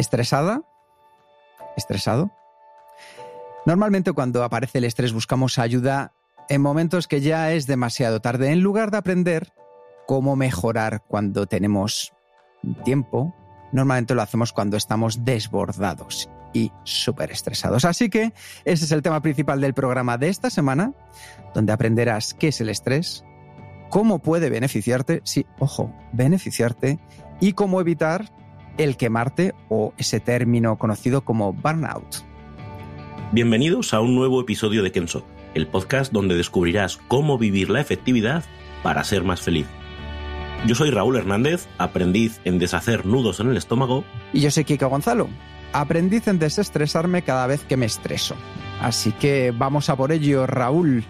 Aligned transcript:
¿Estresada? 0.00 0.62
¿Estresado? 1.76 2.30
Normalmente 3.66 4.14
cuando 4.14 4.42
aparece 4.42 4.78
el 4.78 4.84
estrés 4.84 5.12
buscamos 5.12 5.58
ayuda 5.58 6.14
en 6.48 6.62
momentos 6.62 7.06
que 7.06 7.20
ya 7.20 7.52
es 7.52 7.66
demasiado 7.66 8.20
tarde, 8.20 8.50
en 8.50 8.60
lugar 8.60 8.90
de 8.90 8.96
aprender 8.96 9.52
cómo 10.06 10.36
mejorar 10.36 11.04
cuando 11.06 11.44
tenemos 11.44 12.14
tiempo, 12.82 13.34
normalmente 13.72 14.14
lo 14.14 14.22
hacemos 14.22 14.54
cuando 14.54 14.78
estamos 14.78 15.26
desbordados 15.26 16.30
y 16.54 16.72
súper 16.84 17.30
estresados. 17.30 17.84
Así 17.84 18.08
que 18.08 18.32
ese 18.64 18.86
es 18.86 18.92
el 18.92 19.02
tema 19.02 19.20
principal 19.20 19.60
del 19.60 19.74
programa 19.74 20.16
de 20.16 20.30
esta 20.30 20.48
semana, 20.48 20.94
donde 21.52 21.74
aprenderás 21.74 22.32
qué 22.32 22.48
es 22.48 22.60
el 22.62 22.70
estrés, 22.70 23.22
cómo 23.90 24.20
puede 24.20 24.48
beneficiarte, 24.48 25.20
sí, 25.24 25.44
ojo, 25.58 25.92
beneficiarte, 26.14 26.98
y 27.38 27.52
cómo 27.52 27.82
evitar 27.82 28.39
el 28.84 28.96
quemarte 28.96 29.54
o 29.68 29.92
ese 29.98 30.20
término 30.20 30.78
conocido 30.78 31.20
como 31.20 31.52
burnout. 31.52 32.24
Bienvenidos 33.30 33.92
a 33.92 34.00
un 34.00 34.14
nuevo 34.14 34.40
episodio 34.40 34.82
de 34.82 34.90
Kenso, 34.90 35.26
el 35.52 35.66
podcast 35.66 36.12
donde 36.12 36.34
descubrirás 36.34 36.96
cómo 36.96 37.36
vivir 37.36 37.68
la 37.68 37.82
efectividad 37.82 38.42
para 38.82 39.04
ser 39.04 39.22
más 39.22 39.42
feliz. 39.42 39.66
Yo 40.66 40.74
soy 40.74 40.90
Raúl 40.90 41.16
Hernández, 41.16 41.68
aprendiz 41.76 42.40
en 42.44 42.58
deshacer 42.58 43.04
nudos 43.04 43.38
en 43.40 43.50
el 43.50 43.58
estómago. 43.58 44.02
Y 44.32 44.40
yo 44.40 44.50
soy 44.50 44.64
Kika 44.64 44.86
Gonzalo, 44.86 45.28
aprendiz 45.74 46.26
en 46.26 46.38
desestresarme 46.38 47.20
cada 47.20 47.46
vez 47.46 47.62
que 47.64 47.76
me 47.76 47.84
estreso. 47.84 48.34
Así 48.80 49.12
que 49.12 49.52
vamos 49.54 49.90
a 49.90 49.96
por 49.96 50.10
ello, 50.10 50.46
Raúl. 50.46 51.04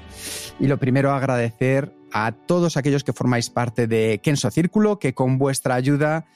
Y 0.58 0.66
lo 0.66 0.78
primero, 0.78 1.12
agradecer 1.12 1.94
a 2.12 2.32
todos 2.32 2.76
aquellos 2.76 3.04
que 3.04 3.12
formáis 3.12 3.48
parte 3.48 3.86
de 3.86 4.20
Kenso 4.20 4.50
Círculo, 4.50 4.98
que 4.98 5.14
con 5.14 5.38
vuestra 5.38 5.76
ayuda 5.76 6.26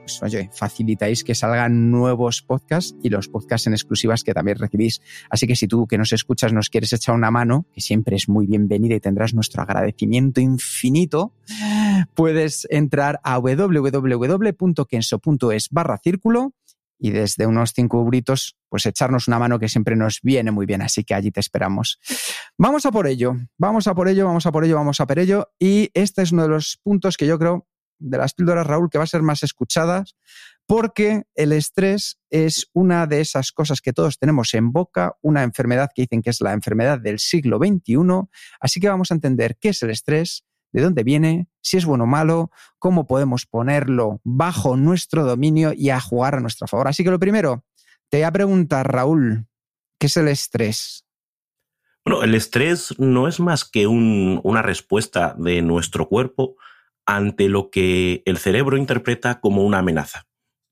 pues, 0.00 0.22
oye, 0.22 0.50
facilitáis 0.52 1.24
que 1.24 1.34
salgan 1.34 1.90
nuevos 1.90 2.42
podcasts 2.42 2.94
y 3.02 3.08
los 3.08 3.28
podcasts 3.28 3.66
en 3.66 3.72
exclusivas 3.74 4.24
que 4.24 4.32
también 4.34 4.58
recibís. 4.58 5.00
Así 5.30 5.46
que 5.46 5.54
si 5.56 5.68
tú 5.68 5.86
que 5.86 5.98
nos 5.98 6.12
escuchas 6.12 6.52
nos 6.52 6.70
quieres 6.70 6.92
echar 6.92 7.14
una 7.14 7.30
mano, 7.30 7.66
que 7.72 7.80
siempre 7.80 8.16
es 8.16 8.28
muy 8.28 8.46
bienvenida 8.46 8.94
y 8.94 9.00
tendrás 9.00 9.34
nuestro 9.34 9.62
agradecimiento 9.62 10.40
infinito, 10.40 11.34
puedes 12.14 12.66
entrar 12.70 13.20
a 13.22 13.38
www.kenso.es 13.38 14.48
barra 15.70 15.98
círculo 15.98 16.54
y 16.98 17.10
desde 17.10 17.46
unos 17.46 17.72
cinco 17.74 18.00
euritos, 18.00 18.56
pues 18.68 18.84
echarnos 18.86 19.28
una 19.28 19.38
mano 19.38 19.58
que 19.58 19.68
siempre 19.68 19.94
nos 19.94 20.20
viene 20.22 20.50
muy 20.50 20.66
bien. 20.66 20.82
Así 20.82 21.04
que 21.04 21.14
allí 21.14 21.30
te 21.30 21.40
esperamos. 21.40 22.00
Vamos 22.56 22.86
a 22.86 22.90
por 22.90 23.06
ello, 23.06 23.36
vamos 23.56 23.86
a 23.86 23.94
por 23.94 24.08
ello, 24.08 24.26
vamos 24.26 24.46
a 24.46 24.52
por 24.52 24.64
ello, 24.64 24.74
vamos 24.76 25.00
a 25.00 25.06
por 25.06 25.18
ello. 25.18 25.48
Y 25.58 25.90
este 25.94 26.22
es 26.22 26.32
uno 26.32 26.42
de 26.42 26.48
los 26.48 26.78
puntos 26.82 27.16
que 27.16 27.26
yo 27.26 27.38
creo 27.38 27.66
de 27.98 28.18
las 28.18 28.34
píldoras, 28.34 28.66
Raúl, 28.66 28.88
que 28.90 28.98
va 28.98 29.04
a 29.04 29.08
ser 29.08 29.22
más 29.22 29.42
escuchadas, 29.42 30.16
porque 30.66 31.22
el 31.34 31.52
estrés 31.52 32.18
es 32.30 32.68
una 32.74 33.06
de 33.06 33.20
esas 33.20 33.52
cosas 33.52 33.80
que 33.80 33.92
todos 33.92 34.18
tenemos 34.18 34.52
en 34.54 34.70
boca, 34.70 35.16
una 35.22 35.42
enfermedad 35.42 35.90
que 35.94 36.02
dicen 36.02 36.22
que 36.22 36.30
es 36.30 36.40
la 36.40 36.52
enfermedad 36.52 37.00
del 37.00 37.18
siglo 37.18 37.58
XXI. 37.58 37.96
Así 38.60 38.78
que 38.80 38.88
vamos 38.88 39.10
a 39.10 39.14
entender 39.14 39.56
qué 39.58 39.70
es 39.70 39.82
el 39.82 39.90
estrés, 39.90 40.44
de 40.72 40.82
dónde 40.82 41.02
viene, 41.02 41.48
si 41.62 41.76
es 41.76 41.86
bueno 41.86 42.04
o 42.04 42.06
malo, 42.06 42.50
cómo 42.78 43.06
podemos 43.06 43.46
ponerlo 43.46 44.20
bajo 44.24 44.76
nuestro 44.76 45.24
dominio 45.24 45.72
y 45.74 45.90
a 45.90 46.00
jugar 46.00 46.34
a 46.34 46.40
nuestro 46.40 46.66
favor. 46.66 46.88
Así 46.88 47.04
que 47.04 47.10
lo 47.10 47.18
primero, 47.18 47.64
te 48.10 48.18
voy 48.18 48.24
a 48.24 48.32
preguntar, 48.32 48.92
Raúl, 48.92 49.46
¿qué 49.98 50.06
es 50.06 50.16
el 50.16 50.28
estrés? 50.28 51.06
Bueno, 52.04 52.22
el 52.22 52.34
estrés 52.34 52.94
no 52.98 53.28
es 53.28 53.40
más 53.40 53.64
que 53.64 53.86
un, 53.86 54.40
una 54.44 54.62
respuesta 54.62 55.34
de 55.38 55.62
nuestro 55.62 56.08
cuerpo 56.08 56.56
ante 57.08 57.48
lo 57.48 57.70
que 57.70 58.22
el 58.26 58.36
cerebro 58.36 58.76
interpreta 58.76 59.40
como 59.40 59.64
una 59.64 59.78
amenaza. 59.78 60.26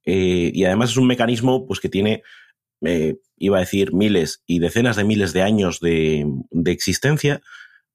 Eh, 0.04 0.52
y 0.52 0.64
además 0.64 0.90
es 0.90 0.98
un 0.98 1.06
mecanismo 1.06 1.66
pues, 1.66 1.80
que 1.80 1.88
tiene, 1.88 2.22
eh, 2.82 3.16
iba 3.38 3.56
a 3.56 3.60
decir, 3.60 3.94
miles 3.94 4.42
y 4.46 4.58
decenas 4.58 4.96
de 4.96 5.04
miles 5.04 5.32
de 5.32 5.40
años 5.40 5.80
de, 5.80 6.26
existencia, 6.66 7.40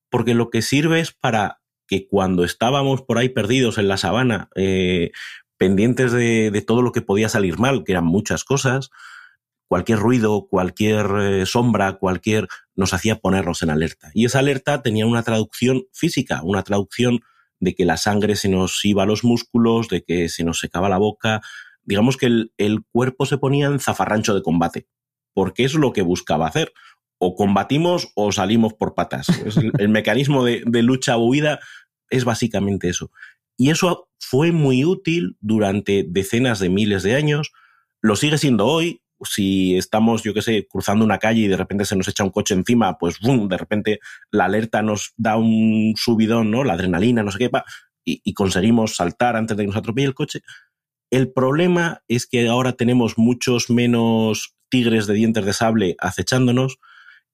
porque 0.09 0.33
lo 0.33 0.49
que 0.49 0.63
sirve 0.63 1.01
es 1.01 1.11
para 1.11 1.61
que 1.87 2.07
cuando 2.07 2.43
estábamos 2.43 3.03
por 3.03 3.19
ahí 3.19 3.29
perdidos 3.29 3.77
en 3.77 3.87
la 3.87 3.97
sabana, 3.97 4.49
eh, 4.55 5.11
pendientes 5.57 6.11
de, 6.11 6.49
de, 6.49 6.61
todo 6.63 6.81
lo 6.81 6.91
que 6.91 7.03
podía 7.03 7.29
salir 7.29 7.59
mal, 7.59 7.83
que 7.83 7.91
eran 7.91 8.05
muchas 8.05 8.43
cosas, 8.43 8.89
cualquier 9.67 9.99
ruido, 9.99 10.47
cualquier 10.49 11.45
sombra, 11.45 11.93
cualquier, 11.99 12.47
nos 12.75 12.95
hacía 12.95 13.19
ponernos 13.19 13.61
en 13.61 13.69
alerta. 13.69 14.09
Y 14.15 14.25
esa 14.25 14.39
alerta 14.39 14.81
tenía 14.81 15.05
una 15.05 15.21
traducción 15.21 15.83
física, 15.93 16.41
una 16.43 16.63
traducción 16.63 17.19
de 17.61 17.73
que 17.73 17.85
la 17.85 17.95
sangre 17.95 18.35
se 18.35 18.49
nos 18.49 18.83
iba 18.83 19.03
a 19.03 19.05
los 19.05 19.23
músculos, 19.23 19.87
de 19.87 20.03
que 20.03 20.27
se 20.27 20.43
nos 20.43 20.59
secaba 20.59 20.89
la 20.89 20.97
boca. 20.97 21.41
Digamos 21.83 22.17
que 22.17 22.25
el, 22.25 22.83
cuerpo 22.91 23.25
se 23.25 23.37
ponía 23.37 23.67
en 23.67 23.79
zafarrancho 23.79 24.33
de 24.33 24.41
combate, 24.41 24.87
porque 25.33 25.63
es 25.63 25.75
lo 25.75 25.93
que 25.93 26.01
buscaba 26.01 26.47
hacer. 26.47 26.73
O 27.19 27.35
combatimos 27.35 28.11
o 28.15 28.31
salimos 28.31 28.73
por 28.73 28.95
patas. 28.95 29.27
el, 29.77 29.89
mecanismo 29.89 30.43
de, 30.43 30.63
de 30.65 30.81
lucha 30.81 31.15
o 31.17 31.25
huida 31.25 31.59
es 32.09 32.25
básicamente 32.25 32.89
eso. 32.89 33.11
Y 33.57 33.69
eso 33.69 34.09
fue 34.17 34.51
muy 34.51 34.83
útil 34.83 35.37
durante 35.39 36.03
decenas 36.07 36.59
de 36.59 36.69
miles 36.69 37.03
de 37.03 37.15
años, 37.15 37.51
lo 38.01 38.15
sigue 38.15 38.39
siendo 38.39 38.65
hoy, 38.65 39.03
si 39.23 39.75
estamos, 39.75 40.23
yo 40.23 40.33
qué 40.33 40.41
sé, 40.41 40.67
cruzando 40.69 41.05
una 41.05 41.17
calle 41.17 41.41
y 41.41 41.47
de 41.47 41.57
repente 41.57 41.85
se 41.85 41.95
nos 41.95 42.07
echa 42.07 42.23
un 42.23 42.31
coche 42.31 42.53
encima, 42.53 42.97
pues 42.97 43.19
boom, 43.19 43.47
de 43.47 43.57
repente 43.57 43.99
la 44.31 44.45
alerta 44.45 44.81
nos 44.81 45.13
da 45.17 45.37
un 45.37 45.93
subidón, 45.95 46.51
¿no? 46.51 46.63
La 46.63 46.73
adrenalina, 46.73 47.23
no 47.23 47.31
sé 47.31 47.39
qué, 47.39 47.49
y, 48.03 48.33
conseguimos 48.33 48.95
saltar 48.95 49.35
antes 49.35 49.55
de 49.55 49.63
que 49.63 49.67
nos 49.67 49.75
atropelle 49.75 50.07
el 50.07 50.15
coche. 50.15 50.41
El 51.11 51.31
problema 51.31 52.01
es 52.07 52.25
que 52.25 52.47
ahora 52.47 52.73
tenemos 52.73 53.17
muchos 53.17 53.69
menos 53.69 54.55
tigres 54.69 55.07
de 55.07 55.13
dientes 55.13 55.45
de 55.45 55.53
sable 55.53 55.95
acechándonos 55.99 56.79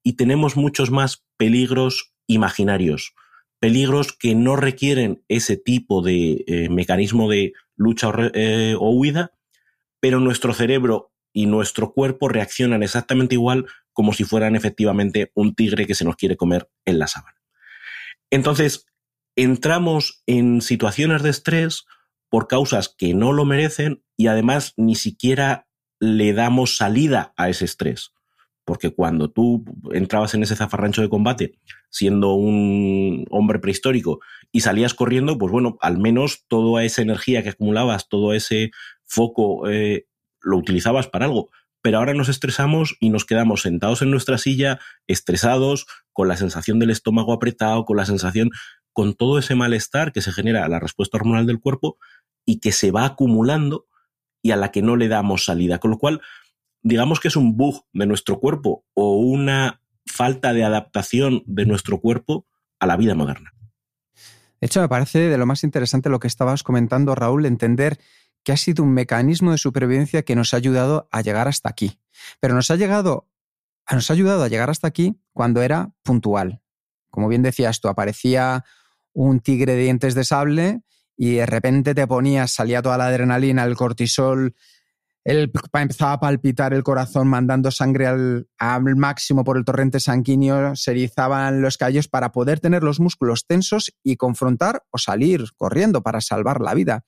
y 0.03 0.13
tenemos 0.13 0.57
muchos 0.57 0.91
más 0.91 1.23
peligros 1.37 2.13
imaginarios, 2.27 3.13
peligros 3.59 4.13
que 4.13 4.35
no 4.35 4.55
requieren 4.55 5.23
ese 5.27 5.57
tipo 5.57 6.01
de 6.01 6.43
eh, 6.47 6.69
mecanismo 6.69 7.29
de 7.29 7.53
lucha 7.75 8.11
eh, 8.33 8.75
o 8.79 8.89
huida, 8.91 9.31
pero 9.99 10.19
nuestro 10.19 10.53
cerebro 10.53 11.11
y 11.37 11.45
nuestro 11.45 11.93
cuerpo 11.93 12.29
reaccionan 12.29 12.81
exactamente 12.81 13.35
igual 13.35 13.67
como 13.93 14.11
si 14.11 14.23
fueran 14.23 14.55
efectivamente 14.55 15.31
un 15.35 15.53
tigre 15.53 15.85
que 15.85 15.93
se 15.93 16.03
nos 16.03 16.15
quiere 16.15 16.35
comer 16.35 16.67
en 16.83 16.97
la 16.97 17.05
sabana. 17.05 17.37
Entonces, 18.31 18.87
entramos 19.35 20.23
en 20.25 20.61
situaciones 20.61 21.21
de 21.21 21.29
estrés 21.29 21.85
por 22.29 22.47
causas 22.47 22.89
que 22.89 23.13
no 23.13 23.33
lo 23.33 23.45
merecen 23.45 24.03
y 24.17 24.25
además 24.25 24.73
ni 24.77 24.95
siquiera 24.95 25.67
le 25.99 26.33
damos 26.33 26.75
salida 26.75 27.35
a 27.37 27.49
ese 27.49 27.65
estrés. 27.65 28.13
Porque 28.65 28.89
cuando 28.89 29.29
tú 29.29 29.63
entrabas 29.91 30.33
en 30.33 30.41
ese 30.41 30.55
zafarrancho 30.55 31.03
de 31.03 31.09
combate 31.09 31.59
siendo 31.91 32.33
un 32.33 33.25
hombre 33.29 33.59
prehistórico 33.59 34.21
y 34.51 34.61
salías 34.61 34.95
corriendo, 34.95 35.37
pues 35.37 35.51
bueno, 35.51 35.77
al 35.81 35.99
menos 35.99 36.45
toda 36.47 36.83
esa 36.83 37.03
energía 37.03 37.43
que 37.43 37.49
acumulabas, 37.49 38.09
todo 38.09 38.33
ese 38.33 38.71
foco 39.05 39.69
eh, 39.69 40.07
lo 40.41 40.57
utilizabas 40.57 41.07
para 41.07 41.25
algo, 41.25 41.49
pero 41.81 41.99
ahora 41.99 42.13
nos 42.13 42.29
estresamos 42.29 42.95
y 42.99 43.09
nos 43.09 43.25
quedamos 43.25 43.61
sentados 43.61 44.01
en 44.01 44.11
nuestra 44.11 44.37
silla, 44.37 44.79
estresados, 45.07 45.85
con 46.11 46.27
la 46.27 46.37
sensación 46.37 46.79
del 46.79 46.89
estómago 46.89 47.33
apretado, 47.33 47.85
con 47.85 47.97
la 47.97 48.05
sensación, 48.05 48.49
con 48.93 49.13
todo 49.13 49.37
ese 49.37 49.55
malestar 49.55 50.11
que 50.11 50.21
se 50.21 50.31
genera 50.31 50.65
a 50.65 50.69
la 50.69 50.79
respuesta 50.79 51.17
hormonal 51.17 51.45
del 51.45 51.59
cuerpo 51.59 51.97
y 52.45 52.59
que 52.59 52.71
se 52.71 52.91
va 52.91 53.05
acumulando 53.05 53.85
y 54.41 54.51
a 54.51 54.55
la 54.55 54.71
que 54.71 54.81
no 54.81 54.95
le 54.95 55.07
damos 55.07 55.45
salida. 55.45 55.79
Con 55.79 55.91
lo 55.91 55.97
cual, 55.97 56.21
digamos 56.81 57.19
que 57.19 57.27
es 57.27 57.35
un 57.35 57.57
bug 57.57 57.85
de 57.93 58.07
nuestro 58.07 58.39
cuerpo 58.39 58.85
o 58.93 59.17
una 59.17 59.81
falta 60.05 60.53
de 60.53 60.63
adaptación 60.63 61.43
de 61.45 61.65
nuestro 61.65 61.99
cuerpo 61.99 62.47
a 62.79 62.87
la 62.87 62.97
vida 62.97 63.13
moderna. 63.13 63.53
De 64.59 64.65
hecho, 64.65 64.81
me 64.81 64.89
parece 64.89 65.19
de 65.19 65.37
lo 65.37 65.45
más 65.45 65.63
interesante 65.63 66.09
lo 66.09 66.19
que 66.19 66.27
estabas 66.27 66.63
comentando, 66.63 67.13
Raúl, 67.13 67.45
entender 67.45 67.99
que 68.47 68.53
ha 68.53 68.57
sido 68.57 68.81
un 68.81 68.93
mecanismo 68.93 69.51
de 69.51 69.57
supervivencia 69.57 70.23
que 70.23 70.33
nos 70.33 70.53
ha 70.53 70.57
ayudado 70.57 71.09
a 71.11 71.21
llegar 71.21 71.49
hasta 71.49 71.67
aquí. 71.67 71.99
Pero 72.39 72.55
nos 72.55 72.71
ha, 72.71 72.77
llegado, 72.77 73.27
nos 73.91 74.09
ha 74.09 74.13
ayudado 74.13 74.41
a 74.41 74.47
llegar 74.47 74.69
hasta 74.69 74.87
aquí 74.87 75.19
cuando 75.33 75.61
era 75.61 75.91
puntual. 76.01 76.61
como 77.09 77.27
bien 77.27 77.43
decías 77.43 77.81
tú, 77.81 77.89
aparecía 77.89 78.63
un 79.11 79.41
tigre 79.41 79.73
de 79.73 79.81
dientes 79.81 80.15
de 80.15 80.23
sable 80.23 80.81
y 81.17 81.33
de 81.33 81.45
repente 81.45 81.93
te 81.93 82.07
ponías, 82.07 82.53
salía 82.53 82.81
toda 82.81 82.97
la 82.97 83.07
adrenalina, 83.07 83.65
el 83.65 83.75
cortisol, 83.75 84.55
el, 85.25 85.51
empezaba 85.73 86.13
a 86.13 86.19
palpitar 86.21 86.73
el 86.73 86.83
corazón 86.83 87.27
mandando 87.27 87.69
sangre 87.69 88.07
al, 88.07 88.47
al, 88.59 88.95
máximo 88.95 89.43
por 89.43 89.57
el 89.57 89.65
torrente 89.65 89.99
sanguíneo, 89.99 90.73
se 90.77 90.91
erizaban 90.91 91.61
los 91.61 91.77
callos 91.77 92.07
para 92.07 92.31
poder 92.31 92.61
tener 92.61 92.81
los 92.81 93.01
músculos 93.01 93.45
tensos 93.45 93.93
y 94.03 94.15
confrontar 94.15 94.85
o 94.89 94.99
salir 94.99 95.43
corriendo 95.57 96.01
para 96.01 96.21
salvar 96.21 96.61
la 96.61 96.73
vida. 96.73 97.03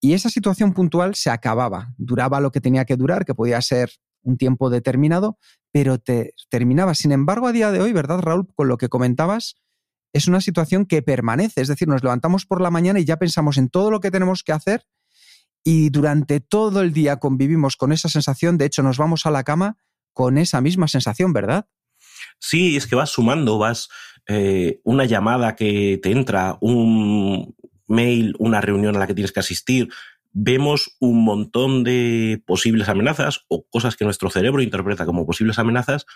Y 0.00 0.14
esa 0.14 0.30
situación 0.30 0.72
puntual 0.72 1.14
se 1.14 1.30
acababa, 1.30 1.94
duraba 1.98 2.40
lo 2.40 2.50
que 2.50 2.60
tenía 2.60 2.84
que 2.84 2.96
durar, 2.96 3.24
que 3.24 3.34
podía 3.34 3.60
ser 3.60 3.90
un 4.22 4.36
tiempo 4.36 4.70
determinado, 4.70 5.38
pero 5.72 5.98
te 5.98 6.34
terminaba. 6.48 6.94
Sin 6.94 7.12
embargo, 7.12 7.46
a 7.46 7.52
día 7.52 7.70
de 7.70 7.80
hoy, 7.80 7.92
¿verdad, 7.92 8.20
Raúl? 8.20 8.48
Con 8.54 8.68
lo 8.68 8.78
que 8.78 8.88
comentabas, 8.88 9.56
es 10.12 10.26
una 10.26 10.40
situación 10.40 10.86
que 10.86 11.02
permanece, 11.02 11.60
es 11.60 11.68
decir, 11.68 11.88
nos 11.88 12.02
levantamos 12.02 12.46
por 12.46 12.60
la 12.60 12.70
mañana 12.70 12.98
y 12.98 13.04
ya 13.04 13.18
pensamos 13.18 13.58
en 13.58 13.68
todo 13.68 13.90
lo 13.90 14.00
que 14.00 14.10
tenemos 14.10 14.42
que 14.42 14.52
hacer 14.52 14.86
y 15.62 15.90
durante 15.90 16.40
todo 16.40 16.80
el 16.80 16.92
día 16.92 17.18
convivimos 17.18 17.76
con 17.76 17.92
esa 17.92 18.08
sensación, 18.08 18.58
de 18.58 18.64
hecho 18.64 18.82
nos 18.82 18.98
vamos 18.98 19.26
a 19.26 19.30
la 19.30 19.44
cama 19.44 19.76
con 20.12 20.38
esa 20.38 20.60
misma 20.60 20.88
sensación, 20.88 21.32
¿verdad? 21.32 21.68
Sí, 22.38 22.76
es 22.76 22.86
que 22.86 22.96
vas 22.96 23.10
sumando, 23.10 23.58
vas 23.58 23.88
eh, 24.26 24.80
una 24.84 25.04
llamada 25.04 25.54
que 25.54 26.00
te 26.02 26.10
entra, 26.10 26.58
un 26.60 27.54
mail, 27.90 28.34
una 28.38 28.60
reunión 28.60 28.96
a 28.96 28.98
la 28.98 29.06
que 29.06 29.14
tienes 29.14 29.32
que 29.32 29.40
asistir, 29.40 29.88
vemos 30.32 30.96
un 31.00 31.24
montón 31.24 31.84
de 31.84 32.42
posibles 32.46 32.88
amenazas 32.88 33.44
o 33.48 33.64
cosas 33.68 33.96
que 33.96 34.04
nuestro 34.04 34.30
cerebro 34.30 34.62
interpreta 34.62 35.04
como 35.04 35.26
posibles 35.26 35.58
amenazas 35.58 36.06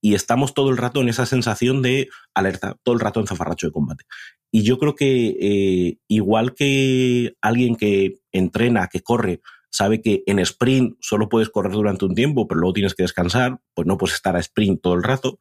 y 0.00 0.14
estamos 0.14 0.54
todo 0.54 0.70
el 0.70 0.76
rato 0.76 1.00
en 1.00 1.08
esa 1.08 1.26
sensación 1.26 1.82
de 1.82 2.08
alerta, 2.34 2.76
todo 2.82 2.94
el 2.94 3.00
rato 3.00 3.20
en 3.20 3.26
zafarracho 3.26 3.66
de 3.66 3.72
combate. 3.72 4.04
Y 4.50 4.62
yo 4.62 4.78
creo 4.78 4.94
que 4.94 5.36
eh, 5.40 5.98
igual 6.08 6.54
que 6.54 7.34
alguien 7.40 7.76
que 7.76 8.20
entrena, 8.32 8.88
que 8.88 9.02
corre, 9.02 9.40
sabe 9.70 10.00
que 10.02 10.22
en 10.26 10.38
sprint 10.40 10.96
solo 11.00 11.28
puedes 11.28 11.50
correr 11.50 11.72
durante 11.72 12.04
un 12.04 12.14
tiempo, 12.14 12.48
pero 12.48 12.60
luego 12.60 12.72
tienes 12.72 12.94
que 12.94 13.04
descansar, 13.04 13.60
pues 13.74 13.86
no 13.86 13.98
puedes 13.98 14.16
estar 14.16 14.34
a 14.36 14.40
sprint 14.40 14.80
todo 14.82 14.94
el 14.94 15.02
rato, 15.02 15.38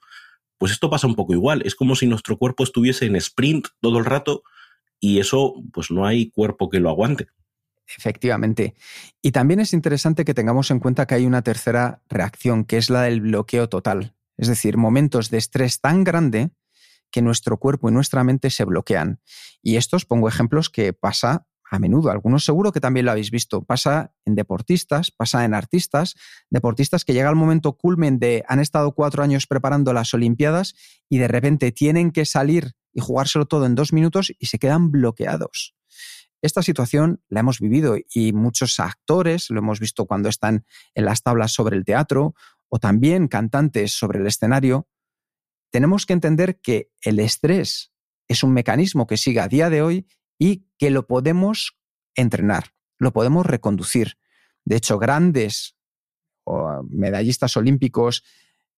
pues 0.57 0.73
esto 0.73 0.89
pasa 0.89 1.07
un 1.07 1.15
poco 1.15 1.33
igual. 1.33 1.63
Es 1.65 1.73
como 1.73 1.95
si 1.95 2.05
nuestro 2.05 2.37
cuerpo 2.37 2.63
estuviese 2.63 3.05
en 3.05 3.15
sprint 3.15 3.69
todo 3.79 3.97
el 3.97 4.05
rato 4.05 4.43
y 4.99 5.19
eso, 5.19 5.55
pues 5.73 5.91
no 5.91 6.05
hay 6.05 6.29
cuerpo 6.29 6.69
que 6.69 6.79
lo 6.79 6.89
aguante. 6.89 7.27
Efectivamente. 7.97 8.75
Y 9.21 9.31
también 9.31 9.59
es 9.59 9.73
interesante 9.73 10.25
que 10.25 10.33
tengamos 10.33 10.69
en 10.71 10.79
cuenta 10.79 11.07
que 11.07 11.15
hay 11.15 11.25
una 11.25 11.41
tercera 11.41 12.03
reacción, 12.07 12.65
que 12.65 12.77
es 12.77 12.89
la 12.89 13.03
del 13.03 13.21
bloqueo 13.21 13.67
total. 13.67 14.15
Es 14.37 14.47
decir, 14.47 14.77
momentos 14.77 15.29
de 15.29 15.37
estrés 15.37 15.81
tan 15.81 16.03
grande 16.03 16.51
que 17.11 17.21
nuestro 17.21 17.57
cuerpo 17.57 17.89
y 17.89 17.91
nuestra 17.91 18.23
mente 18.23 18.51
se 18.51 18.63
bloquean. 18.63 19.19
Y 19.63 19.77
estos 19.77 20.05
pongo 20.05 20.27
ejemplos 20.27 20.69
que 20.69 20.93
pasa 20.93 21.47
a 21.69 21.79
menudo. 21.79 22.09
Algunos 22.11 22.45
seguro 22.45 22.71
que 22.71 22.79
también 22.79 23.05
lo 23.05 23.11
habéis 23.11 23.31
visto. 23.31 23.63
Pasa 23.63 24.13
en 24.25 24.35
deportistas, 24.35 25.11
pasa 25.11 25.45
en 25.45 25.53
artistas, 25.53 26.15
deportistas 26.49 27.05
que 27.05 27.13
llega 27.13 27.29
el 27.29 27.35
momento 27.35 27.73
culmen 27.73 28.19
de 28.19 28.43
han 28.47 28.59
estado 28.59 28.93
cuatro 28.93 29.23
años 29.23 29.47
preparando 29.47 29.93
las 29.93 30.13
Olimpiadas 30.13 30.75
y 31.09 31.17
de 31.17 31.27
repente 31.27 31.71
tienen 31.71 32.11
que 32.11 32.25
salir 32.25 32.73
y 32.93 33.01
jugárselo 33.01 33.45
todo 33.45 33.65
en 33.65 33.75
dos 33.75 33.93
minutos 33.93 34.31
y 34.37 34.47
se 34.47 34.59
quedan 34.59 34.91
bloqueados. 34.91 35.75
Esta 36.41 36.63
situación 36.63 37.21
la 37.27 37.41
hemos 37.41 37.59
vivido 37.59 37.97
y 38.13 38.31
muchos 38.31 38.79
actores 38.79 39.49
lo 39.49 39.59
hemos 39.59 39.79
visto 39.79 40.05
cuando 40.05 40.29
están 40.29 40.65
en 40.93 41.05
las 41.05 41.21
tablas 41.21 41.51
sobre 41.51 41.75
el 41.75 41.83
teatro 41.83 42.33
o 42.69 42.79
también 42.79 43.27
cantantes 43.27 43.91
sobre 43.91 44.19
el 44.19 44.27
escenario, 44.27 44.87
tenemos 45.71 46.05
que 46.05 46.13
entender 46.13 46.59
que 46.61 46.91
el 47.01 47.19
estrés 47.19 47.91
es 48.27 48.43
un 48.43 48.53
mecanismo 48.53 49.07
que 49.07 49.17
sigue 49.17 49.39
a 49.39 49.47
día 49.47 49.69
de 49.69 49.81
hoy 49.81 50.07
y 50.37 50.67
que 50.77 50.91
lo 50.91 51.07
podemos 51.07 51.77
entrenar, 52.15 52.73
lo 52.97 53.11
podemos 53.11 53.45
reconducir. 53.45 54.17
De 54.63 54.77
hecho, 54.77 54.97
grandes 54.97 55.75
medallistas 56.89 57.57
olímpicos 57.57 58.23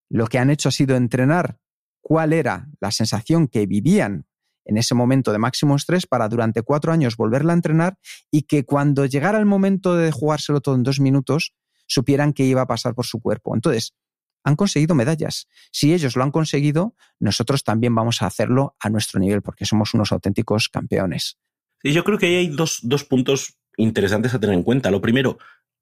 lo 0.10 0.28
que 0.28 0.40
han 0.40 0.50
hecho 0.50 0.70
ha 0.70 0.74
sido 0.74 0.96
entrenar 0.96 1.60
cuál 2.02 2.34
era 2.34 2.68
la 2.80 2.92
sensación 2.92 3.48
que 3.48 3.66
vivían 3.66 4.26
en 4.66 4.78
ese 4.78 4.96
momento 4.96 5.32
de 5.32 5.38
máximo 5.38 5.76
estrés 5.76 6.06
para 6.06 6.30
durante 6.30 6.62
cuatro 6.62 6.92
años 6.92 7.18
volverla 7.18 7.54
a 7.54 7.56
entrenar 7.56 7.98
y 8.30 8.44
que 8.44 8.66
cuando 8.66 9.06
llegara 9.06 9.40
el 9.40 9.46
momento 9.46 9.96
de 9.96 10.12
jugárselo 10.12 10.62
todo 10.62 10.76
en 10.76 10.84
dos 10.84 11.00
minutos, 11.00 11.54
supieran 11.88 12.34
que 12.34 12.44
iba 12.44 12.62
a 12.62 12.68
pasar 12.68 12.94
por 12.94 13.06
su 13.06 13.20
cuerpo. 13.20 13.56
Entonces, 13.56 13.94
han 14.44 14.56
conseguido 14.56 14.96
medallas. 14.96 15.48
Si 15.72 15.94
ellos 15.94 16.16
lo 16.16 16.24
han 16.24 16.32
conseguido, 16.32 16.96
nosotros 17.20 17.64
también 17.64 17.94
vamos 17.94 18.22
a 18.22 18.28
hacerlo 18.28 18.76
a 18.80 18.90
nuestro 18.90 19.20
nivel, 19.20 19.42
porque 19.42 19.66
somos 19.66 19.94
unos 19.94 20.12
auténticos 20.12 20.70
campeones. 20.70 21.38
Sí, 21.84 21.94
yo 21.94 22.04
creo 22.04 22.18
que 22.18 22.38
hay 22.38 22.48
dos, 22.48 22.80
dos 22.84 23.04
puntos 23.04 23.58
interesantes 23.78 24.34
a 24.34 24.40
tener 24.40 24.56
en 24.56 24.64
cuenta. 24.64 24.92
Lo 24.92 25.02
primero, 25.02 25.38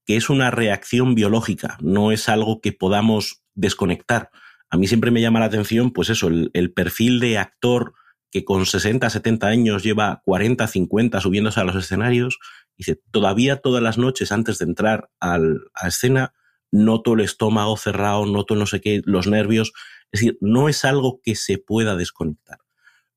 que 0.05 0.17
es 0.17 0.29
una 0.29 0.51
reacción 0.51 1.15
biológica, 1.15 1.77
no 1.81 2.11
es 2.11 2.27
algo 2.29 2.61
que 2.61 2.71
podamos 2.73 3.43
desconectar. 3.53 4.29
A 4.69 4.77
mí 4.77 4.87
siempre 4.87 5.11
me 5.11 5.21
llama 5.21 5.39
la 5.39 5.47
atención, 5.47 5.91
pues 5.91 6.09
eso, 6.09 6.27
el, 6.27 6.73
perfil 6.73 7.19
de 7.19 7.37
actor 7.37 7.93
que 8.31 8.45
con 8.45 8.65
60, 8.65 9.09
70 9.09 9.47
años 9.47 9.83
lleva 9.83 10.21
40, 10.25 10.67
50 10.67 11.19
subiéndose 11.21 11.59
a 11.59 11.63
los 11.63 11.75
escenarios 11.75 12.39
Dice, 12.79 12.97
todavía 13.11 13.57
todas 13.57 13.83
las 13.83 13.97
noches 13.97 14.31
antes 14.31 14.57
de 14.57 14.63
entrar 14.63 15.09
al, 15.19 15.69
a 15.73 15.89
escena, 15.89 16.33
noto 16.71 17.13
el 17.13 17.19
estómago 17.19 17.75
cerrado, 17.75 18.25
noto 18.25 18.55
no 18.55 18.65
sé 18.65 18.79
qué, 18.79 19.01
los 19.03 19.27
nervios. 19.27 19.73
Es 20.13 20.21
decir, 20.21 20.37
no 20.39 20.69
es 20.69 20.85
algo 20.85 21.19
que 21.21 21.35
se 21.35 21.57
pueda 21.57 21.97
desconectar. 21.97 22.59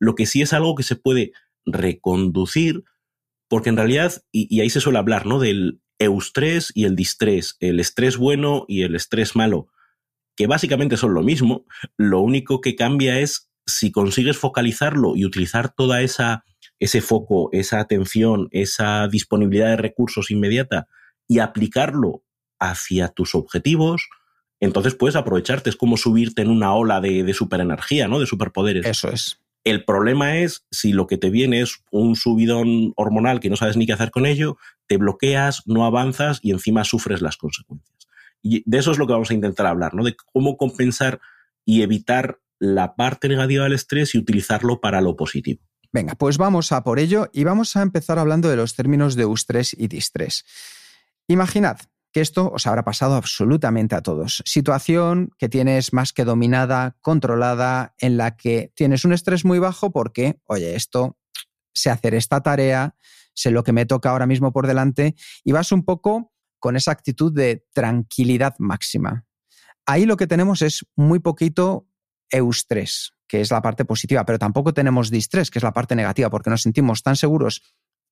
Lo 0.00 0.16
que 0.16 0.26
sí 0.26 0.42
es 0.42 0.52
algo 0.52 0.74
que 0.74 0.82
se 0.82 0.96
puede 0.96 1.30
reconducir, 1.64 2.82
porque 3.46 3.68
en 3.68 3.76
realidad, 3.76 4.24
y, 4.32 4.52
y 4.52 4.62
ahí 4.62 4.68
se 4.68 4.80
suele 4.80 4.98
hablar, 4.98 5.26
¿no? 5.26 5.38
Del 5.38 5.80
eustrés 6.00 6.72
y 6.74 6.84
el 6.84 6.96
distrés, 6.96 7.56
el 7.60 7.78
estrés 7.78 8.16
bueno 8.16 8.64
y 8.66 8.82
el 8.82 8.96
estrés 8.96 9.36
malo, 9.36 9.68
que 10.36 10.46
básicamente 10.46 10.96
son 10.96 11.14
lo 11.14 11.22
mismo, 11.22 11.64
lo 11.96 12.20
único 12.20 12.60
que 12.60 12.76
cambia 12.76 13.18
es 13.20 13.50
si 13.66 13.92
consigues 13.92 14.38
focalizarlo 14.38 15.14
y 15.16 15.24
utilizar 15.24 15.72
toda 15.74 16.02
esa 16.02 16.44
ese 16.82 17.00
foco, 17.00 17.48
esa 17.52 17.78
atención, 17.78 18.48
esa 18.50 19.06
disponibilidad 19.06 19.68
de 19.68 19.76
recursos 19.76 20.32
inmediata 20.32 20.88
y 21.28 21.38
aplicarlo 21.38 22.24
hacia 22.58 23.08
tus 23.08 23.36
objetivos, 23.36 24.08
entonces 24.58 24.96
puedes 24.96 25.14
aprovecharte. 25.14 25.70
Es 25.70 25.76
como 25.76 25.96
subirte 25.96 26.42
en 26.42 26.50
una 26.50 26.74
ola 26.74 27.00
de, 27.00 27.22
de 27.22 27.34
superenergía, 27.34 28.08
¿no? 28.08 28.18
De 28.18 28.26
superpoderes. 28.26 28.84
Eso 28.84 29.10
es. 29.10 29.40
El 29.64 29.84
problema 29.84 30.38
es 30.38 30.66
si 30.72 30.92
lo 30.92 31.06
que 31.06 31.18
te 31.18 31.30
viene 31.30 31.60
es 31.60 31.84
un 31.92 32.16
subidón 32.16 32.92
hormonal 32.96 33.38
que 33.38 33.48
no 33.48 33.56
sabes 33.56 33.76
ni 33.76 33.86
qué 33.86 33.92
hacer 33.92 34.10
con 34.10 34.26
ello, 34.26 34.56
te 34.88 34.96
bloqueas, 34.96 35.62
no 35.66 35.84
avanzas 35.84 36.40
y 36.42 36.50
encima 36.50 36.82
sufres 36.82 37.22
las 37.22 37.36
consecuencias. 37.36 37.91
Y 38.42 38.62
de 38.68 38.78
eso 38.78 38.90
es 38.90 38.98
lo 38.98 39.06
que 39.06 39.12
vamos 39.12 39.30
a 39.30 39.34
intentar 39.34 39.66
hablar, 39.66 39.94
¿no? 39.94 40.04
De 40.04 40.16
cómo 40.32 40.56
compensar 40.56 41.20
y 41.64 41.82
evitar 41.82 42.40
la 42.58 42.96
parte 42.96 43.28
negativa 43.28 43.64
del 43.64 43.72
estrés 43.72 44.14
y 44.14 44.18
utilizarlo 44.18 44.80
para 44.80 45.00
lo 45.00 45.16
positivo. 45.16 45.62
Venga, 45.92 46.14
pues 46.14 46.38
vamos 46.38 46.72
a 46.72 46.84
por 46.84 46.98
ello 46.98 47.28
y 47.32 47.44
vamos 47.44 47.76
a 47.76 47.82
empezar 47.82 48.18
hablando 48.18 48.48
de 48.48 48.56
los 48.56 48.74
términos 48.74 49.14
de 49.14 49.24
eustrés 49.24 49.74
y 49.78 49.88
distrés. 49.88 50.44
Imaginad 51.28 51.78
que 52.12 52.20
esto 52.20 52.50
os 52.52 52.66
habrá 52.66 52.84
pasado 52.84 53.14
absolutamente 53.14 53.94
a 53.94 54.02
todos. 54.02 54.42
Situación 54.44 55.30
que 55.38 55.48
tienes 55.48 55.92
más 55.92 56.12
que 56.12 56.24
dominada, 56.24 56.96
controlada, 57.00 57.94
en 57.98 58.16
la 58.16 58.36
que 58.36 58.70
tienes 58.74 59.04
un 59.04 59.12
estrés 59.12 59.44
muy 59.44 59.58
bajo 59.58 59.92
porque, 59.92 60.38
oye, 60.44 60.76
esto, 60.76 61.18
sé 61.74 61.90
hacer 61.90 62.14
esta 62.14 62.42
tarea, 62.42 62.96
sé 63.34 63.50
lo 63.50 63.64
que 63.64 63.72
me 63.72 63.86
toca 63.86 64.10
ahora 64.10 64.26
mismo 64.26 64.52
por 64.52 64.66
delante 64.66 65.14
y 65.42 65.52
vas 65.52 65.72
un 65.72 65.84
poco 65.84 66.31
con 66.62 66.76
esa 66.76 66.92
actitud 66.92 67.32
de 67.32 67.66
tranquilidad 67.74 68.54
máxima. 68.60 69.26
Ahí 69.84 70.06
lo 70.06 70.16
que 70.16 70.28
tenemos 70.28 70.62
es 70.62 70.86
muy 70.94 71.18
poquito 71.18 71.88
eustrés, 72.30 73.14
que 73.26 73.40
es 73.40 73.50
la 73.50 73.60
parte 73.60 73.84
positiva, 73.84 74.24
pero 74.24 74.38
tampoco 74.38 74.72
tenemos 74.72 75.10
distrés, 75.10 75.50
que 75.50 75.58
es 75.58 75.64
la 75.64 75.72
parte 75.72 75.96
negativa, 75.96 76.30
porque 76.30 76.50
nos 76.50 76.62
sentimos 76.62 77.02
tan 77.02 77.16
seguros 77.16 77.62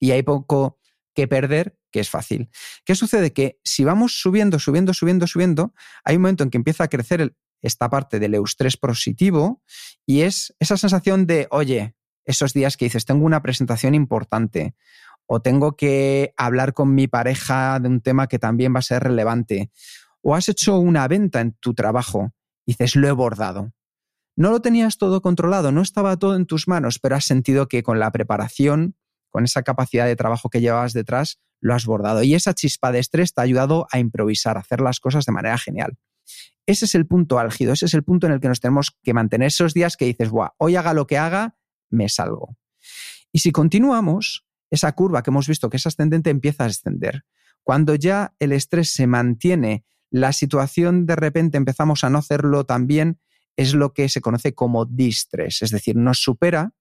y 0.01 0.11
hay 0.11 0.25
poco 0.25 0.81
que 1.15 1.29
perder 1.29 1.79
que 1.93 2.01
es 2.01 2.11
fácil. 2.11 2.51
¿Qué 2.85 2.97
sucede? 2.97 3.33
Que 3.33 3.61
si 3.63 3.85
vamos 3.85 4.21
subiendo, 4.21 4.59
subiendo, 4.59 4.95
subiendo, 4.95 5.29
subiendo, 5.29 5.73
hay 6.03 6.17
un 6.17 6.23
momento 6.23 6.43
en 6.43 6.51
que 6.51 6.59
empieza 6.59 6.85
a 6.85 6.89
crecer 6.89 7.37
esta 7.63 7.89
parte 7.89 8.19
del 8.19 8.35
eustrés 8.35 8.77
positivo 8.77 9.63
y 10.07 10.23
es 10.23 10.57
esa 10.59 10.77
sensación 10.77 11.29
de, 11.29 11.47
oye, 11.53 11.95
esos 12.25 12.53
días 12.53 12.77
que 12.77 12.87
dices, 12.87 13.05
tengo 13.05 13.25
una 13.25 13.43
presentación 13.43 13.95
importante 13.95 14.75
o 15.33 15.41
tengo 15.41 15.77
que 15.77 16.35
hablar 16.37 16.75
con 16.75 16.93
mi 16.93 17.07
pareja 17.07 17.79
de 17.79 17.89
un 17.89 18.01
tema 18.01 18.27
que 18.27 18.41
también 18.41 18.75
va 18.75 18.81
a 18.81 18.83
ser 18.83 19.05
relevante 19.05 19.71
o 20.23 20.35
has 20.35 20.49
hecho 20.49 20.77
una 20.81 21.07
venta 21.07 21.41
en 21.41 21.53
tu 21.53 21.73
trabajo 21.73 22.33
y 22.67 22.73
dices, 22.73 22.97
lo 22.97 23.07
he 23.07 23.13
bordado. 23.13 23.73
No 24.35 24.51
lo 24.51 24.61
tenías 24.61 24.99
todo 24.99 25.23
controlado, 25.23 25.71
no 25.71 25.83
estaba 25.83 26.17
todo 26.17 26.35
en 26.35 26.47
tus 26.47 26.67
manos, 26.67 26.99
pero 26.99 27.15
has 27.15 27.27
sentido 27.27 27.69
que 27.69 27.85
con 27.85 28.01
la 28.01 28.11
preparación, 28.11 28.97
con 29.29 29.45
esa 29.45 29.63
capacidad 29.63 30.07
de 30.07 30.17
trabajo 30.17 30.51
que 30.51 30.61
llevabas 30.61 30.95
detrás, 30.95 31.39
lo 31.61 31.75
has 31.75 31.87
bordado. 31.87 32.25
Y 32.25 32.35
esa 32.35 32.53
chispa 32.53 32.91
de 32.91 32.99
estrés 32.99 33.33
te 33.33 33.41
ha 33.41 33.45
ayudado 33.45 33.87
a 33.93 34.01
improvisar, 34.01 34.57
a 34.57 34.61
hacer 34.61 34.81
las 34.81 34.99
cosas 34.99 35.27
de 35.27 35.33
manera 35.33 35.59
genial. 35.59 35.97
Ese 36.67 36.87
es 36.87 36.97
el 36.97 37.07
punto 37.07 37.39
álgido, 37.39 37.73
ese 37.73 37.87
es 37.87 37.95
el 37.95 38.03
punto 38.03 38.27
en 38.27 38.33
el 38.33 38.41
que 38.41 38.49
nos 38.49 38.59
tenemos 38.59 38.99
que 39.01 39.15
mantener 39.15 39.47
esos 39.47 39.75
días 39.75 39.97
que 39.97 40.07
dices, 40.07 40.29
Buah, 40.31 40.55
hoy 40.59 40.75
haga 40.75 40.93
lo 40.93 41.07
que 41.07 41.19
haga, 41.19 41.57
me 41.89 42.09
salgo. 42.09 42.57
Y 43.31 43.39
si 43.39 43.53
continuamos, 43.53 44.45
esa 44.71 44.93
curva 44.93 45.23
que 45.23 45.31
hemos 45.31 45.49
visto 45.49 45.69
que 45.69 45.77
es 45.77 45.87
ascendente 45.87 46.31
empieza 46.31 46.65
a 46.65 46.69
ascender. 46.69 47.25
Cuando 47.63 47.95
ya 47.95 48.35
el 48.39 48.53
estrés 48.53 48.91
se 48.91 49.07
mantiene, 49.07 49.85
la 50.11 50.33
situación 50.33 51.07
de 51.07 51.17
repente 51.17 51.57
empezamos 51.57 52.05
a 52.05 52.11
no 52.11 52.19
hacerlo 52.19 52.65
tan 52.65 52.87
bien, 52.87 53.21
es 53.57 53.75
lo 53.75 53.93
que 53.93 54.09
se 54.09 54.21
conoce 54.21 54.55
como 54.55 54.87
distrés, 54.87 55.63
es 55.63 55.71
decir, 55.71 55.97
nos 55.97 56.19
supera 56.23 56.73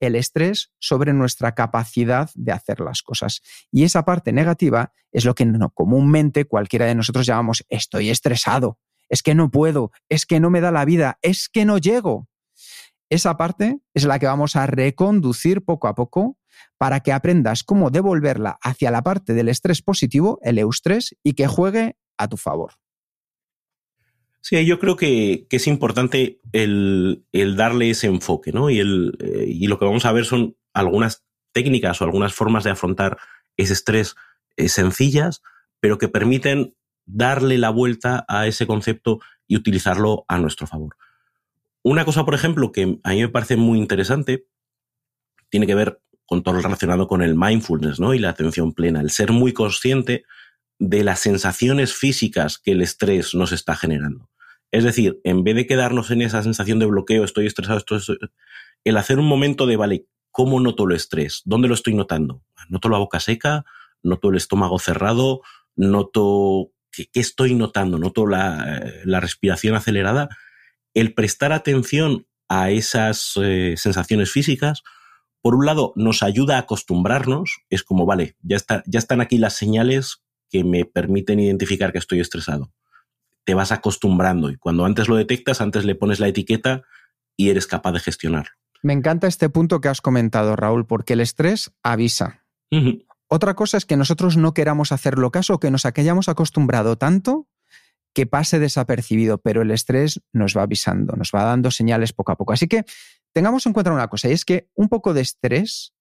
el 0.00 0.14
estrés 0.14 0.70
sobre 0.78 1.12
nuestra 1.12 1.54
capacidad 1.54 2.30
de 2.34 2.52
hacer 2.52 2.80
las 2.80 3.02
cosas. 3.02 3.42
Y 3.72 3.82
esa 3.82 4.04
parte 4.04 4.32
negativa 4.32 4.92
es 5.10 5.24
lo 5.24 5.34
que 5.34 5.50
comúnmente 5.74 6.44
cualquiera 6.44 6.86
de 6.86 6.94
nosotros 6.94 7.26
llamamos 7.26 7.64
estoy 7.68 8.10
estresado, 8.10 8.78
es 9.08 9.22
que 9.22 9.34
no 9.34 9.50
puedo, 9.50 9.90
es 10.08 10.24
que 10.24 10.38
no 10.38 10.50
me 10.50 10.60
da 10.60 10.70
la 10.70 10.84
vida, 10.84 11.18
es 11.22 11.48
que 11.48 11.64
no 11.64 11.78
llego. 11.78 12.28
Esa 13.10 13.36
parte 13.36 13.80
es 13.94 14.04
la 14.04 14.18
que 14.18 14.26
vamos 14.26 14.54
a 14.54 14.66
reconducir 14.66 15.64
poco 15.64 15.88
a 15.88 15.94
poco 15.94 16.37
para 16.76 17.00
que 17.00 17.12
aprendas 17.12 17.64
cómo 17.64 17.90
devolverla 17.90 18.58
hacia 18.62 18.90
la 18.90 19.02
parte 19.02 19.34
del 19.34 19.48
estrés 19.48 19.82
positivo, 19.82 20.38
el 20.42 20.58
eustrés, 20.58 21.16
y 21.22 21.34
que 21.34 21.46
juegue 21.46 21.96
a 22.16 22.28
tu 22.28 22.36
favor. 22.36 22.74
Sí, 24.40 24.64
yo 24.64 24.78
creo 24.78 24.96
que, 24.96 25.46
es 25.50 25.66
importante 25.66 26.40
el, 26.52 27.24
darle 27.56 27.90
ese 27.90 28.06
enfoque, 28.06 28.52
¿no? 28.52 28.70
Eh, 28.70 28.82
y 29.46 29.66
lo 29.66 29.78
que 29.78 29.84
vamos 29.84 30.04
a 30.04 30.12
ver 30.12 30.24
son 30.24 30.56
algunas 30.72 31.24
técnicas 31.52 32.00
o 32.00 32.04
algunas 32.04 32.34
formas 32.34 32.64
de 32.64 32.70
afrontar 32.70 33.18
ese 33.56 33.72
estrés 33.72 34.14
eh, 34.56 34.68
sencillas, 34.68 35.42
pero 35.80 35.98
que 35.98 36.08
permiten 36.08 36.74
darle 37.04 37.58
la 37.58 37.70
vuelta 37.70 38.24
a 38.28 38.46
ese 38.46 38.66
concepto 38.66 39.20
y 39.46 39.56
utilizarlo 39.56 40.24
a 40.28 40.38
nuestro 40.38 40.66
favor. 40.66 40.96
Una 41.82 42.04
cosa, 42.04 42.24
por 42.24 42.34
ejemplo, 42.34 42.70
que 42.70 42.98
a 43.02 43.10
mí 43.10 43.20
me 43.20 43.28
parece 43.28 43.56
muy 43.56 43.78
interesante, 43.78 44.46
tiene 45.48 45.66
que 45.66 45.74
ver 45.74 46.00
con 46.28 46.42
todo 46.42 46.56
lo 46.56 46.60
relacionado 46.60 47.08
con 47.08 47.22
el 47.22 47.34
mindfulness 47.34 47.98
¿no? 47.98 48.12
y 48.12 48.18
la 48.18 48.28
atención 48.28 48.74
plena, 48.74 49.00
el 49.00 49.08
ser 49.08 49.32
muy 49.32 49.54
consciente 49.54 50.24
de 50.78 51.02
las 51.02 51.20
sensaciones 51.20 51.94
físicas 51.94 52.58
que 52.58 52.72
el 52.72 52.82
estrés 52.82 53.34
nos 53.34 53.50
está 53.50 53.74
generando. 53.74 54.28
Es 54.70 54.84
decir, 54.84 55.18
en 55.24 55.42
vez 55.42 55.56
de 55.56 55.66
quedarnos 55.66 56.10
en 56.10 56.20
esa 56.20 56.42
sensación 56.42 56.78
de 56.80 56.84
bloqueo, 56.84 57.24
estoy 57.24 57.46
estresado, 57.46 57.78
esto, 57.78 57.98
el 58.84 58.96
hacer 58.98 59.18
un 59.18 59.24
momento 59.24 59.66
de, 59.66 59.76
vale, 59.76 60.04
¿cómo 60.30 60.60
noto 60.60 60.84
el 60.84 60.96
estrés? 60.96 61.40
¿Dónde 61.46 61.66
lo 61.66 61.72
estoy 61.72 61.94
notando? 61.94 62.42
¿Noto 62.68 62.90
la 62.90 62.98
boca 62.98 63.20
seca? 63.20 63.64
¿Noto 64.02 64.28
el 64.28 64.36
estómago 64.36 64.78
cerrado? 64.78 65.40
¿Noto 65.76 66.72
qué, 66.90 67.08
estoy 67.14 67.54
notando? 67.54 67.98
¿Noto 67.98 68.26
la, 68.26 68.84
la, 69.02 69.20
respiración 69.20 69.76
acelerada? 69.76 70.28
El 70.92 71.14
prestar 71.14 71.54
atención 71.54 72.26
a 72.50 72.70
esas 72.70 73.32
eh, 73.42 73.76
sensaciones 73.78 74.30
físicas, 74.30 74.82
por 75.40 75.54
un 75.54 75.66
lado, 75.66 75.92
nos 75.96 76.22
ayuda 76.22 76.56
a 76.56 76.60
acostumbrarnos, 76.60 77.58
es 77.70 77.82
como, 77.82 78.06
vale, 78.06 78.36
ya, 78.40 78.56
está, 78.56 78.82
ya 78.86 78.98
están 78.98 79.20
aquí 79.20 79.38
las 79.38 79.54
señales 79.54 80.22
que 80.50 80.64
me 80.64 80.84
permiten 80.84 81.40
identificar 81.40 81.92
que 81.92 81.98
estoy 81.98 82.20
estresado. 82.20 82.72
Te 83.44 83.54
vas 83.54 83.72
acostumbrando 83.72 84.50
y 84.50 84.56
cuando 84.56 84.84
antes 84.84 85.08
lo 85.08 85.16
detectas, 85.16 85.60
antes 85.60 85.84
le 85.84 85.94
pones 85.94 86.20
la 86.20 86.28
etiqueta 86.28 86.82
y 87.36 87.50
eres 87.50 87.66
capaz 87.66 87.92
de 87.92 88.00
gestionarlo. 88.00 88.50
Me 88.82 88.92
encanta 88.92 89.26
este 89.26 89.48
punto 89.48 89.80
que 89.80 89.88
has 89.88 90.00
comentado, 90.00 90.54
Raúl, 90.56 90.86
porque 90.86 91.14
el 91.14 91.20
estrés 91.20 91.72
avisa. 91.82 92.44
Otra 93.28 93.54
cosa 93.54 93.76
es 93.76 93.86
que 93.86 93.96
nosotros 93.96 94.36
no 94.36 94.54
queramos 94.54 94.92
hacerlo 94.92 95.30
caso, 95.30 95.58
que 95.58 95.70
nos 95.70 95.84
hayamos 95.86 96.28
acostumbrado 96.28 96.96
tanto 96.96 97.48
que 98.14 98.26
pase 98.26 98.58
desapercibido, 98.58 99.38
pero 99.38 99.62
el 99.62 99.70
estrés 99.70 100.20
nos 100.32 100.56
va 100.56 100.62
avisando, 100.62 101.14
nos 101.14 101.30
va 101.32 101.44
dando 101.44 101.70
señales 101.70 102.12
poco 102.12 102.32
a 102.32 102.36
poco. 102.36 102.52
Así 102.52 102.66
que 102.66 102.84
tengamos 103.32 103.66
en 103.66 103.72
cuenta 103.72 103.92
una 103.92 104.08
cosa, 104.08 104.28
y 104.28 104.32
es 104.32 104.44
que 104.44 104.70
un 104.74 104.88
poco 104.88 105.14
de 105.14 105.20
estrés 105.20 105.94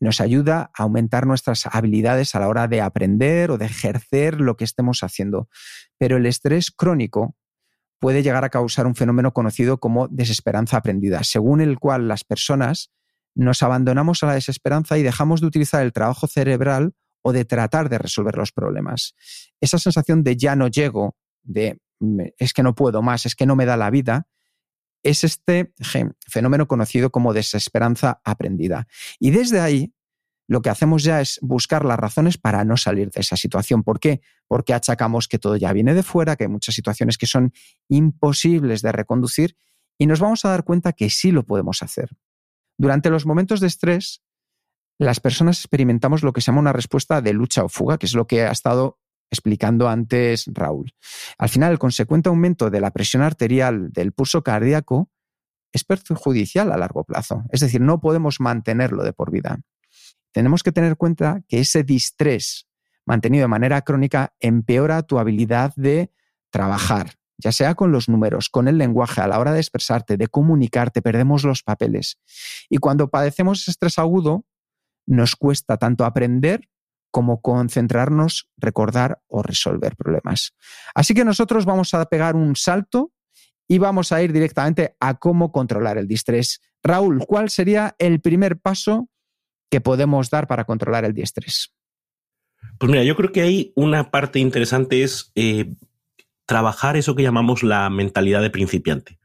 nos 0.00 0.20
ayuda 0.20 0.72
a 0.76 0.82
aumentar 0.82 1.26
nuestras 1.26 1.66
habilidades 1.66 2.34
a 2.34 2.40
la 2.40 2.48
hora 2.48 2.66
de 2.66 2.80
aprender 2.80 3.52
o 3.52 3.58
de 3.58 3.66
ejercer 3.66 4.40
lo 4.40 4.56
que 4.56 4.64
estemos 4.64 5.04
haciendo. 5.04 5.48
Pero 5.96 6.16
el 6.16 6.26
estrés 6.26 6.72
crónico 6.72 7.36
puede 8.00 8.24
llegar 8.24 8.44
a 8.44 8.50
causar 8.50 8.88
un 8.88 8.96
fenómeno 8.96 9.32
conocido 9.32 9.78
como 9.78 10.08
desesperanza 10.08 10.76
aprendida, 10.76 11.22
según 11.22 11.60
el 11.60 11.78
cual 11.78 12.08
las 12.08 12.24
personas 12.24 12.90
nos 13.36 13.62
abandonamos 13.62 14.22
a 14.22 14.26
la 14.26 14.34
desesperanza 14.34 14.98
y 14.98 15.04
dejamos 15.04 15.40
de 15.40 15.46
utilizar 15.46 15.82
el 15.82 15.92
trabajo 15.92 16.26
cerebral 16.26 16.94
o 17.22 17.32
de 17.32 17.44
tratar 17.44 17.88
de 17.88 17.98
resolver 17.98 18.36
los 18.36 18.50
problemas. 18.50 19.14
Esa 19.60 19.78
sensación 19.78 20.24
de 20.24 20.36
ya 20.36 20.56
no 20.56 20.66
llego, 20.66 21.16
de 21.42 21.78
es 22.38 22.52
que 22.52 22.64
no 22.64 22.74
puedo 22.74 23.02
más, 23.02 23.26
es 23.26 23.36
que 23.36 23.46
no 23.46 23.54
me 23.54 23.66
da 23.66 23.76
la 23.76 23.90
vida, 23.90 24.26
es 25.02 25.24
este 25.24 25.72
fenómeno 26.26 26.66
conocido 26.66 27.10
como 27.10 27.32
desesperanza 27.32 28.20
aprendida. 28.24 28.86
Y 29.18 29.30
desde 29.30 29.60
ahí, 29.60 29.92
lo 30.48 30.60
que 30.60 30.70
hacemos 30.70 31.02
ya 31.02 31.20
es 31.20 31.38
buscar 31.40 31.84
las 31.84 31.98
razones 31.98 32.36
para 32.36 32.64
no 32.64 32.76
salir 32.76 33.10
de 33.10 33.20
esa 33.20 33.36
situación. 33.36 33.82
¿Por 33.82 34.00
qué? 34.00 34.20
Porque 34.46 34.74
achacamos 34.74 35.28
que 35.28 35.38
todo 35.38 35.56
ya 35.56 35.72
viene 35.72 35.94
de 35.94 36.02
fuera, 36.02 36.36
que 36.36 36.44
hay 36.44 36.50
muchas 36.50 36.74
situaciones 36.74 37.16
que 37.16 37.26
son 37.26 37.52
imposibles 37.88 38.82
de 38.82 38.92
reconducir 38.92 39.56
y 39.98 40.06
nos 40.06 40.20
vamos 40.20 40.44
a 40.44 40.50
dar 40.50 40.64
cuenta 40.64 40.92
que 40.92 41.10
sí 41.10 41.30
lo 41.30 41.44
podemos 41.44 41.82
hacer. 41.82 42.10
Durante 42.76 43.10
los 43.10 43.24
momentos 43.26 43.60
de 43.60 43.68
estrés, 43.68 44.22
las 44.98 45.20
personas 45.20 45.58
experimentamos 45.58 46.22
lo 46.22 46.32
que 46.32 46.40
se 46.40 46.46
llama 46.46 46.60
una 46.60 46.72
respuesta 46.72 47.20
de 47.20 47.32
lucha 47.32 47.64
o 47.64 47.68
fuga, 47.68 47.98
que 47.98 48.06
es 48.06 48.14
lo 48.14 48.26
que 48.26 48.42
ha 48.42 48.50
estado 48.50 48.98
explicando 49.32 49.88
antes 49.88 50.44
Raúl. 50.52 50.92
Al 51.38 51.48
final, 51.48 51.72
el 51.72 51.78
consecuente 51.78 52.28
aumento 52.28 52.70
de 52.70 52.80
la 52.80 52.90
presión 52.90 53.22
arterial 53.22 53.90
del 53.90 54.12
pulso 54.12 54.42
cardíaco 54.42 55.10
es 55.72 55.84
perjudicial 55.84 56.70
a 56.70 56.76
largo 56.76 57.02
plazo. 57.02 57.42
Es 57.50 57.60
decir, 57.60 57.80
no 57.80 57.98
podemos 57.98 58.40
mantenerlo 58.40 59.02
de 59.02 59.14
por 59.14 59.32
vida. 59.32 59.58
Tenemos 60.32 60.62
que 60.62 60.70
tener 60.70 60.90
en 60.90 60.96
cuenta 60.96 61.42
que 61.48 61.60
ese 61.60 61.82
distrés 61.82 62.68
mantenido 63.06 63.42
de 63.42 63.48
manera 63.48 63.80
crónica 63.82 64.34
empeora 64.38 65.02
tu 65.02 65.18
habilidad 65.18 65.72
de 65.76 66.12
trabajar, 66.50 67.14
ya 67.38 67.52
sea 67.52 67.74
con 67.74 67.90
los 67.90 68.10
números, 68.10 68.50
con 68.50 68.68
el 68.68 68.76
lenguaje, 68.76 69.22
a 69.22 69.26
la 69.26 69.38
hora 69.38 69.52
de 69.52 69.60
expresarte, 69.60 70.18
de 70.18 70.28
comunicarte, 70.28 71.00
perdemos 71.00 71.42
los 71.44 71.62
papeles. 71.62 72.18
Y 72.68 72.76
cuando 72.76 73.08
padecemos 73.08 73.66
estrés 73.66 73.98
agudo, 73.98 74.44
nos 75.06 75.36
cuesta 75.36 75.78
tanto 75.78 76.04
aprender 76.04 76.68
como 77.12 77.40
concentrarnos, 77.42 78.48
recordar 78.56 79.20
o 79.28 79.42
resolver 79.42 79.94
problemas. 79.94 80.54
Así 80.94 81.14
que 81.14 81.24
nosotros 81.24 81.66
vamos 81.66 81.94
a 81.94 82.04
pegar 82.06 82.34
un 82.34 82.56
salto 82.56 83.12
y 83.68 83.78
vamos 83.78 84.10
a 84.10 84.22
ir 84.22 84.32
directamente 84.32 84.96
a 84.98 85.18
cómo 85.18 85.52
controlar 85.52 85.98
el 85.98 86.08
distrés. 86.08 86.60
Raúl, 86.82 87.24
¿cuál 87.26 87.50
sería 87.50 87.94
el 87.98 88.20
primer 88.20 88.58
paso 88.58 89.08
que 89.70 89.80
podemos 89.80 90.30
dar 90.30 90.48
para 90.48 90.64
controlar 90.64 91.04
el 91.04 91.12
distrés? 91.12 91.72
Pues 92.78 92.90
mira, 92.90 93.04
yo 93.04 93.14
creo 93.14 93.30
que 93.30 93.42
hay 93.42 93.72
una 93.76 94.10
parte 94.10 94.38
interesante 94.38 95.02
es 95.02 95.32
eh, 95.34 95.74
trabajar 96.46 96.96
eso 96.96 97.14
que 97.14 97.22
llamamos 97.22 97.62
la 97.62 97.88
mentalidad 97.90 98.40
de 98.40 98.50
principiante. 98.50 99.18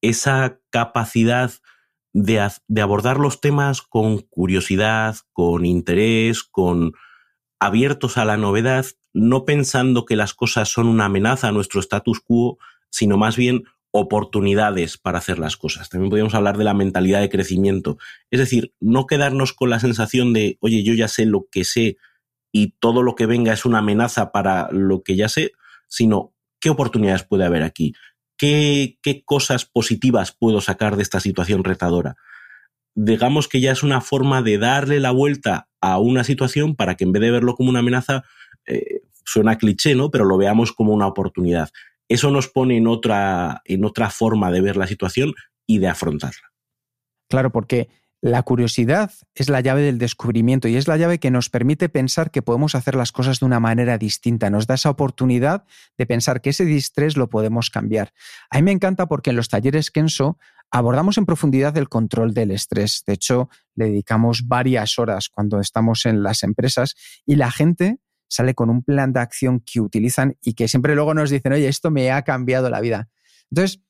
Esa 0.00 0.60
capacidad 0.70 1.52
de, 2.12 2.48
de 2.68 2.80
abordar 2.80 3.18
los 3.18 3.40
temas 3.40 3.82
con 3.82 4.18
curiosidad, 4.18 5.16
con 5.32 5.66
interés, 5.66 6.44
con, 6.44 6.92
abiertos 7.62 8.18
a 8.18 8.24
la 8.24 8.36
novedad, 8.36 8.86
no 9.12 9.44
pensando 9.44 10.04
que 10.04 10.16
las 10.16 10.34
cosas 10.34 10.68
son 10.68 10.88
una 10.88 11.04
amenaza 11.04 11.46
a 11.46 11.52
nuestro 11.52 11.78
status 11.78 12.20
quo, 12.20 12.58
sino 12.90 13.16
más 13.16 13.36
bien 13.36 13.62
oportunidades 13.92 14.98
para 14.98 15.18
hacer 15.18 15.38
las 15.38 15.56
cosas. 15.56 15.88
También 15.88 16.10
podríamos 16.10 16.34
hablar 16.34 16.58
de 16.58 16.64
la 16.64 16.74
mentalidad 16.74 17.20
de 17.20 17.30
crecimiento. 17.30 17.98
Es 18.32 18.40
decir, 18.40 18.74
no 18.80 19.06
quedarnos 19.06 19.52
con 19.52 19.70
la 19.70 19.78
sensación 19.78 20.32
de, 20.32 20.58
oye, 20.60 20.82
yo 20.82 20.92
ya 20.94 21.06
sé 21.06 21.24
lo 21.24 21.46
que 21.52 21.62
sé 21.62 21.98
y 22.50 22.74
todo 22.80 23.04
lo 23.04 23.14
que 23.14 23.26
venga 23.26 23.52
es 23.52 23.64
una 23.64 23.78
amenaza 23.78 24.32
para 24.32 24.68
lo 24.72 25.04
que 25.04 25.14
ya 25.14 25.28
sé, 25.28 25.52
sino 25.86 26.34
qué 26.58 26.68
oportunidades 26.68 27.22
puede 27.22 27.44
haber 27.44 27.62
aquí, 27.62 27.94
qué, 28.36 28.98
qué 29.02 29.22
cosas 29.24 29.66
positivas 29.66 30.32
puedo 30.32 30.60
sacar 30.60 30.96
de 30.96 31.02
esta 31.02 31.20
situación 31.20 31.62
retadora 31.62 32.16
digamos 32.94 33.48
que 33.48 33.60
ya 33.60 33.72
es 33.72 33.82
una 33.82 34.00
forma 34.00 34.42
de 34.42 34.58
darle 34.58 35.00
la 35.00 35.10
vuelta 35.10 35.68
a 35.80 35.98
una 35.98 36.24
situación 36.24 36.76
para 36.76 36.94
que 36.94 37.04
en 37.04 37.12
vez 37.12 37.22
de 37.22 37.30
verlo 37.30 37.54
como 37.54 37.70
una 37.70 37.80
amenaza, 37.80 38.24
eh, 38.66 39.02
suena 39.24 39.58
cliché, 39.58 39.94
¿no? 39.94 40.10
Pero 40.10 40.24
lo 40.24 40.36
veamos 40.36 40.72
como 40.72 40.92
una 40.92 41.06
oportunidad. 41.06 41.70
Eso 42.08 42.30
nos 42.30 42.48
pone 42.48 42.76
en 42.76 42.86
otra, 42.86 43.62
en 43.64 43.84
otra 43.84 44.10
forma 44.10 44.50
de 44.50 44.60
ver 44.60 44.76
la 44.76 44.86
situación 44.86 45.34
y 45.66 45.78
de 45.78 45.88
afrontarla. 45.88 46.52
Claro, 47.28 47.50
porque 47.50 47.88
la 48.20 48.44
curiosidad 48.44 49.10
es 49.34 49.48
la 49.48 49.60
llave 49.60 49.82
del 49.82 49.98
descubrimiento 49.98 50.68
y 50.68 50.76
es 50.76 50.86
la 50.86 50.96
llave 50.96 51.18
que 51.18 51.32
nos 51.32 51.50
permite 51.50 51.88
pensar 51.88 52.30
que 52.30 52.40
podemos 52.40 52.76
hacer 52.76 52.94
las 52.94 53.10
cosas 53.10 53.40
de 53.40 53.46
una 53.46 53.58
manera 53.58 53.98
distinta. 53.98 54.48
Nos 54.48 54.68
da 54.68 54.76
esa 54.76 54.90
oportunidad 54.90 55.64
de 55.98 56.06
pensar 56.06 56.40
que 56.40 56.50
ese 56.50 56.64
distrés 56.64 57.16
lo 57.16 57.28
podemos 57.28 57.68
cambiar. 57.68 58.12
A 58.48 58.58
mí 58.58 58.62
me 58.62 58.70
encanta 58.70 59.06
porque 59.06 59.30
en 59.30 59.36
los 59.36 59.48
talleres 59.48 59.90
Kenso 59.90 60.38
abordamos 60.72 61.18
en 61.18 61.26
profundidad 61.26 61.76
el 61.76 61.88
control 61.88 62.32
del 62.32 62.50
estrés. 62.50 63.04
De 63.06 63.12
hecho, 63.12 63.50
le 63.74 63.86
dedicamos 63.86 64.48
varias 64.48 64.98
horas 64.98 65.28
cuando 65.28 65.60
estamos 65.60 66.06
en 66.06 66.22
las 66.22 66.42
empresas 66.42 66.94
y 67.26 67.36
la 67.36 67.50
gente 67.50 67.98
sale 68.26 68.54
con 68.54 68.70
un 68.70 68.82
plan 68.82 69.12
de 69.12 69.20
acción 69.20 69.60
que 69.60 69.80
utilizan 69.80 70.36
y 70.40 70.54
que 70.54 70.66
siempre 70.66 70.94
luego 70.94 71.12
nos 71.12 71.28
dicen, 71.28 71.52
oye, 71.52 71.68
esto 71.68 71.90
me 71.90 72.10
ha 72.10 72.22
cambiado 72.22 72.70
la 72.70 72.80
vida. 72.80 73.10
Entonces, 73.50 73.82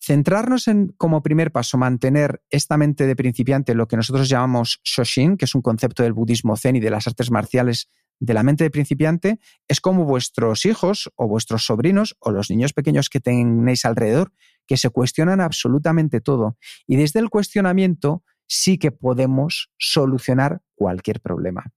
centrarnos 0.00 0.68
en, 0.68 0.94
como 0.96 1.22
primer 1.22 1.50
paso, 1.50 1.76
mantener 1.76 2.40
esta 2.48 2.76
mente 2.76 3.08
de 3.08 3.16
principiante, 3.16 3.74
lo 3.74 3.88
que 3.88 3.96
nosotros 3.96 4.28
llamamos 4.28 4.80
Shoshin, 4.84 5.36
que 5.36 5.46
es 5.46 5.54
un 5.56 5.62
concepto 5.62 6.04
del 6.04 6.12
budismo 6.12 6.56
zen 6.56 6.76
y 6.76 6.80
de 6.80 6.90
las 6.90 7.08
artes 7.08 7.32
marciales 7.32 7.90
de 8.20 8.34
la 8.34 8.42
mente 8.44 8.64
de 8.64 8.70
principiante, 8.70 9.40
es 9.66 9.80
como 9.80 10.04
vuestros 10.04 10.64
hijos 10.66 11.10
o 11.16 11.26
vuestros 11.26 11.64
sobrinos 11.64 12.16
o 12.20 12.30
los 12.30 12.50
niños 12.50 12.72
pequeños 12.72 13.08
que 13.08 13.18
tenéis 13.18 13.84
alrededor, 13.84 14.32
que 14.70 14.76
se 14.76 14.88
cuestionan 14.90 15.40
absolutamente 15.40 16.20
todo. 16.20 16.56
Y 16.86 16.94
desde 16.94 17.18
el 17.18 17.28
cuestionamiento 17.28 18.22
sí 18.46 18.78
que 18.78 18.92
podemos 18.92 19.72
solucionar 19.78 20.62
cualquier 20.76 21.20
problema. 21.20 21.72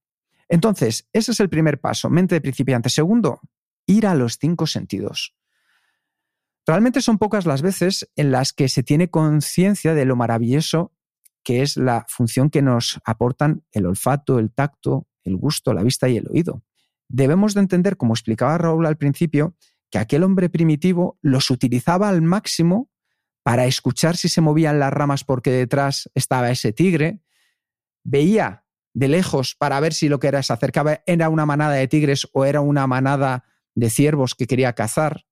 Entonces, 0.47 1.09
ese 1.11 1.31
es 1.31 1.39
el 1.39 1.49
primer 1.49 1.81
paso, 1.81 2.11
mente 2.11 2.35
de 2.35 2.41
principiante. 2.41 2.89
Segundo, 2.89 3.41
ir 3.87 4.05
a 4.05 4.13
los 4.13 4.37
cinco 4.39 4.67
sentidos. 4.67 5.35
Realmente 6.67 7.01
son 7.01 7.17
pocas 7.17 7.47
las 7.47 7.63
veces 7.63 8.07
en 8.15 8.29
las 8.29 8.53
que 8.53 8.69
se 8.69 8.83
tiene 8.83 9.09
conciencia 9.09 9.95
de 9.95 10.05
lo 10.05 10.15
maravilloso 10.15 10.93
que 11.43 11.63
es 11.63 11.77
la 11.77 12.05
función 12.07 12.51
que 12.51 12.61
nos 12.61 13.01
aportan 13.05 13.63
el 13.71 13.87
olfato, 13.87 14.37
el 14.37 14.53
tacto, 14.53 15.07
el 15.23 15.35
gusto, 15.35 15.73
la 15.73 15.81
vista 15.81 16.07
y 16.09 16.17
el 16.17 16.27
oído. 16.29 16.61
Debemos 17.09 17.55
de 17.55 17.61
entender, 17.61 17.97
como 17.97 18.13
explicaba 18.13 18.59
Raúl 18.59 18.85
al 18.85 18.97
principio, 18.97 19.55
que 19.93 19.99
aquel 19.99 20.23
hombre 20.23 20.49
primitivo 20.49 21.19
los 21.21 21.51
utilizaba 21.51 22.09
al 22.09 22.23
máximo 22.23 22.89
para 23.43 23.67
escuchar 23.67 24.17
si 24.17 24.27
se 24.27 24.41
movían 24.41 24.79
las 24.79 24.91
ramas 24.91 25.23
porque 25.23 25.51
detrás 25.51 26.09
estaba 26.15 26.49
ese 26.49 26.73
tigre, 26.73 27.21
veía 28.03 28.65
de 28.95 29.07
lejos 29.07 29.53
para 29.53 29.79
ver 29.79 29.93
si 29.93 30.09
lo 30.09 30.19
que 30.19 30.29
era 30.29 30.41
se 30.41 30.51
acercaba 30.51 31.03
era 31.05 31.29
una 31.29 31.45
manada 31.45 31.73
de 31.73 31.87
tigres 31.87 32.27
o 32.33 32.43
era 32.43 32.59
una 32.61 32.87
manada 32.87 33.43
de 33.75 33.91
ciervos 33.91 34.33
que 34.33 34.47
quería 34.47 34.73
cazar, 34.73 35.25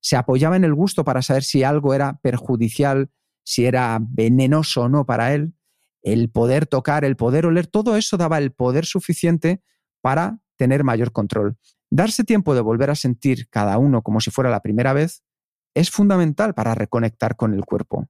se 0.00 0.16
apoyaba 0.16 0.56
en 0.56 0.64
el 0.64 0.74
gusto 0.74 1.04
para 1.04 1.22
saber 1.22 1.42
si 1.42 1.62
algo 1.62 1.94
era 1.94 2.20
perjudicial, 2.20 3.10
si 3.44 3.64
era 3.64 3.98
venenoso 3.98 4.82
o 4.82 4.88
no 4.90 5.06
para 5.06 5.32
él, 5.32 5.54
el 6.02 6.28
poder 6.28 6.66
tocar, 6.66 7.06
el 7.06 7.16
poder 7.16 7.46
oler, 7.46 7.66
todo 7.66 7.96
eso 7.96 8.18
daba 8.18 8.36
el 8.36 8.52
poder 8.52 8.84
suficiente 8.84 9.62
para 10.02 10.38
tener 10.56 10.84
mayor 10.84 11.12
control. 11.12 11.56
Darse 11.94 12.24
tiempo 12.24 12.54
de 12.54 12.62
volver 12.62 12.88
a 12.88 12.94
sentir 12.94 13.50
cada 13.50 13.76
uno 13.76 14.00
como 14.00 14.18
si 14.22 14.30
fuera 14.30 14.48
la 14.48 14.62
primera 14.62 14.94
vez 14.94 15.22
es 15.74 15.90
fundamental 15.90 16.54
para 16.54 16.74
reconectar 16.74 17.36
con 17.36 17.52
el 17.52 17.66
cuerpo. 17.66 18.08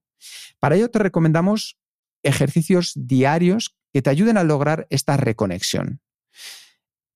Para 0.61 0.77
ello 0.77 0.89
te 0.89 1.01
recomendamos 1.01 1.81
ejercicios 2.23 2.93
diarios 2.95 3.77
que 3.93 4.01
te 4.01 4.09
ayuden 4.09 4.39
a 4.39 4.45
lograr 4.45 4.87
esta 4.89 5.17
reconexión. 5.17 6.01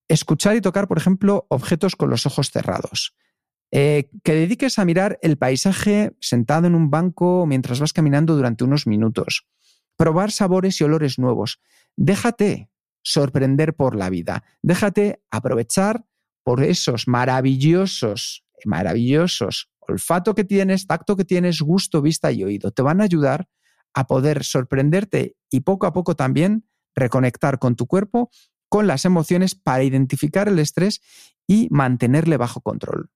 Escuchar 0.09 0.57
y 0.57 0.61
tocar, 0.61 0.89
por 0.89 0.97
ejemplo, 0.97 1.47
objetos 1.47 1.95
con 1.95 2.09
los 2.09 2.25
ojos 2.25 2.51
cerrados. 2.51 3.15
Eh, 3.71 4.09
que 4.25 4.33
dediques 4.33 4.77
a 4.77 4.83
mirar 4.83 5.19
el 5.21 5.37
paisaje 5.37 6.17
sentado 6.19 6.67
en 6.67 6.75
un 6.75 6.89
banco 6.89 7.45
mientras 7.45 7.79
vas 7.79 7.93
caminando 7.93 8.35
durante 8.35 8.65
unos 8.65 8.87
minutos. 8.87 9.47
Probar 9.95 10.33
sabores 10.33 10.81
y 10.81 10.83
olores 10.83 11.17
nuevos. 11.17 11.61
Déjate 11.95 12.69
sorprender 13.03 13.73
por 13.73 13.95
la 13.95 14.09
vida. 14.09 14.43
Déjate 14.61 15.21
aprovechar 15.31 16.06
por 16.47 16.63
esos 16.63 17.09
maravillosos, 17.09 18.45
maravillosos 18.63 19.67
olfato 19.81 20.33
que 20.33 20.45
tienes, 20.45 20.87
tacto 20.87 21.17
que 21.17 21.25
tienes, 21.25 21.59
gusto, 21.59 22.01
vista 22.01 22.31
y 22.31 22.41
oído. 22.41 22.71
Te 22.71 22.81
van 22.81 23.01
a 23.01 23.03
ayudar 23.03 23.49
a 23.93 24.07
poder 24.07 24.45
sorprenderte 24.45 25.35
y 25.51 25.59
poco 25.59 25.87
a 25.87 25.91
poco 25.91 26.15
también 26.15 26.65
reconectar 26.95 27.59
con 27.59 27.75
tu 27.75 27.85
cuerpo, 27.85 28.31
con 28.69 28.87
las 28.87 29.03
emociones 29.03 29.55
para 29.55 29.83
identificar 29.83 30.47
el 30.47 30.59
estrés 30.59 31.01
y 31.47 31.67
mantenerle 31.69 32.37
bajo 32.37 32.61
control. 32.61 33.09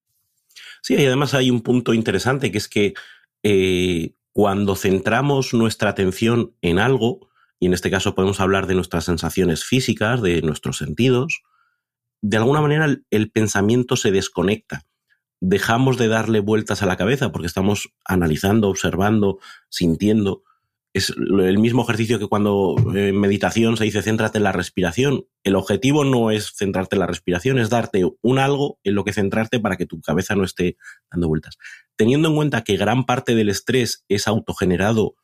Sí, 0.82 0.96
y 0.96 1.06
además 1.06 1.34
hay 1.34 1.52
un 1.52 1.62
punto 1.62 1.94
interesante 1.94 2.52
que 2.52 2.58
es 2.58 2.68
que 2.68 2.96
eh, 3.44 4.14
cuando 4.34 4.76
centramos 4.76 5.54
nuestra 5.54 5.92
atención 5.92 6.54
en 6.62 6.80
algo, 6.80 7.30
y 7.62 7.68
en 7.68 7.74
este 7.74 7.90
caso 7.90 8.14
podemos 8.14 8.42
hablar 8.42 8.68
de 8.68 8.76
nuestras 8.76 9.06
sensaciones 9.06 9.64
físicas, 9.64 10.22
de 10.22 10.42
nuestros 10.42 10.80
sentidos, 10.80 11.44
de 12.22 12.38
alguna 12.38 12.62
manera 12.62 12.88
el 13.10 13.32
pensamiento 13.32 13.96
se 13.96 14.12
desconecta 14.12 14.86
dejamos 15.42 15.98
de 15.98 16.08
darle 16.08 16.40
vueltas 16.40 16.82
a 16.82 16.86
la 16.86 16.96
cabeza 16.96 17.32
porque 17.32 17.48
estamos 17.48 17.92
analizando, 18.06 18.70
observando, 18.70 19.40
sintiendo. 19.70 20.44
Es 20.94 21.10
el 21.10 21.58
mismo 21.58 21.84
ejercicio 21.84 22.20
que 22.20 22.28
cuando 22.28 22.76
en 22.94 23.20
meditación 23.20 23.78
se 23.78 23.86
dice 23.86 24.02
céntrate 24.02 24.38
en 24.38 24.44
la 24.44 24.52
respiración. 24.52 25.26
El 25.44 25.56
objetivo 25.56 26.04
no 26.04 26.32
es 26.32 26.54
centrarte 26.56 26.96
en 26.96 27.00
la 27.00 27.08
respiración, 27.08 27.60
es 27.60 27.70
darte 27.70 28.04
un 28.22 28.40
algo 28.40 28.78
en 28.84 28.96
lo 28.96 29.04
que 29.04 29.14
centrarte 29.14 29.60
para 29.60 29.78
que 29.78 29.86
tu 29.86 30.00
cabeza 30.02 30.36
no 30.36 30.44
esté 30.44 30.78
dando 31.10 31.28
vueltas. 31.28 31.58
Teniendo 31.96 32.30
en 32.30 32.36
cuenta 32.36 32.64
que 32.64 32.78
gran 32.78 33.06
parte 33.06 33.36
del 33.36 33.50
estrés 33.50 34.06
es 34.10 34.28
autogenerado 34.28 35.16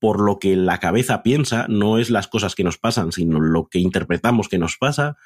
por 0.00 0.20
lo 0.20 0.38
que 0.38 0.56
la 0.56 0.78
cabeza 0.78 1.22
piensa, 1.22 1.66
no 1.68 1.98
es 1.98 2.08
las 2.08 2.26
cosas 2.26 2.54
que 2.54 2.64
nos 2.64 2.78
pasan, 2.78 3.12
sino 3.12 3.38
lo 3.38 3.68
que 3.68 3.78
interpretamos 3.78 4.48
que 4.48 4.58
nos 4.58 4.78
pasa, 4.78 5.18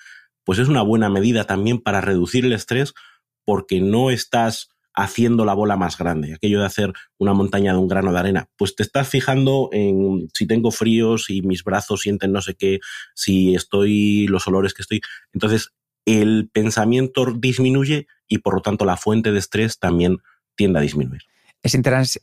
pues 0.44 0.58
es 0.58 0.68
una 0.68 0.82
buena 0.82 1.08
medida 1.08 1.44
también 1.44 1.80
para 1.80 2.00
reducir 2.00 2.44
el 2.44 2.52
estrés 2.52 2.94
porque 3.44 3.80
no 3.80 4.10
estás 4.10 4.68
haciendo 4.94 5.44
la 5.44 5.54
bola 5.54 5.76
más 5.76 5.98
grande, 5.98 6.34
aquello 6.34 6.60
de 6.60 6.66
hacer 6.66 6.92
una 7.18 7.34
montaña 7.34 7.72
de 7.72 7.78
un 7.78 7.88
grano 7.88 8.12
de 8.12 8.18
arena, 8.20 8.48
pues 8.56 8.76
te 8.76 8.84
estás 8.84 9.08
fijando 9.08 9.68
en 9.72 10.28
si 10.32 10.46
tengo 10.46 10.70
frío, 10.70 11.18
si 11.18 11.42
mis 11.42 11.64
brazos 11.64 12.02
sienten 12.02 12.32
no 12.32 12.40
sé 12.40 12.54
qué, 12.54 12.78
si 13.14 13.54
estoy, 13.56 14.28
los 14.28 14.46
olores 14.46 14.72
que 14.72 14.82
estoy. 14.82 15.00
Entonces, 15.32 15.72
el 16.06 16.48
pensamiento 16.52 17.26
disminuye 17.36 18.06
y 18.28 18.38
por 18.38 18.54
lo 18.54 18.60
tanto 18.60 18.84
la 18.84 18.96
fuente 18.96 19.32
de 19.32 19.38
estrés 19.38 19.80
también 19.80 20.18
tiende 20.54 20.78
a 20.78 20.82
disminuir. 20.82 21.22
Es 21.62 21.74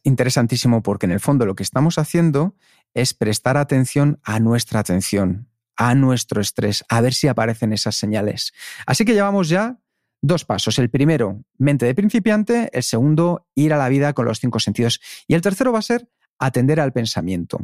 interesantísimo 0.03 0.83
porque 0.83 1.07
en 1.07 1.11
el 1.11 1.19
fondo 1.19 1.45
lo 1.45 1.55
que 1.55 1.63
estamos 1.63 1.97
haciendo 1.97 2.55
es 2.93 3.13
prestar 3.13 3.57
atención 3.57 4.19
a 4.23 4.39
nuestra 4.39 4.79
atención, 4.79 5.49
a 5.81 5.95
nuestro 5.95 6.41
estrés, 6.41 6.85
a 6.89 7.01
ver 7.01 7.15
si 7.15 7.27
aparecen 7.27 7.73
esas 7.73 7.95
señales. 7.95 8.53
Así 8.85 9.03
que 9.03 9.13
llevamos 9.13 9.49
ya 9.49 9.79
Dos 10.23 10.45
pasos. 10.45 10.77
El 10.77 10.91
primero, 10.91 11.43
mente 11.57 11.87
de 11.87 11.95
principiante. 11.95 12.69
El 12.73 12.83
segundo, 12.83 13.47
ir 13.55 13.73
a 13.73 13.77
la 13.77 13.89
vida 13.89 14.13
con 14.13 14.25
los 14.25 14.39
cinco 14.39 14.59
sentidos. 14.59 15.01
Y 15.27 15.33
el 15.33 15.41
tercero 15.41 15.71
va 15.71 15.79
a 15.79 15.81
ser 15.81 16.11
atender 16.37 16.79
al 16.79 16.93
pensamiento. 16.93 17.57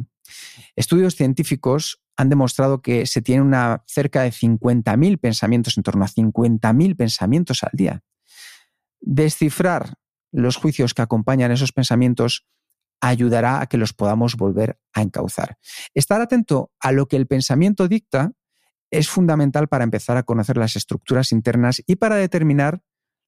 Estudios 0.74 1.14
científicos 1.14 2.02
han 2.16 2.28
demostrado 2.28 2.82
que 2.82 3.06
se 3.06 3.22
tiene 3.22 3.42
una, 3.42 3.84
cerca 3.86 4.22
de 4.22 4.30
50.000 4.30 5.20
pensamientos, 5.20 5.76
en 5.76 5.84
torno 5.84 6.04
a 6.04 6.08
50.000 6.08 6.96
pensamientos 6.96 7.62
al 7.62 7.70
día. 7.74 8.02
Descifrar 9.00 9.94
los 10.32 10.56
juicios 10.56 10.94
que 10.94 11.02
acompañan 11.02 11.52
esos 11.52 11.70
pensamientos 11.70 12.44
ayudará 13.00 13.60
a 13.60 13.66
que 13.66 13.76
los 13.76 13.92
podamos 13.92 14.36
volver 14.36 14.80
a 14.92 15.02
encauzar. 15.02 15.58
Estar 15.94 16.20
atento 16.20 16.72
a 16.80 16.92
lo 16.92 17.06
que 17.06 17.16
el 17.16 17.26
pensamiento 17.26 17.88
dicta 17.88 18.32
es 18.90 19.08
fundamental 19.08 19.68
para 19.68 19.84
empezar 19.84 20.16
a 20.16 20.22
conocer 20.22 20.56
las 20.56 20.76
estructuras 20.76 21.32
internas 21.32 21.82
y 21.86 21.96
para 21.96 22.16
determinar 22.16 22.82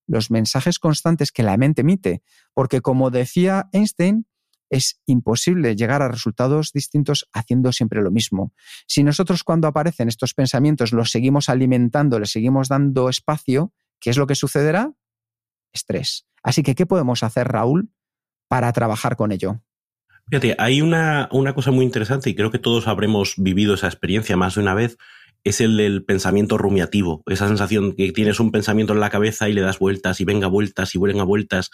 los 0.06 0.30
mensajes 0.30 0.78
constantes 0.78 1.30
que 1.30 1.42
la 1.42 1.56
mente 1.56 1.82
emite, 1.82 2.22
porque 2.54 2.80
como 2.80 3.10
decía 3.10 3.68
Einstein, 3.72 4.26
es 4.70 5.00
imposible 5.04 5.74
llegar 5.74 6.00
a 6.00 6.08
resultados 6.08 6.72
distintos 6.72 7.28
haciendo 7.32 7.72
siempre 7.72 8.02
lo 8.02 8.10
mismo. 8.10 8.52
Si 8.86 9.02
nosotros 9.02 9.44
cuando 9.44 9.66
aparecen 9.66 10.08
estos 10.08 10.32
pensamientos 10.32 10.92
los 10.92 11.10
seguimos 11.10 11.48
alimentando, 11.48 12.18
les 12.18 12.30
seguimos 12.30 12.68
dando 12.68 13.08
espacio, 13.08 13.72
¿qué 13.98 14.10
es 14.10 14.16
lo 14.16 14.26
que 14.26 14.36
sucederá? 14.36 14.92
Estrés. 15.72 16.26
Así 16.42 16.62
que, 16.62 16.74
¿qué 16.74 16.86
podemos 16.86 17.22
hacer, 17.22 17.48
Raúl, 17.48 17.92
para 18.50 18.72
trabajar 18.72 19.14
con 19.14 19.30
ello? 19.30 19.62
Fíjate, 20.28 20.56
hay 20.58 20.82
una, 20.82 21.28
una 21.30 21.54
cosa 21.54 21.70
muy 21.70 21.84
interesante 21.84 22.30
y 22.30 22.34
creo 22.34 22.50
que 22.50 22.58
todos 22.58 22.88
habremos 22.88 23.34
vivido 23.36 23.74
esa 23.74 23.86
experiencia 23.86 24.36
más 24.36 24.56
de 24.56 24.62
una 24.62 24.74
vez, 24.74 24.98
es 25.44 25.60
el 25.60 25.76
del 25.76 26.04
pensamiento 26.04 26.58
rumiativo, 26.58 27.22
esa 27.26 27.46
sensación 27.46 27.94
que 27.94 28.10
tienes 28.10 28.40
un 28.40 28.50
pensamiento 28.50 28.92
en 28.92 29.00
la 29.00 29.08
cabeza 29.08 29.48
y 29.48 29.52
le 29.52 29.60
das 29.60 29.78
vueltas 29.78 30.20
y 30.20 30.24
venga 30.24 30.48
vueltas 30.48 30.96
y 30.96 30.98
vuelven 30.98 31.20
a 31.20 31.24
vueltas 31.24 31.70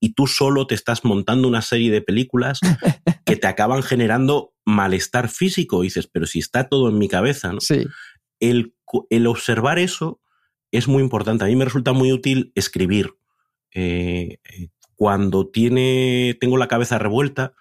y 0.00 0.12
tú 0.12 0.26
solo 0.26 0.66
te 0.66 0.74
estás 0.74 1.02
montando 1.02 1.48
una 1.48 1.62
serie 1.62 1.90
de 1.90 2.02
películas 2.02 2.60
que 3.24 3.36
te 3.36 3.46
acaban 3.46 3.82
generando 3.82 4.52
malestar 4.66 5.30
físico. 5.30 5.82
Y 5.82 5.86
dices, 5.86 6.08
pero 6.12 6.26
si 6.26 6.40
está 6.40 6.68
todo 6.68 6.90
en 6.90 6.98
mi 6.98 7.08
cabeza, 7.08 7.52
¿no? 7.54 7.60
Sí. 7.60 7.86
El, 8.38 8.74
el 9.08 9.26
observar 9.26 9.78
eso 9.78 10.20
es 10.70 10.88
muy 10.88 11.02
importante. 11.02 11.44
A 11.44 11.48
mí 11.48 11.56
me 11.56 11.64
resulta 11.64 11.92
muy 11.92 12.12
útil 12.12 12.52
escribir. 12.54 13.14
Eh, 13.74 14.38
eh, 14.44 14.68
cuando 14.98 15.48
tiene, 15.48 16.36
tengo 16.40 16.56
la 16.56 16.66
cabeza 16.66 16.98
revuelta, 16.98 17.54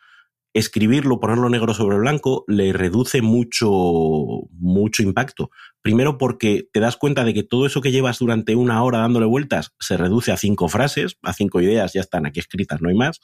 escribirlo, 0.54 1.20
ponerlo 1.20 1.50
negro 1.50 1.76
sobre 1.76 2.00
blanco, 2.00 2.44
le 2.48 2.74
reduce 2.74 3.22
mucho, 3.22 3.70
mucho 4.54 5.04
impacto. 5.04 5.52
Primero 5.84 6.18
porque 6.18 6.68
te 6.74 6.80
das 6.80 6.98
cuenta 6.98 7.24
de 7.24 7.36
que 7.36 7.44
todo 7.44 7.68
eso 7.68 7.80
que 7.80 7.92
llevas 7.92 8.18
durante 8.18 8.56
una 8.56 8.84
hora 8.84 8.98
dándole 8.98 9.28
vueltas 9.28 9.76
se 9.80 9.98
reduce 9.98 10.32
a 10.32 10.38
cinco 10.38 10.68
frases, 10.68 11.20
a 11.22 11.32
cinco 11.32 11.62
ideas, 11.62 11.94
ya 11.94 12.02
están 12.02 12.26
aquí 12.26 12.40
escritas, 12.40 12.82
no 12.82 12.90
hay 12.90 12.96
más. 12.96 13.22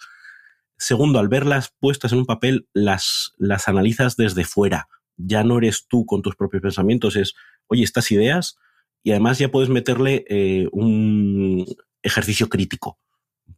Segundo, 0.78 1.18
al 1.18 1.28
verlas 1.28 1.74
puestas 1.80 2.12
en 2.12 2.20
un 2.20 2.28
papel, 2.28 2.68
las, 2.72 3.34
las 3.38 3.68
analizas 3.68 4.16
desde 4.16 4.44
fuera. 4.44 4.90
Ya 5.18 5.44
no 5.44 5.58
eres 5.58 5.88
tú 5.88 6.06
con 6.06 6.22
tus 6.22 6.36
propios 6.36 6.62
pensamientos, 6.62 7.16
es, 7.16 7.34
oye, 7.66 7.84
estas 7.84 8.12
ideas 8.12 8.60
y 9.02 9.10
además 9.10 9.40
ya 9.40 9.50
puedes 9.50 9.72
meterle 9.72 10.24
eh, 10.30 10.68
un 10.72 11.66
ejercicio 12.04 12.48
crítico. 12.48 13.00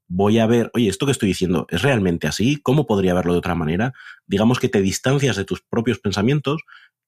Voy 0.08 0.40
a 0.40 0.46
ver, 0.46 0.72
oye, 0.74 0.88
esto 0.88 1.06
que 1.06 1.12
estoy 1.12 1.30
diciendo, 1.30 1.66
¿es 1.70 1.82
realmente 1.82 2.28
así? 2.28 2.58
¿Cómo 2.62 2.86
podría 2.86 3.14
verlo 3.14 3.34
de 3.34 3.40
otra 3.40 3.56
manera? 3.56 3.94
Digamos 4.28 4.60
que 4.60 4.70
te 4.70 4.82
distancias 4.82 5.36
de 5.36 5.46
tus 5.46 5.62
propios 5.62 6.00
pensamientos 6.00 6.62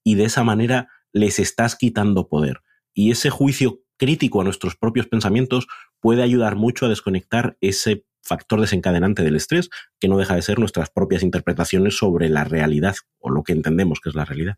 y 0.04 0.16
de 0.16 0.26
esa 0.26 0.44
manera 0.44 0.90
les 1.14 1.40
estás 1.40 1.76
quitando 1.76 2.28
poder. 2.28 2.62
Y 2.94 3.12
ese 3.12 3.30
juicio 3.30 3.82
crítico 3.98 4.42
a 4.42 4.44
nuestros 4.44 4.76
propios 4.76 5.08
pensamientos 5.08 5.68
puede 6.00 6.24
ayudar 6.24 6.56
mucho 6.56 6.86
a 6.86 6.90
desconectar 6.90 7.58
ese 7.62 8.06
factor 8.22 8.60
desencadenante 8.60 9.24
del 9.24 9.36
estrés, 9.36 9.70
que 10.00 10.08
no 10.08 10.18
deja 10.18 10.36
de 10.36 10.42
ser 10.42 10.60
nuestras 10.60 10.90
propias 10.90 11.24
interpretaciones 11.24 11.98
sobre 11.98 12.30
la 12.30 12.44
realidad 12.44 12.96
o 13.20 13.30
lo 13.30 13.44
que 13.44 13.54
entendemos 13.54 14.00
que 14.02 14.10
es 14.10 14.16
la 14.16 14.26
realidad. 14.26 14.58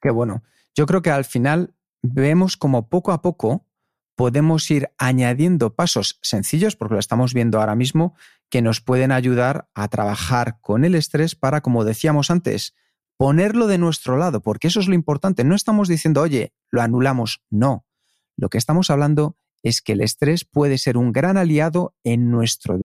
Qué 0.00 0.10
bueno. 0.10 0.42
Yo 0.74 0.86
creo 0.86 1.02
que 1.02 1.10
al 1.10 1.24
final 1.24 1.74
vemos 2.02 2.56
como 2.56 2.88
poco 2.88 3.12
a 3.12 3.22
poco 3.22 3.67
podemos 4.18 4.68
ir 4.72 4.90
añadiendo 4.98 5.76
pasos 5.76 6.18
sencillos, 6.22 6.74
porque 6.74 6.94
lo 6.94 6.98
estamos 6.98 7.34
viendo 7.34 7.60
ahora 7.60 7.76
mismo, 7.76 8.16
que 8.50 8.62
nos 8.62 8.80
pueden 8.80 9.12
ayudar 9.12 9.68
a 9.76 9.86
trabajar 9.86 10.58
con 10.60 10.84
el 10.84 10.96
estrés 10.96 11.36
para, 11.36 11.60
como 11.60 11.84
decíamos 11.84 12.32
antes, 12.32 12.74
ponerlo 13.16 13.68
de 13.68 13.78
nuestro 13.78 14.16
lado, 14.16 14.42
porque 14.42 14.66
eso 14.66 14.80
es 14.80 14.88
lo 14.88 14.96
importante. 14.96 15.44
No 15.44 15.54
estamos 15.54 15.86
diciendo, 15.86 16.20
oye, 16.20 16.52
lo 16.68 16.82
anulamos. 16.82 17.44
No. 17.48 17.86
Lo 18.36 18.48
que 18.48 18.58
estamos 18.58 18.90
hablando 18.90 19.36
es 19.62 19.82
que 19.82 19.92
el 19.92 20.00
estrés 20.00 20.44
puede 20.44 20.78
ser 20.78 20.96
un 20.96 21.12
gran 21.12 21.36
aliado 21.36 21.94
en 22.02 22.32
nuestro 22.32 22.80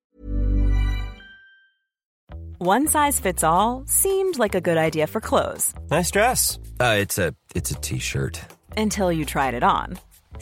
One 2.60 2.88
size 2.88 3.20
fits 3.20 3.44
all 3.44 3.84
seemed 3.88 4.38
like 4.38 4.56
a 4.56 4.62
good 4.62 4.78
idea 4.78 5.08
for 5.08 5.20
clothes. 5.20 5.74
Nice 5.90 6.12
dress. 6.12 6.60
Uh, 6.80 6.96
it's 7.02 7.18
a 7.18 7.34
it's 7.56 7.72
a 7.72 7.76
t-shirt. 7.82 8.40
Until 8.78 9.12
you 9.12 9.26
tried 9.26 9.54
it 9.54 9.64
on. 9.64 9.98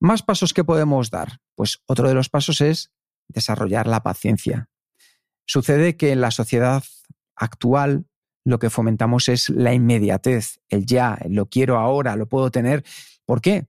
¿más 0.00 0.22
pasos 0.22 0.52
que 0.52 0.64
podemos 0.64 1.10
dar? 1.10 1.40
Pues 1.54 1.82
otro 1.86 2.08
de 2.08 2.14
los 2.14 2.28
pasos 2.28 2.60
es 2.60 2.92
desarrollar 3.28 3.86
la 3.86 4.02
paciencia. 4.02 4.68
Sucede 5.46 5.96
que 5.96 6.12
en 6.12 6.20
la 6.20 6.30
sociedad 6.30 6.82
actual 7.36 8.06
lo 8.44 8.58
que 8.58 8.70
fomentamos 8.70 9.28
es 9.28 9.48
la 9.48 9.72
inmediatez, 9.72 10.60
el 10.68 10.84
ya, 10.84 11.18
lo 11.28 11.46
quiero 11.46 11.78
ahora, 11.78 12.16
lo 12.16 12.28
puedo 12.28 12.50
tener. 12.50 12.84
¿Por 13.24 13.40
qué? 13.40 13.66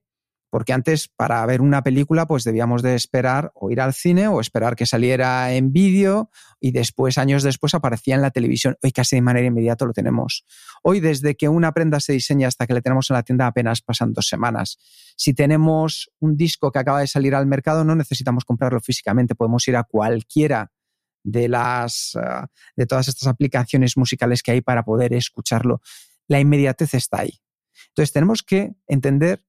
Porque 0.56 0.72
antes 0.72 1.08
para 1.08 1.44
ver 1.44 1.60
una 1.60 1.82
película 1.82 2.24
pues 2.24 2.42
debíamos 2.42 2.80
de 2.80 2.94
esperar 2.94 3.52
o 3.54 3.70
ir 3.70 3.78
al 3.78 3.92
cine 3.92 4.26
o 4.26 4.40
esperar 4.40 4.74
que 4.74 4.86
saliera 4.86 5.52
en 5.52 5.70
vídeo 5.70 6.30
y 6.58 6.70
después, 6.70 7.18
años 7.18 7.42
después, 7.42 7.74
aparecía 7.74 8.14
en 8.14 8.22
la 8.22 8.30
televisión. 8.30 8.74
Hoy 8.82 8.90
casi 8.90 9.16
de 9.16 9.20
manera 9.20 9.46
inmediata 9.46 9.84
lo 9.84 9.92
tenemos. 9.92 10.46
Hoy 10.82 11.00
desde 11.00 11.34
que 11.34 11.50
una 11.50 11.72
prenda 11.72 12.00
se 12.00 12.14
diseña 12.14 12.48
hasta 12.48 12.66
que 12.66 12.72
la 12.72 12.80
tenemos 12.80 13.10
en 13.10 13.16
la 13.16 13.22
tienda 13.22 13.46
apenas 13.46 13.82
pasan 13.82 14.14
dos 14.14 14.28
semanas. 14.28 14.78
Si 15.14 15.34
tenemos 15.34 16.10
un 16.20 16.38
disco 16.38 16.72
que 16.72 16.78
acaba 16.78 17.00
de 17.00 17.06
salir 17.06 17.34
al 17.34 17.44
mercado 17.44 17.84
no 17.84 17.94
necesitamos 17.94 18.46
comprarlo 18.46 18.80
físicamente, 18.80 19.34
podemos 19.34 19.68
ir 19.68 19.76
a 19.76 19.84
cualquiera 19.84 20.72
de, 21.22 21.50
las, 21.50 22.14
uh, 22.14 22.46
de 22.76 22.86
todas 22.86 23.08
estas 23.08 23.28
aplicaciones 23.28 23.98
musicales 23.98 24.42
que 24.42 24.52
hay 24.52 24.62
para 24.62 24.84
poder 24.84 25.12
escucharlo. 25.12 25.82
La 26.28 26.40
inmediatez 26.40 26.94
está 26.94 27.20
ahí. 27.20 27.42
Entonces 27.88 28.12
tenemos 28.14 28.42
que 28.42 28.72
entender 28.86 29.44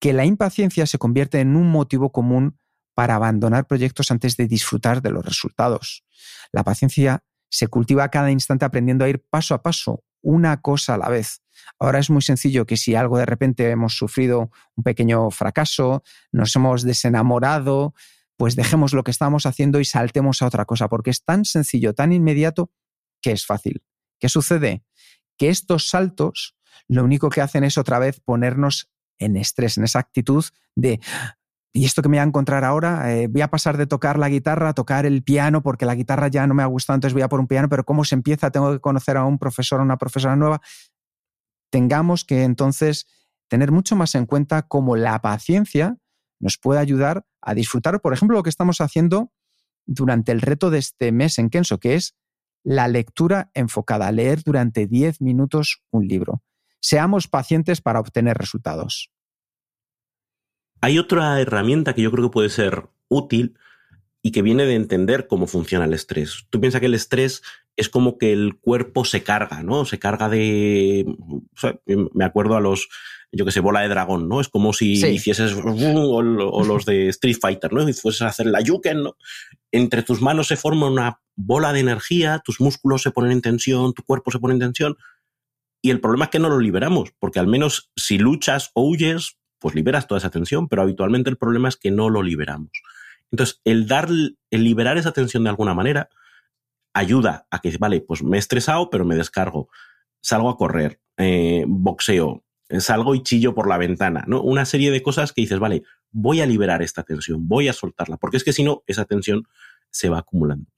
que 0.00 0.12
la 0.12 0.24
impaciencia 0.24 0.86
se 0.86 0.98
convierte 0.98 1.40
en 1.40 1.56
un 1.56 1.70
motivo 1.70 2.12
común 2.12 2.58
para 2.94 3.14
abandonar 3.14 3.66
proyectos 3.66 4.10
antes 4.10 4.36
de 4.36 4.46
disfrutar 4.46 5.02
de 5.02 5.10
los 5.10 5.24
resultados. 5.24 6.04
La 6.52 6.64
paciencia 6.64 7.24
se 7.50 7.68
cultiva 7.68 8.08
cada 8.08 8.30
instante 8.30 8.64
aprendiendo 8.64 9.04
a 9.04 9.08
ir 9.08 9.24
paso 9.30 9.54
a 9.54 9.62
paso, 9.62 10.04
una 10.20 10.60
cosa 10.60 10.94
a 10.94 10.98
la 10.98 11.08
vez. 11.08 11.42
Ahora 11.78 11.98
es 11.98 12.10
muy 12.10 12.22
sencillo 12.22 12.66
que 12.66 12.76
si 12.76 12.94
algo 12.94 13.18
de 13.18 13.26
repente 13.26 13.70
hemos 13.70 13.96
sufrido 13.96 14.50
un 14.76 14.84
pequeño 14.84 15.30
fracaso, 15.30 16.02
nos 16.32 16.54
hemos 16.56 16.82
desenamorado, 16.82 17.94
pues 18.36 18.56
dejemos 18.56 18.92
lo 18.92 19.04
que 19.04 19.10
estamos 19.10 19.46
haciendo 19.46 19.80
y 19.80 19.84
saltemos 19.84 20.42
a 20.42 20.46
otra 20.46 20.64
cosa, 20.64 20.88
porque 20.88 21.10
es 21.10 21.24
tan 21.24 21.44
sencillo, 21.44 21.94
tan 21.94 22.12
inmediato, 22.12 22.70
que 23.20 23.32
es 23.32 23.44
fácil. 23.44 23.82
¿Qué 24.18 24.28
sucede? 24.28 24.84
Que 25.36 25.48
estos 25.48 25.88
saltos 25.88 26.56
lo 26.86 27.04
único 27.04 27.30
que 27.30 27.40
hacen 27.40 27.64
es 27.64 27.78
otra 27.78 27.98
vez 27.98 28.20
ponernos 28.20 28.90
en 29.18 29.36
estrés, 29.36 29.78
en 29.78 29.84
esa 29.84 29.98
actitud 29.98 30.44
de, 30.74 31.00
¿y 31.72 31.84
esto 31.84 32.02
que 32.02 32.08
me 32.08 32.16
voy 32.16 32.20
a 32.20 32.26
encontrar 32.26 32.64
ahora? 32.64 33.14
Eh, 33.14 33.28
voy 33.28 33.42
a 33.42 33.48
pasar 33.48 33.76
de 33.76 33.86
tocar 33.86 34.18
la 34.18 34.28
guitarra 34.28 34.70
a 34.70 34.74
tocar 34.74 35.06
el 35.06 35.22
piano 35.22 35.62
porque 35.62 35.86
la 35.86 35.94
guitarra 35.94 36.28
ya 36.28 36.46
no 36.46 36.54
me 36.54 36.62
ha 36.62 36.66
gustado, 36.66 36.96
entonces 36.96 37.14
voy 37.14 37.22
a 37.22 37.28
por 37.28 37.40
un 37.40 37.46
piano, 37.46 37.68
pero 37.68 37.84
¿cómo 37.84 38.04
se 38.04 38.14
empieza? 38.14 38.50
Tengo 38.50 38.72
que 38.72 38.80
conocer 38.80 39.16
a 39.16 39.24
un 39.24 39.38
profesor 39.38 39.80
o 39.80 39.82
una 39.82 39.98
profesora 39.98 40.36
nueva. 40.36 40.60
Tengamos 41.70 42.24
que 42.24 42.44
entonces 42.44 43.06
tener 43.48 43.72
mucho 43.72 43.96
más 43.96 44.14
en 44.14 44.26
cuenta 44.26 44.62
cómo 44.62 44.96
la 44.96 45.20
paciencia 45.20 45.96
nos 46.40 46.58
puede 46.58 46.80
ayudar 46.80 47.26
a 47.40 47.54
disfrutar, 47.54 48.00
por 48.00 48.12
ejemplo, 48.12 48.36
lo 48.36 48.42
que 48.42 48.50
estamos 48.50 48.80
haciendo 48.80 49.32
durante 49.86 50.32
el 50.32 50.40
reto 50.40 50.70
de 50.70 50.78
este 50.78 51.12
mes 51.12 51.38
en 51.38 51.50
Kenso, 51.50 51.78
que 51.78 51.94
es 51.94 52.14
la 52.62 52.88
lectura 52.88 53.50
enfocada, 53.54 54.12
leer 54.12 54.42
durante 54.42 54.86
10 54.86 55.20
minutos 55.22 55.82
un 55.90 56.06
libro. 56.06 56.42
Seamos 56.80 57.28
pacientes 57.28 57.80
para 57.80 58.00
obtener 58.00 58.36
resultados. 58.36 59.10
Hay 60.80 60.98
otra 60.98 61.40
herramienta 61.40 61.94
que 61.94 62.02
yo 62.02 62.10
creo 62.10 62.28
que 62.28 62.32
puede 62.32 62.50
ser 62.50 62.88
útil 63.08 63.58
y 64.22 64.32
que 64.32 64.42
viene 64.42 64.64
de 64.64 64.74
entender 64.74 65.26
cómo 65.26 65.46
funciona 65.46 65.84
el 65.84 65.92
estrés. 65.92 66.46
Tú 66.50 66.60
piensas 66.60 66.80
que 66.80 66.86
el 66.86 66.94
estrés 66.94 67.42
es 67.76 67.88
como 67.88 68.18
que 68.18 68.32
el 68.32 68.56
cuerpo 68.58 69.04
se 69.04 69.22
carga, 69.22 69.62
¿no? 69.62 69.84
Se 69.84 69.98
carga 69.98 70.28
de... 70.28 71.06
me 72.14 72.24
acuerdo 72.24 72.56
a 72.56 72.60
los 72.60 72.88
yo 73.30 73.44
que 73.44 73.52
sé, 73.52 73.60
bola 73.60 73.80
de 73.80 73.88
dragón, 73.88 74.28
¿no? 74.28 74.40
Es 74.40 74.48
como 74.48 74.72
si 74.72 74.92
hicieses 74.92 75.52
o, 75.62 76.22
los 76.22 76.84
de 76.86 77.08
Street 77.08 77.36
Fighter, 77.40 77.72
¿no? 77.72 77.86
Y 77.88 77.92
fueses 77.92 78.22
a 78.22 78.28
hacer 78.28 78.46
la 78.46 78.60
Yuken, 78.60 79.02
¿no? 79.02 79.16
Entre 79.70 80.02
tus 80.02 80.22
manos 80.22 80.48
se 80.48 80.56
forma 80.56 80.86
una 80.88 81.20
bola 81.36 81.72
de 81.72 81.80
energía, 81.80 82.40
tus 82.44 82.60
músculos 82.60 83.02
se 83.02 83.10
ponen 83.10 83.32
en 83.32 83.42
tensión, 83.42 83.92
tu 83.92 84.02
cuerpo 84.02 84.30
se 84.30 84.38
pone 84.38 84.54
en 84.54 84.60
tensión. 84.60 84.96
Y 85.82 85.90
el 85.90 86.00
problema 86.00 86.26
es 86.26 86.30
que 86.30 86.38
no 86.38 86.48
lo 86.48 86.58
liberamos, 86.58 87.12
porque 87.18 87.38
al 87.38 87.46
menos 87.46 87.90
si 87.96 88.18
luchas 88.18 88.70
o 88.74 88.82
huyes, 88.82 89.38
pues 89.58 89.74
liberas 89.74 90.06
toda 90.06 90.18
esa 90.18 90.30
tensión, 90.30 90.68
pero 90.68 90.82
habitualmente 90.82 91.30
el 91.30 91.36
problema 91.36 91.68
es 91.68 91.76
que 91.76 91.90
no 91.90 92.10
lo 92.10 92.22
liberamos. 92.22 92.70
Entonces, 93.30 93.60
el 93.64 93.86
dar, 93.86 94.08
el 94.08 94.64
liberar 94.64 94.98
esa 94.98 95.12
tensión 95.12 95.44
de 95.44 95.50
alguna 95.50 95.74
manera 95.74 96.08
ayuda 96.94 97.46
a 97.50 97.60
que, 97.60 97.76
vale, 97.78 98.00
pues 98.00 98.22
me 98.22 98.36
he 98.36 98.40
estresado, 98.40 98.90
pero 98.90 99.04
me 99.04 99.14
descargo, 99.14 99.68
salgo 100.20 100.48
a 100.48 100.56
correr, 100.56 101.00
eh, 101.16 101.64
boxeo, 101.68 102.44
salgo 102.78 103.14
y 103.14 103.22
chillo 103.22 103.54
por 103.54 103.68
la 103.68 103.78
ventana, 103.78 104.24
¿no? 104.26 104.42
Una 104.42 104.64
serie 104.64 104.90
de 104.90 105.02
cosas 105.02 105.32
que 105.32 105.42
dices, 105.42 105.58
vale, 105.58 105.82
voy 106.10 106.40
a 106.40 106.46
liberar 106.46 106.82
esta 106.82 107.02
tensión, 107.02 107.48
voy 107.48 107.68
a 107.68 107.72
soltarla, 107.72 108.16
porque 108.16 108.36
es 108.36 108.44
que 108.44 108.52
si 108.52 108.62
no, 108.62 108.82
esa 108.86 109.04
tensión 109.04 109.46
se 109.90 110.08
va 110.08 110.18
acumulando. 110.18 110.70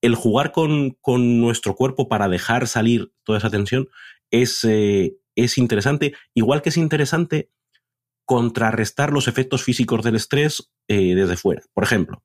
El 0.00 0.14
jugar 0.16 0.52
con, 0.52 0.96
nuestro 1.40 1.76
cuerpo 1.76 2.08
para 2.08 2.28
dejar 2.28 2.66
salir 2.66 3.12
toda 3.22 3.38
esa 3.38 3.50
tensión 3.50 3.88
es, 4.32 4.64
eh, 4.64 5.14
es 5.36 5.58
interesante, 5.58 6.14
igual 6.34 6.62
que 6.62 6.70
es 6.70 6.76
interesante 6.76 7.50
contrarrestar 8.24 9.12
los 9.12 9.28
efectos 9.28 9.62
físicos 9.62 10.02
del 10.02 10.16
estrés 10.16 10.72
eh, 10.88 11.14
desde 11.14 11.36
fuera. 11.36 11.62
Por 11.72 11.84
ejemplo, 11.84 12.24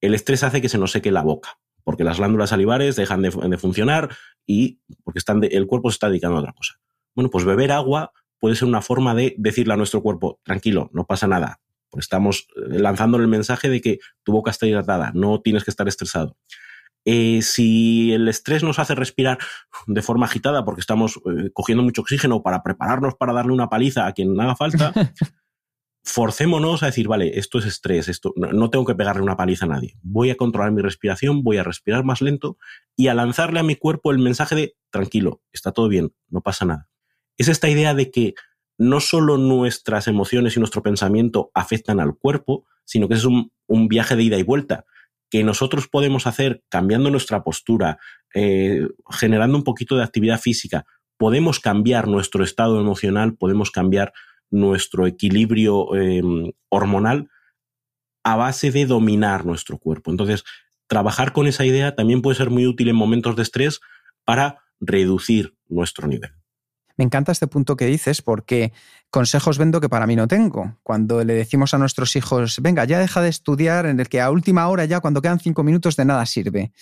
el 0.00 0.14
estrés 0.14 0.42
hace 0.42 0.60
que 0.60 0.68
se 0.68 0.78
nos 0.78 0.90
seque 0.90 1.12
la 1.12 1.22
boca, 1.22 1.58
porque 1.84 2.02
las 2.02 2.18
glándulas 2.18 2.50
salivares 2.50 2.96
dejan 2.96 3.22
de, 3.22 3.58
funcionar 3.58 4.16
y 4.46 4.80
porque 5.04 5.18
están 5.18 5.40
el 5.44 5.66
cuerpo 5.66 5.90
se 5.90 5.96
está 5.96 6.08
dedicando 6.08 6.38
a 6.38 6.40
otra 6.40 6.52
cosa. 6.52 6.80
Bueno, 7.14 7.30
pues 7.30 7.44
beber 7.44 7.72
agua 7.72 8.12
puede 8.40 8.56
ser 8.56 8.68
una 8.68 8.82
forma 8.82 9.14
de 9.14 9.34
decirle 9.38 9.74
a 9.74 9.76
nuestro 9.76 10.02
cuerpo, 10.02 10.40
tranquilo, 10.42 10.90
no 10.92 11.06
pasa 11.06 11.26
nada, 11.26 11.60
estamos 11.98 12.48
eh, 12.56 12.78
lanzándole 12.78 13.24
el 13.24 13.30
mensaje 13.30 13.68
de 13.68 13.80
que 13.80 13.98
tu 14.22 14.32
boca 14.32 14.50
está 14.50 14.66
hidratada, 14.66 15.12
no 15.14 15.40
tienes 15.40 15.64
que 15.64 15.70
estar 15.70 15.88
estresado. 15.88 16.36
Eh, 17.04 17.42
si 17.42 18.12
el 18.12 18.28
estrés 18.28 18.62
nos 18.62 18.78
hace 18.78 18.94
respirar 18.94 19.38
de 19.86 20.02
forma 20.02 20.24
agitada 20.24 20.64
porque 20.64 20.80
estamos 20.80 21.16
eh, 21.16 21.50
cogiendo 21.52 21.82
mucho 21.82 22.00
oxígeno 22.00 22.42
para 22.42 22.62
prepararnos 22.62 23.14
para 23.14 23.34
darle 23.34 23.52
una 23.52 23.68
paliza 23.68 24.06
a 24.06 24.12
quien 24.12 24.40
haga 24.40 24.56
falta, 24.56 24.92
forcémonos 26.02 26.82
a 26.82 26.86
decir, 26.86 27.06
vale, 27.06 27.38
esto 27.38 27.58
es 27.58 27.66
estrés, 27.66 28.08
esto 28.08 28.32
no, 28.36 28.70
tengo 28.70 28.86
que 28.86 28.94
pegarle 28.94 29.22
una 29.22 29.36
paliza 29.36 29.66
a 29.66 29.68
nadie. 29.68 29.96
Voy 30.02 30.30
a 30.30 30.36
controlar 30.36 30.72
mi 30.72 30.80
respiración, 30.80 31.42
voy 31.42 31.58
a 31.58 31.62
respirar 31.62 32.04
más 32.04 32.22
lento 32.22 32.56
y 32.96 33.08
a 33.08 33.14
lanzarle 33.14 33.60
a 33.60 33.64
mi 33.64 33.76
cuerpo 33.76 34.10
el 34.10 34.18
mensaje 34.18 34.54
de 34.54 34.76
tranquilo, 34.90 35.42
está 35.52 35.72
todo 35.72 35.88
bien, 35.88 36.14
no 36.28 36.40
pasa 36.40 36.64
nada. 36.64 36.88
Es 37.36 37.48
esta 37.48 37.68
idea 37.68 37.94
de 37.94 38.10
que 38.10 38.34
no 38.78 39.00
solo 39.00 39.36
nuestras 39.36 40.08
emociones 40.08 40.56
y 40.56 40.60
nuestro 40.60 40.82
pensamiento 40.82 41.50
afectan 41.52 42.00
al 42.00 42.16
cuerpo, 42.16 42.64
sino 42.84 43.08
que 43.08 43.14
es 43.14 43.24
un 43.24 43.88
viaje 43.88 44.16
de 44.16 44.22
ida 44.22 44.38
y 44.38 44.42
vuelta 44.42 44.84
que 45.34 45.42
nosotros 45.42 45.88
podemos 45.88 46.28
hacer 46.28 46.62
cambiando 46.68 47.10
nuestra 47.10 47.42
postura, 47.42 47.98
eh, 48.36 48.86
generando 49.10 49.58
un 49.58 49.64
poquito 49.64 49.96
de 49.96 50.04
actividad 50.04 50.38
física, 50.40 50.86
podemos 51.16 51.58
cambiar 51.58 52.06
nuestro 52.06 52.44
estado 52.44 52.80
emocional, 52.80 53.34
podemos 53.36 53.72
cambiar 53.72 54.12
nuestro 54.52 55.08
equilibrio 55.08 55.92
em, 55.96 56.52
hormonal 56.68 57.30
a 58.22 58.36
base 58.36 58.70
de 58.70 58.86
dominar 58.86 59.44
nuestro 59.44 59.78
cuerpo. 59.78 60.12
Entonces, 60.12 60.44
trabajar 60.86 61.32
con 61.32 61.48
esa 61.48 61.64
idea 61.64 61.96
también 61.96 62.22
puede 62.22 62.36
ser 62.36 62.50
muy 62.50 62.68
útil 62.68 62.88
en 62.88 62.94
momentos 62.94 63.34
de 63.34 63.42
estrés 63.42 63.80
para 64.24 64.62
reducir 64.78 65.56
nuestro 65.66 66.06
nivel. 66.06 66.30
Me 66.96 67.04
encanta 67.04 67.32
este 67.32 67.46
punto 67.46 67.76
que 67.76 67.86
dices 67.86 68.22
porque 68.22 68.72
consejos 69.10 69.58
vendo 69.58 69.80
que 69.80 69.88
para 69.88 70.06
mí 70.06 70.16
no 70.16 70.28
tengo. 70.28 70.78
Cuando 70.82 71.24
le 71.24 71.34
decimos 71.34 71.74
a 71.74 71.78
nuestros 71.78 72.14
hijos, 72.16 72.60
venga, 72.62 72.84
ya 72.84 72.98
deja 72.98 73.20
de 73.20 73.28
estudiar, 73.28 73.86
en 73.86 73.98
el 74.00 74.08
que 74.08 74.20
a 74.20 74.30
última 74.30 74.68
hora 74.68 74.84
ya, 74.84 75.00
cuando 75.00 75.20
quedan 75.20 75.40
cinco 75.40 75.64
minutos, 75.64 75.96
de 75.96 76.04
nada 76.04 76.24
sirve. 76.26 76.72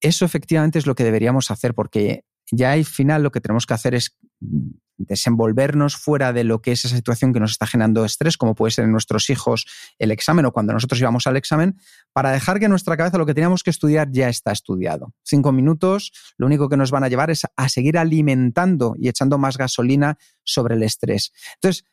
Eso 0.00 0.24
efectivamente 0.24 0.78
es 0.78 0.86
lo 0.86 0.94
que 0.94 1.04
deberíamos 1.04 1.50
hacer 1.50 1.74
porque 1.74 2.24
ya 2.50 2.72
al 2.72 2.84
final 2.84 3.22
lo 3.22 3.32
que 3.32 3.40
tenemos 3.40 3.66
que 3.66 3.74
hacer 3.74 3.94
es 3.94 4.16
desenvolvernos 4.98 5.96
fuera 5.96 6.32
de 6.32 6.44
lo 6.44 6.60
que 6.60 6.72
es 6.72 6.84
esa 6.84 6.96
situación 6.96 7.32
que 7.32 7.40
nos 7.40 7.52
está 7.52 7.66
generando 7.66 8.04
estrés, 8.04 8.36
como 8.36 8.54
puede 8.54 8.70
ser 8.70 8.84
en 8.84 8.92
nuestros 8.92 9.30
hijos 9.30 9.66
el 9.98 10.10
examen 10.10 10.46
o 10.46 10.52
cuando 10.52 10.72
nosotros 10.72 11.00
íbamos 11.00 11.26
al 11.26 11.36
examen, 11.36 11.78
para 12.12 12.30
dejar 12.30 12.58
que 12.58 12.66
en 12.66 12.70
nuestra 12.70 12.96
cabeza 12.96 13.18
lo 13.18 13.26
que 13.26 13.34
teníamos 13.34 13.62
que 13.62 13.70
estudiar 13.70 14.10
ya 14.10 14.28
está 14.28 14.52
estudiado. 14.52 15.12
Cinco 15.22 15.52
minutos, 15.52 16.12
lo 16.36 16.46
único 16.46 16.68
que 16.68 16.76
nos 16.76 16.90
van 16.90 17.04
a 17.04 17.08
llevar 17.08 17.30
es 17.30 17.46
a 17.56 17.68
seguir 17.68 17.98
alimentando 17.98 18.94
y 18.98 19.08
echando 19.08 19.38
más 19.38 19.58
gasolina 19.58 20.18
sobre 20.44 20.76
el 20.76 20.82
estrés. 20.82 21.32
Entonces, 21.54 21.84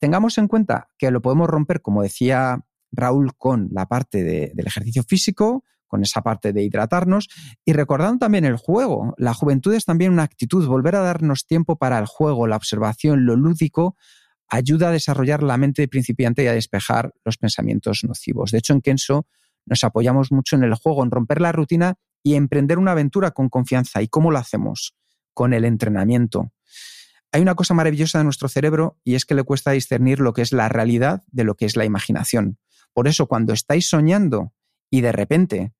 tengamos 0.00 0.38
en 0.38 0.48
cuenta 0.48 0.88
que 0.98 1.10
lo 1.10 1.22
podemos 1.22 1.48
romper, 1.48 1.80
como 1.80 2.02
decía 2.02 2.64
Raúl, 2.90 3.34
con 3.36 3.68
la 3.72 3.86
parte 3.86 4.22
del 4.22 4.66
ejercicio 4.66 5.02
físico, 5.02 5.64
con 5.92 6.02
esa 6.02 6.22
parte 6.22 6.54
de 6.54 6.62
hidratarnos 6.62 7.28
y 7.66 7.74
recordando 7.74 8.20
también 8.20 8.46
el 8.46 8.56
juego. 8.56 9.12
La 9.18 9.34
juventud 9.34 9.74
es 9.74 9.84
también 9.84 10.10
una 10.10 10.22
actitud, 10.22 10.66
volver 10.66 10.96
a 10.96 11.00
darnos 11.00 11.46
tiempo 11.46 11.76
para 11.76 11.98
el 11.98 12.06
juego, 12.06 12.46
la 12.46 12.56
observación, 12.56 13.26
lo 13.26 13.36
lúdico, 13.36 13.94
ayuda 14.48 14.88
a 14.88 14.90
desarrollar 14.90 15.42
la 15.42 15.58
mente 15.58 15.86
principiante 15.88 16.44
y 16.44 16.46
a 16.46 16.54
despejar 16.54 17.12
los 17.26 17.36
pensamientos 17.36 18.04
nocivos. 18.04 18.52
De 18.52 18.58
hecho, 18.58 18.72
en 18.72 18.80
Kenso 18.80 19.26
nos 19.66 19.84
apoyamos 19.84 20.32
mucho 20.32 20.56
en 20.56 20.64
el 20.64 20.74
juego, 20.76 21.04
en 21.04 21.10
romper 21.10 21.42
la 21.42 21.52
rutina 21.52 21.96
y 22.22 22.36
emprender 22.36 22.78
una 22.78 22.92
aventura 22.92 23.32
con 23.32 23.50
confianza. 23.50 24.00
¿Y 24.00 24.08
cómo 24.08 24.30
lo 24.30 24.38
hacemos? 24.38 24.94
Con 25.34 25.52
el 25.52 25.66
entrenamiento. 25.66 26.54
Hay 27.32 27.42
una 27.42 27.54
cosa 27.54 27.74
maravillosa 27.74 28.16
de 28.16 28.24
nuestro 28.24 28.48
cerebro 28.48 28.98
y 29.04 29.14
es 29.14 29.26
que 29.26 29.34
le 29.34 29.42
cuesta 29.42 29.72
discernir 29.72 30.20
lo 30.20 30.32
que 30.32 30.40
es 30.40 30.52
la 30.52 30.70
realidad 30.70 31.22
de 31.26 31.44
lo 31.44 31.54
que 31.54 31.66
es 31.66 31.76
la 31.76 31.84
imaginación. 31.84 32.56
Por 32.94 33.08
eso, 33.08 33.26
cuando 33.26 33.52
estáis 33.52 33.90
soñando 33.90 34.54
y 34.90 35.00
de 35.00 35.12
repente 35.12 35.72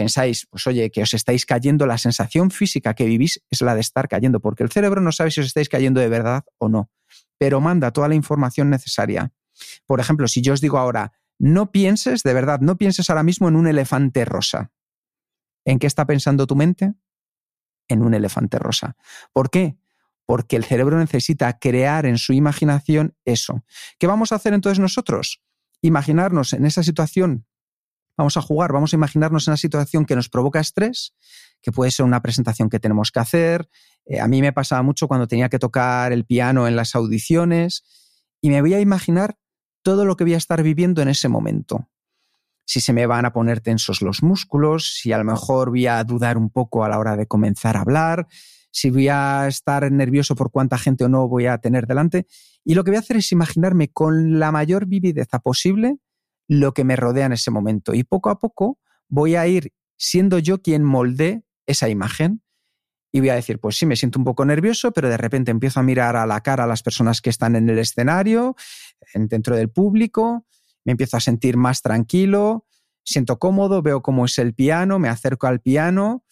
pensáis, 0.00 0.46
pues 0.48 0.66
oye, 0.66 0.90
que 0.90 1.02
os 1.02 1.12
estáis 1.12 1.44
cayendo, 1.44 1.84
la 1.84 1.98
sensación 1.98 2.50
física 2.50 2.94
que 2.94 3.04
vivís 3.04 3.44
es 3.50 3.60
la 3.60 3.74
de 3.74 3.82
estar 3.82 4.08
cayendo, 4.08 4.40
porque 4.40 4.62
el 4.62 4.70
cerebro 4.70 5.02
no 5.02 5.12
sabe 5.12 5.30
si 5.30 5.40
os 5.40 5.46
estáis 5.46 5.68
cayendo 5.68 6.00
de 6.00 6.08
verdad 6.08 6.42
o 6.56 6.70
no, 6.70 6.90
pero 7.36 7.60
manda 7.60 7.90
toda 7.90 8.08
la 8.08 8.14
información 8.14 8.70
necesaria. 8.70 9.30
Por 9.84 10.00
ejemplo, 10.00 10.26
si 10.26 10.40
yo 10.40 10.54
os 10.54 10.62
digo 10.62 10.78
ahora, 10.78 11.12
no 11.38 11.70
pienses, 11.70 12.22
de 12.22 12.32
verdad, 12.32 12.60
no 12.60 12.78
pienses 12.78 13.10
ahora 13.10 13.22
mismo 13.22 13.46
en 13.48 13.56
un 13.56 13.66
elefante 13.66 14.24
rosa. 14.24 14.72
¿En 15.66 15.78
qué 15.78 15.86
está 15.86 16.06
pensando 16.06 16.46
tu 16.46 16.56
mente? 16.56 16.94
En 17.86 18.00
un 18.00 18.14
elefante 18.14 18.58
rosa. 18.58 18.96
¿Por 19.34 19.50
qué? 19.50 19.76
Porque 20.24 20.56
el 20.56 20.64
cerebro 20.64 20.98
necesita 20.98 21.58
crear 21.58 22.06
en 22.06 22.16
su 22.16 22.32
imaginación 22.32 23.18
eso. 23.26 23.66
¿Qué 23.98 24.06
vamos 24.06 24.32
a 24.32 24.36
hacer 24.36 24.54
entonces 24.54 24.78
nosotros? 24.78 25.42
Imaginarnos 25.82 26.54
en 26.54 26.64
esa 26.64 26.82
situación 26.82 27.44
Vamos 28.20 28.36
a 28.36 28.42
jugar, 28.42 28.70
vamos 28.70 28.92
a 28.92 28.96
imaginarnos 28.96 29.48
una 29.48 29.56
situación 29.56 30.04
que 30.04 30.14
nos 30.14 30.28
provoca 30.28 30.60
estrés, 30.60 31.14
que 31.62 31.72
puede 31.72 31.90
ser 31.90 32.04
una 32.04 32.20
presentación 32.20 32.68
que 32.68 32.78
tenemos 32.78 33.10
que 33.10 33.18
hacer. 33.18 33.70
Eh, 34.04 34.20
a 34.20 34.28
mí 34.28 34.42
me 34.42 34.52
pasaba 34.52 34.82
mucho 34.82 35.08
cuando 35.08 35.26
tenía 35.26 35.48
que 35.48 35.58
tocar 35.58 36.12
el 36.12 36.26
piano 36.26 36.68
en 36.68 36.76
las 36.76 36.94
audiciones 36.94 37.82
y 38.42 38.50
me 38.50 38.60
voy 38.60 38.74
a 38.74 38.80
imaginar 38.80 39.38
todo 39.82 40.04
lo 40.04 40.16
que 40.16 40.24
voy 40.24 40.34
a 40.34 40.36
estar 40.36 40.62
viviendo 40.62 41.00
en 41.00 41.08
ese 41.08 41.30
momento. 41.30 41.88
Si 42.66 42.82
se 42.82 42.92
me 42.92 43.06
van 43.06 43.24
a 43.24 43.32
poner 43.32 43.62
tensos 43.62 44.02
los 44.02 44.22
músculos, 44.22 44.98
si 45.00 45.12
a 45.12 45.16
lo 45.16 45.24
mejor 45.24 45.70
voy 45.70 45.86
a 45.86 46.04
dudar 46.04 46.36
un 46.36 46.50
poco 46.50 46.84
a 46.84 46.90
la 46.90 46.98
hora 46.98 47.16
de 47.16 47.26
comenzar 47.26 47.78
a 47.78 47.80
hablar, 47.80 48.26
si 48.70 48.90
voy 48.90 49.08
a 49.08 49.48
estar 49.48 49.90
nervioso 49.90 50.36
por 50.36 50.50
cuánta 50.50 50.76
gente 50.76 51.04
o 51.04 51.08
no 51.08 51.26
voy 51.26 51.46
a 51.46 51.56
tener 51.56 51.86
delante. 51.86 52.26
Y 52.66 52.74
lo 52.74 52.84
que 52.84 52.90
voy 52.90 52.96
a 52.96 53.00
hacer 53.00 53.16
es 53.16 53.32
imaginarme 53.32 53.88
con 53.88 54.38
la 54.38 54.52
mayor 54.52 54.84
vivideza 54.84 55.38
posible 55.38 56.00
lo 56.50 56.74
que 56.74 56.82
me 56.82 56.96
rodea 56.96 57.26
en 57.26 57.32
ese 57.32 57.52
momento. 57.52 57.94
Y 57.94 58.02
poco 58.02 58.28
a 58.28 58.40
poco 58.40 58.80
voy 59.08 59.36
a 59.36 59.46
ir 59.46 59.72
siendo 59.96 60.40
yo 60.40 60.60
quien 60.60 60.82
molde 60.82 61.44
esa 61.64 61.88
imagen. 61.88 62.42
Y 63.12 63.20
voy 63.20 63.28
a 63.28 63.36
decir, 63.36 63.60
pues 63.60 63.76
sí, 63.76 63.86
me 63.86 63.94
siento 63.94 64.18
un 64.18 64.24
poco 64.24 64.44
nervioso, 64.44 64.90
pero 64.90 65.08
de 65.08 65.16
repente 65.16 65.52
empiezo 65.52 65.78
a 65.78 65.84
mirar 65.84 66.16
a 66.16 66.26
la 66.26 66.40
cara 66.40 66.64
a 66.64 66.66
las 66.66 66.82
personas 66.82 67.20
que 67.20 67.30
están 67.30 67.54
en 67.54 67.70
el 67.70 67.78
escenario, 67.78 68.56
dentro 69.14 69.54
del 69.54 69.70
público, 69.70 70.44
me 70.84 70.92
empiezo 70.92 71.16
a 71.16 71.20
sentir 71.20 71.56
más 71.56 71.82
tranquilo, 71.82 72.66
siento 73.04 73.38
cómodo, 73.38 73.82
veo 73.82 74.02
cómo 74.02 74.24
es 74.24 74.36
el 74.38 74.52
piano, 74.52 74.98
me 74.98 75.08
acerco 75.08 75.46
al 75.46 75.60
piano, 75.60 76.24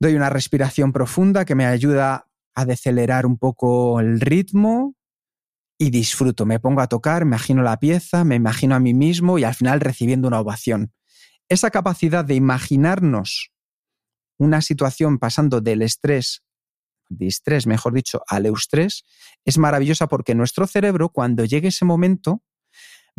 doy 0.00 0.14
una 0.14 0.30
respiración 0.30 0.92
profunda 0.92 1.44
que 1.44 1.56
me 1.56 1.66
ayuda 1.66 2.28
a 2.54 2.64
decelerar 2.64 3.26
un 3.26 3.38
poco 3.38 3.98
el 4.00 4.20
ritmo, 4.20 4.94
y 5.78 5.90
disfruto. 5.90 6.44
Me 6.44 6.58
pongo 6.58 6.80
a 6.80 6.88
tocar, 6.88 7.24
me 7.24 7.30
imagino 7.30 7.62
la 7.62 7.78
pieza, 7.78 8.24
me 8.24 8.34
imagino 8.34 8.74
a 8.74 8.80
mí 8.80 8.94
mismo 8.94 9.38
y 9.38 9.44
al 9.44 9.54
final 9.54 9.80
recibiendo 9.80 10.28
una 10.28 10.40
ovación. 10.40 10.92
Esa 11.48 11.70
capacidad 11.70 12.24
de 12.24 12.34
imaginarnos 12.34 13.52
una 14.38 14.60
situación 14.60 15.18
pasando 15.18 15.60
del 15.60 15.82
estrés, 15.82 16.42
de 17.08 17.26
estrés, 17.26 17.66
mejor 17.66 17.94
dicho, 17.94 18.22
al 18.28 18.46
eustrés, 18.46 19.04
es 19.44 19.56
maravillosa 19.56 20.08
porque 20.08 20.34
nuestro 20.34 20.66
cerebro, 20.66 21.08
cuando 21.08 21.44
llegue 21.44 21.68
ese 21.68 21.84
momento, 21.84 22.42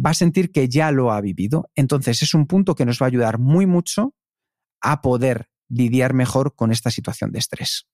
va 0.03 0.11
a 0.11 0.13
sentir 0.13 0.51
que 0.51 0.69
ya 0.69 0.91
lo 0.91 1.11
ha 1.11 1.21
vivido. 1.21 1.69
Entonces 1.75 2.21
es 2.21 2.33
un 2.33 2.45
punto 2.45 2.75
que 2.75 2.85
nos 2.85 3.01
va 3.01 3.05
a 3.05 3.07
ayudar 3.07 3.39
muy 3.39 3.65
mucho 3.65 4.15
a 4.81 5.01
poder 5.01 5.49
lidiar 5.67 6.13
mejor 6.13 6.55
con 6.55 6.71
esta 6.71 6.91
situación 6.91 7.31
de 7.31 7.39
estrés. 7.39 7.87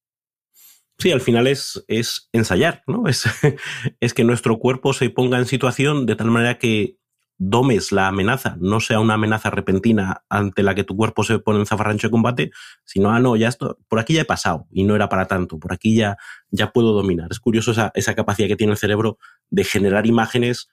Sí, 0.97 1.11
al 1.11 1.21
final 1.21 1.47
es, 1.47 1.83
es 1.87 2.29
ensayar, 2.31 2.83
¿no? 2.87 3.07
Es, 3.07 3.25
es 3.99 4.13
que 4.13 4.23
nuestro 4.23 4.59
cuerpo 4.59 4.93
se 4.93 5.09
ponga 5.09 5.37
en 5.37 5.45
situación 5.45 6.05
de 6.05 6.15
tal 6.15 6.31
manera 6.31 6.57
que 6.57 6.97
domes 7.37 7.91
la 7.91 8.07
amenaza, 8.07 8.55
no 8.59 8.79
sea 8.79 8.99
una 8.99 9.15
amenaza 9.15 9.49
repentina 9.49 10.23
ante 10.29 10.63
la 10.63 10.73
que 10.73 10.85
tu 10.85 10.95
cuerpo 10.95 11.23
se 11.23 11.39
pone 11.39 11.59
en 11.59 11.65
zafarrancho 11.65 12.07
de 12.07 12.11
combate, 12.11 12.51
sino, 12.85 13.11
ah, 13.11 13.19
no, 13.19 13.35
ya 13.35 13.49
esto, 13.49 13.77
por 13.89 13.99
aquí 13.99 14.13
ya 14.13 14.21
he 14.21 14.25
pasado 14.25 14.67
y 14.71 14.83
no 14.85 14.95
era 14.95 15.09
para 15.09 15.27
tanto, 15.27 15.59
por 15.59 15.73
aquí 15.73 15.95
ya, 15.95 16.17
ya 16.49 16.71
puedo 16.71 16.93
dominar. 16.93 17.27
Es 17.31 17.39
curioso 17.39 17.71
esa, 17.71 17.91
esa 17.93 18.15
capacidad 18.15 18.47
que 18.47 18.55
tiene 18.55 18.71
el 18.71 18.77
cerebro 18.77 19.17
de 19.49 19.65
generar 19.65 20.07
imágenes 20.07 20.69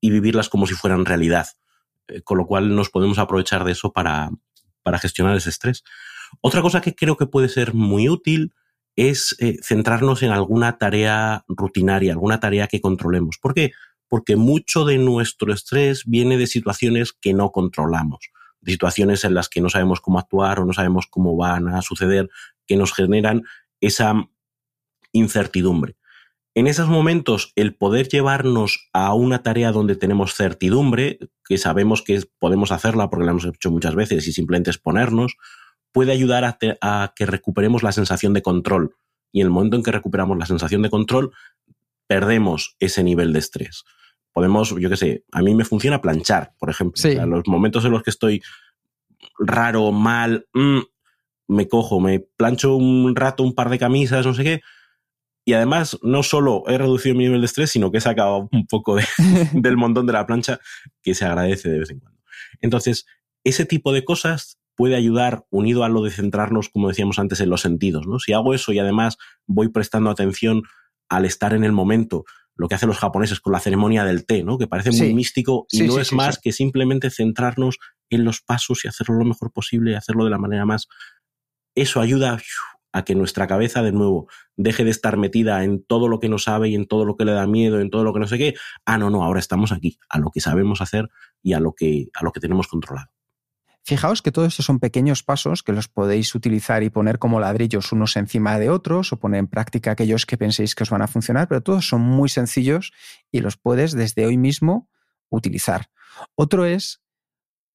y 0.00 0.10
vivirlas 0.10 0.48
como 0.48 0.66
si 0.66 0.74
fueran 0.74 1.04
realidad, 1.04 1.46
eh, 2.08 2.22
con 2.22 2.38
lo 2.38 2.46
cual 2.46 2.74
nos 2.74 2.88
podemos 2.88 3.18
aprovechar 3.18 3.64
de 3.64 3.72
eso 3.72 3.92
para, 3.92 4.30
para 4.82 4.98
gestionar 4.98 5.36
ese 5.36 5.50
estrés. 5.50 5.84
Otra 6.40 6.62
cosa 6.62 6.80
que 6.80 6.94
creo 6.94 7.16
que 7.16 7.26
puede 7.26 7.48
ser 7.48 7.74
muy 7.74 8.08
útil 8.08 8.54
es 8.98 9.36
eh, 9.38 9.58
centrarnos 9.62 10.24
en 10.24 10.32
alguna 10.32 10.76
tarea 10.76 11.44
rutinaria, 11.46 12.10
alguna 12.10 12.40
tarea 12.40 12.66
que 12.66 12.80
controlemos. 12.80 13.38
¿Por 13.38 13.54
qué? 13.54 13.70
Porque 14.08 14.34
mucho 14.34 14.84
de 14.84 14.98
nuestro 14.98 15.52
estrés 15.52 16.02
viene 16.04 16.36
de 16.36 16.48
situaciones 16.48 17.12
que 17.12 17.32
no 17.32 17.52
controlamos, 17.52 18.32
de 18.60 18.72
situaciones 18.72 19.22
en 19.22 19.34
las 19.34 19.48
que 19.48 19.60
no 19.60 19.70
sabemos 19.70 20.00
cómo 20.00 20.18
actuar 20.18 20.58
o 20.58 20.64
no 20.64 20.72
sabemos 20.72 21.06
cómo 21.08 21.36
van 21.36 21.68
a 21.68 21.80
suceder, 21.80 22.28
que 22.66 22.76
nos 22.76 22.92
generan 22.92 23.44
esa 23.80 24.14
incertidumbre. 25.12 25.96
En 26.56 26.66
esos 26.66 26.88
momentos, 26.88 27.52
el 27.54 27.76
poder 27.76 28.08
llevarnos 28.08 28.88
a 28.92 29.14
una 29.14 29.44
tarea 29.44 29.70
donde 29.70 29.94
tenemos 29.94 30.34
certidumbre, 30.34 31.20
que 31.44 31.56
sabemos 31.56 32.02
que 32.02 32.20
podemos 32.40 32.72
hacerla 32.72 33.08
porque 33.10 33.26
la 33.26 33.30
hemos 33.30 33.44
hecho 33.44 33.70
muchas 33.70 33.94
veces 33.94 34.26
y 34.26 34.32
simplemente 34.32 34.70
exponernos, 34.70 35.36
puede 35.92 36.12
ayudar 36.12 36.58
a, 36.80 37.12
que 37.14 37.26
recuperemos 37.26 37.82
la 37.82 37.92
sensación 37.92 38.32
de 38.34 38.42
control. 38.42 38.96
Y 39.32 39.40
en 39.40 39.46
el 39.46 39.52
momento 39.52 39.76
en 39.76 39.82
que 39.82 39.92
recuperamos 39.92 40.38
la 40.38 40.46
sensación 40.46 40.82
de 40.82 40.90
control, 40.90 41.32
perdemos 42.06 42.76
ese 42.78 43.02
nivel 43.02 43.32
de 43.32 43.40
estrés. 43.40 43.84
podemos, 44.32 44.74
yo 44.78 44.88
qué 44.88 44.96
sé, 44.96 45.24
a 45.32 45.42
mí 45.42 45.54
me 45.54 45.64
funciona 45.64 46.00
planchar, 46.00 46.52
por 46.58 46.70
ejemplo. 46.70 47.26
los 47.26 47.46
momentos 47.48 47.84
en 47.84 47.90
los 47.90 48.02
que 48.02 48.10
estoy 48.10 48.40
raro, 49.38 49.90
mal, 49.90 50.46
mm, 50.54 50.78
me 51.48 51.66
cojo, 51.66 52.00
me 52.00 52.20
plancho 52.20 52.76
un 52.76 53.16
rato 53.16 53.42
un 53.42 53.54
par 53.54 53.68
de 53.70 53.78
camisas, 53.78 54.24
no 54.24 54.34
sé 54.34 54.44
qué. 54.44 54.60
Y 55.44 55.54
además, 55.54 55.98
no 56.02 56.22
solo 56.22 56.64
he 56.66 56.76
reducido 56.76 57.14
mi 57.14 57.24
nivel 57.24 57.40
de 57.40 57.46
estrés, 57.46 57.70
sino 57.70 57.90
que 57.90 57.98
he 57.98 58.02
sacado 58.02 58.48
un 58.52 58.66
poco 58.66 58.96
del 59.52 59.76
montón 59.76 60.06
de 60.06 60.12
la 60.12 60.26
plancha, 60.26 60.60
que 61.02 61.14
se 61.14 61.24
agradece 61.24 61.70
de 61.70 61.78
vez 61.78 61.90
en 61.90 62.00
cuando. 62.00 62.20
Entonces, 62.60 63.06
ese 63.44 63.64
tipo 63.64 63.92
de 63.92 64.04
cosas 64.04 64.57
puede 64.78 64.94
ayudar, 64.94 65.44
unido 65.50 65.82
a 65.82 65.88
lo 65.88 66.04
de 66.04 66.12
centrarnos, 66.12 66.68
como 66.68 66.86
decíamos 66.86 67.18
antes, 67.18 67.40
en 67.40 67.50
los 67.50 67.62
sentidos. 67.62 68.06
¿no? 68.06 68.20
Si 68.20 68.32
hago 68.32 68.54
eso 68.54 68.72
y 68.72 68.78
además 68.78 69.18
voy 69.44 69.70
prestando 69.70 70.08
atención 70.08 70.62
al 71.08 71.24
estar 71.24 71.52
en 71.52 71.64
el 71.64 71.72
momento, 71.72 72.24
lo 72.54 72.68
que 72.68 72.76
hacen 72.76 72.88
los 72.88 72.98
japoneses 72.98 73.40
con 73.40 73.52
la 73.52 73.58
ceremonia 73.58 74.04
del 74.04 74.24
té, 74.24 74.44
¿no? 74.44 74.56
que 74.56 74.68
parece 74.68 74.92
muy 74.92 75.12
místico 75.14 75.66
y 75.72 75.82
no 75.82 75.98
es 75.98 76.12
más 76.12 76.38
que 76.38 76.52
simplemente 76.52 77.10
centrarnos 77.10 77.78
en 78.08 78.24
los 78.24 78.40
pasos 78.40 78.84
y 78.84 78.88
hacerlo 78.88 79.16
lo 79.16 79.24
mejor 79.24 79.52
posible 79.52 79.90
y 79.90 79.94
hacerlo 79.94 80.24
de 80.24 80.30
la 80.30 80.38
manera 80.38 80.64
más... 80.64 80.86
Eso 81.74 82.00
ayuda 82.00 82.38
a 82.92 83.04
que 83.04 83.16
nuestra 83.16 83.48
cabeza, 83.48 83.82
de 83.82 83.90
nuevo, 83.90 84.28
deje 84.56 84.84
de 84.84 84.90
estar 84.90 85.16
metida 85.16 85.64
en 85.64 85.84
todo 85.84 86.06
lo 86.06 86.20
que 86.20 86.28
no 86.28 86.38
sabe 86.38 86.68
y 86.68 86.76
en 86.76 86.86
todo 86.86 87.04
lo 87.04 87.16
que 87.16 87.24
le 87.24 87.32
da 87.32 87.48
miedo, 87.48 87.80
en 87.80 87.90
todo 87.90 88.04
lo 88.04 88.12
que 88.12 88.20
no 88.20 88.28
sé 88.28 88.38
qué. 88.38 88.54
Ah, 88.86 88.96
no, 88.96 89.10
no, 89.10 89.24
ahora 89.24 89.40
estamos 89.40 89.72
aquí, 89.72 89.98
a 90.08 90.20
lo 90.20 90.30
que 90.30 90.40
sabemos 90.40 90.80
hacer 90.80 91.08
y 91.42 91.54
a 91.54 91.60
lo 91.60 91.74
que, 91.74 92.10
a 92.14 92.22
lo 92.22 92.30
que 92.30 92.38
tenemos 92.38 92.68
controlado. 92.68 93.08
Fijaos 93.88 94.20
que 94.20 94.32
todo 94.32 94.44
esto 94.44 94.62
son 94.62 94.80
pequeños 94.80 95.22
pasos 95.22 95.62
que 95.62 95.72
los 95.72 95.88
podéis 95.88 96.34
utilizar 96.34 96.82
y 96.82 96.90
poner 96.90 97.18
como 97.18 97.40
ladrillos 97.40 97.90
unos 97.90 98.18
encima 98.18 98.58
de 98.58 98.68
otros 98.68 99.14
o 99.14 99.16
poner 99.18 99.38
en 99.38 99.46
práctica 99.46 99.92
aquellos 99.92 100.26
que 100.26 100.36
penséis 100.36 100.74
que 100.74 100.82
os 100.82 100.90
van 100.90 101.00
a 101.00 101.06
funcionar, 101.06 101.48
pero 101.48 101.62
todos 101.62 101.88
son 101.88 102.02
muy 102.02 102.28
sencillos 102.28 102.92
y 103.32 103.40
los 103.40 103.56
puedes 103.56 103.92
desde 103.92 104.26
hoy 104.26 104.36
mismo 104.36 104.90
utilizar. 105.30 105.88
Otro 106.34 106.66
es 106.66 107.00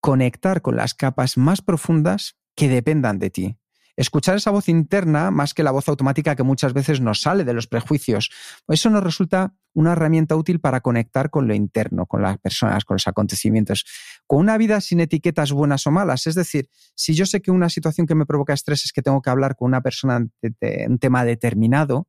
conectar 0.02 0.62
con 0.62 0.76
las 0.76 0.94
capas 0.94 1.36
más 1.36 1.64
profundas 1.64 2.38
que 2.56 2.70
dependan 2.70 3.18
de 3.18 3.32
ti 3.32 3.58
escuchar 3.96 4.36
esa 4.36 4.52
voz 4.52 4.70
interna 4.70 5.32
más 5.32 5.54
que 5.54 5.64
la 5.64 5.72
voz 5.72 5.88
automática 5.88 6.36
que 6.36 6.44
muchas 6.44 6.74
veces 6.74 7.02
nos 7.02 7.22
sale 7.22 7.44
de 7.44 7.54
los 7.54 7.68
prejuicios. 7.68 8.32
Eso 8.68 8.90
nos 8.90 9.04
resulta 9.04 9.54
una 9.74 9.94
herramienta 9.94 10.36
útil 10.36 10.60
para 10.60 10.82
conectar 10.82 11.30
con 11.30 11.48
lo 11.48 11.54
interno, 11.54 12.06
con 12.06 12.22
las 12.22 12.38
personas, 12.38 12.86
con 12.86 12.96
los 12.96 13.08
acontecimientos, 13.08 13.86
con 14.28 14.40
una 14.40 14.58
vida 14.58 14.82
sin 14.82 15.00
etiquetas 15.00 15.52
buenas 15.52 15.86
o 15.88 15.92
malas. 15.92 16.28
Es 16.28 16.36
decir, 16.36 16.70
si 16.96 17.14
yo 17.14 17.26
sé 17.26 17.42
que 17.42 17.52
una 17.52 17.70
situación 17.70 18.08
que 18.08 18.16
me 18.16 18.26
provoca 18.26 18.54
estrés 18.54 18.86
es 18.86 18.94
que 18.94 19.02
tengo 19.02 19.22
que 19.22 19.30
hablar 19.30 19.56
con 19.56 19.68
una 19.68 19.82
persona 19.82 20.26
de, 20.42 20.86
un 20.88 21.00
tema 21.00 21.26
determinado, 21.26 22.08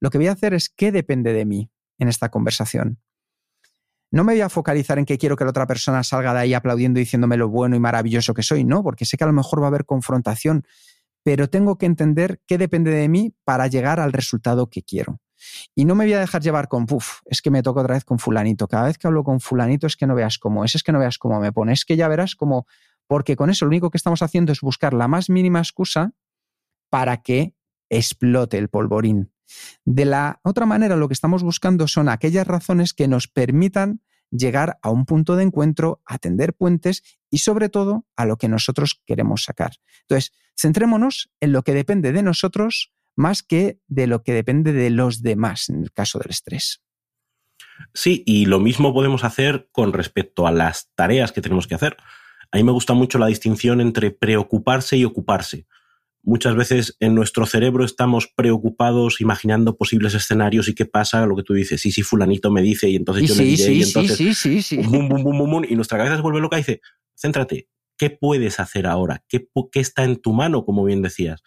lo 0.00 0.10
que 0.10 0.18
voy 0.18 0.28
a 0.28 0.32
hacer 0.32 0.54
es 0.54 0.68
qué 0.68 0.92
depende 0.92 1.32
de 1.32 1.44
mí 1.44 1.70
en 1.98 2.08
esta 2.08 2.28
conversación. 2.28 3.00
No 4.12 4.22
me 4.22 4.34
voy 4.34 4.42
a 4.42 4.48
focalizar 4.48 4.98
en 4.98 5.04
que 5.04 5.18
quiero 5.18 5.36
que 5.36 5.44
la 5.44 5.50
otra 5.50 5.66
persona 5.66 6.04
salga 6.04 6.32
de 6.32 6.40
ahí 6.40 6.54
aplaudiendo 6.54 7.00
y 7.00 7.02
diciéndome 7.02 7.36
lo 7.36 7.48
bueno 7.48 7.74
y 7.74 7.80
maravilloso 7.80 8.34
que 8.34 8.42
soy, 8.42 8.64
no, 8.64 8.82
porque 8.82 9.04
sé 9.04 9.16
que 9.16 9.24
a 9.24 9.26
lo 9.26 9.32
mejor 9.32 9.60
va 9.60 9.66
a 9.66 9.68
haber 9.68 9.84
confrontación, 9.84 10.64
pero 11.26 11.50
tengo 11.50 11.76
que 11.76 11.86
entender 11.86 12.40
qué 12.46 12.56
depende 12.56 12.92
de 12.92 13.08
mí 13.08 13.34
para 13.42 13.66
llegar 13.66 13.98
al 13.98 14.12
resultado 14.12 14.70
que 14.70 14.84
quiero. 14.84 15.20
Y 15.74 15.84
no 15.84 15.96
me 15.96 16.04
voy 16.04 16.12
a 16.12 16.20
dejar 16.20 16.40
llevar 16.40 16.68
con, 16.68 16.86
puff, 16.86 17.18
es 17.24 17.42
que 17.42 17.50
me 17.50 17.64
toca 17.64 17.80
otra 17.80 17.94
vez 17.94 18.04
con 18.04 18.20
fulanito. 18.20 18.68
Cada 18.68 18.84
vez 18.84 18.96
que 18.96 19.08
hablo 19.08 19.24
con 19.24 19.40
fulanito 19.40 19.88
es 19.88 19.96
que 19.96 20.06
no 20.06 20.14
veas 20.14 20.38
cómo 20.38 20.64
es, 20.64 20.76
es 20.76 20.84
que 20.84 20.92
no 20.92 21.00
veas 21.00 21.18
cómo 21.18 21.40
me 21.40 21.50
pone, 21.50 21.72
es 21.72 21.84
que 21.84 21.96
ya 21.96 22.06
verás 22.06 22.36
cómo, 22.36 22.68
porque 23.08 23.34
con 23.34 23.50
eso 23.50 23.64
lo 23.64 23.70
único 23.70 23.90
que 23.90 23.96
estamos 23.96 24.22
haciendo 24.22 24.52
es 24.52 24.60
buscar 24.60 24.94
la 24.94 25.08
más 25.08 25.28
mínima 25.28 25.58
excusa 25.58 26.12
para 26.90 27.16
que 27.22 27.56
explote 27.90 28.58
el 28.58 28.68
polvorín. 28.68 29.32
De 29.84 30.04
la 30.04 30.38
otra 30.44 30.64
manera, 30.64 30.94
lo 30.94 31.08
que 31.08 31.14
estamos 31.14 31.42
buscando 31.42 31.88
son 31.88 32.08
aquellas 32.08 32.46
razones 32.46 32.94
que 32.94 33.08
nos 33.08 33.26
permitan 33.26 34.00
llegar 34.30 34.78
a 34.82 34.90
un 34.90 35.04
punto 35.04 35.36
de 35.36 35.44
encuentro, 35.44 36.00
atender 36.04 36.54
puentes 36.54 37.02
y 37.30 37.38
sobre 37.38 37.68
todo 37.68 38.06
a 38.16 38.26
lo 38.26 38.36
que 38.36 38.48
nosotros 38.48 39.00
queremos 39.06 39.44
sacar. 39.44 39.72
Entonces, 40.02 40.32
centrémonos 40.58 41.30
en 41.40 41.52
lo 41.52 41.62
que 41.62 41.74
depende 41.74 42.12
de 42.12 42.22
nosotros 42.22 42.92
más 43.14 43.42
que 43.42 43.80
de 43.86 44.06
lo 44.06 44.22
que 44.22 44.32
depende 44.32 44.72
de 44.72 44.90
los 44.90 45.22
demás 45.22 45.68
en 45.68 45.82
el 45.82 45.92
caso 45.92 46.18
del 46.18 46.30
estrés. 46.30 46.82
Sí, 47.94 48.22
y 48.26 48.46
lo 48.46 48.60
mismo 48.60 48.92
podemos 48.92 49.24
hacer 49.24 49.68
con 49.72 49.92
respecto 49.92 50.46
a 50.46 50.52
las 50.52 50.90
tareas 50.94 51.32
que 51.32 51.40
tenemos 51.40 51.66
que 51.66 51.74
hacer. 51.74 51.96
A 52.52 52.58
mí 52.58 52.64
me 52.64 52.72
gusta 52.72 52.94
mucho 52.94 53.18
la 53.18 53.26
distinción 53.26 53.80
entre 53.80 54.10
preocuparse 54.10 54.96
y 54.96 55.04
ocuparse 55.04 55.66
muchas 56.26 56.56
veces 56.56 56.96
en 57.00 57.14
nuestro 57.14 57.46
cerebro 57.46 57.84
estamos 57.84 58.26
preocupados 58.26 59.20
imaginando 59.20 59.76
posibles 59.76 60.12
escenarios 60.12 60.68
y 60.68 60.74
qué 60.74 60.84
pasa, 60.84 61.24
lo 61.24 61.36
que 61.36 61.44
tú 61.44 61.54
dices, 61.54 61.80
sí, 61.80 61.92
sí, 61.92 62.02
fulanito 62.02 62.50
me 62.50 62.62
dice 62.62 62.90
y 62.90 62.96
entonces 62.96 63.28
yo 63.28 63.34
le 63.36 63.44
diré 63.44 63.72
y 63.72 63.82
entonces 63.82 64.16
sí, 64.16 64.34
sí, 64.34 64.60
sí, 64.60 64.76
bum, 64.78 65.08
bum, 65.08 65.22
bum, 65.22 65.38
bum, 65.38 65.64
y 65.66 65.76
nuestra 65.76 65.96
cabeza 65.96 66.16
se 66.16 66.22
vuelve 66.22 66.40
loca 66.40 66.56
y 66.56 66.60
dice, 66.60 66.80
céntrate, 67.14 67.68
¿qué 67.96 68.10
puedes 68.10 68.58
hacer 68.58 68.86
ahora? 68.86 69.24
¿Qué, 69.28 69.48
qué 69.70 69.80
está 69.80 70.02
en 70.02 70.16
tu 70.16 70.32
mano, 70.32 70.64
como 70.64 70.84
bien 70.84 71.00
decías? 71.00 71.42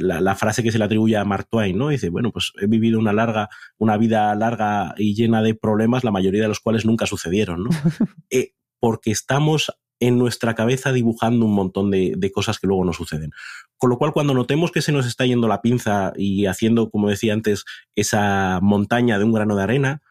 la, 0.00 0.20
la, 0.20 0.34
frase 0.34 0.64
que 0.64 0.72
se 0.72 0.78
le 0.78 0.84
atribuye 0.84 1.16
a 1.16 1.24
Mark 1.24 1.46
Twain, 1.48 1.78
¿no? 1.78 1.88
Dice, 1.88 2.08
bueno, 2.10 2.32
pues 2.32 2.52
he 2.60 2.66
vivido 2.66 2.98
una 2.98 3.12
larga, 3.12 3.48
una 3.78 3.96
vida 3.96 4.34
larga 4.34 4.92
y 4.96 5.14
llena 5.14 5.40
de 5.40 5.54
problemas, 5.54 6.02
la 6.02 6.10
mayoría 6.10 6.42
de 6.42 6.48
los 6.48 6.58
cuales 6.58 6.84
nunca 6.84 7.06
sucedieron, 7.06 7.64
¿no? 7.64 7.70
eh, 8.30 8.54
porque 8.80 9.12
estamos 9.12 9.72
en 10.02 10.18
nuestra 10.18 10.56
cabeza 10.56 10.92
dibujando 10.92 11.46
un 11.46 11.54
montón 11.54 11.92
de, 11.92 12.32
cosas 12.34 12.58
que 12.58 12.66
luego 12.66 12.84
no 12.84 12.92
suceden. 12.92 13.30
Con 13.76 13.88
lo 13.88 13.98
cual, 13.98 14.12
cuando 14.12 14.34
notemos 14.34 14.72
que 14.72 14.82
se 14.82 14.90
nos 14.90 15.06
está 15.06 15.24
yendo 15.26 15.46
la 15.46 15.62
pinza 15.62 16.12
y 16.16 16.46
haciendo, 16.46 16.90
como 16.90 17.08
decía 17.08 17.32
antes, 17.34 17.64
esa 17.94 18.58
montaña 18.60 19.20
de 19.20 19.24
un 19.24 19.32
grano 19.32 19.54
de 19.54 19.62
arena, 19.62 20.02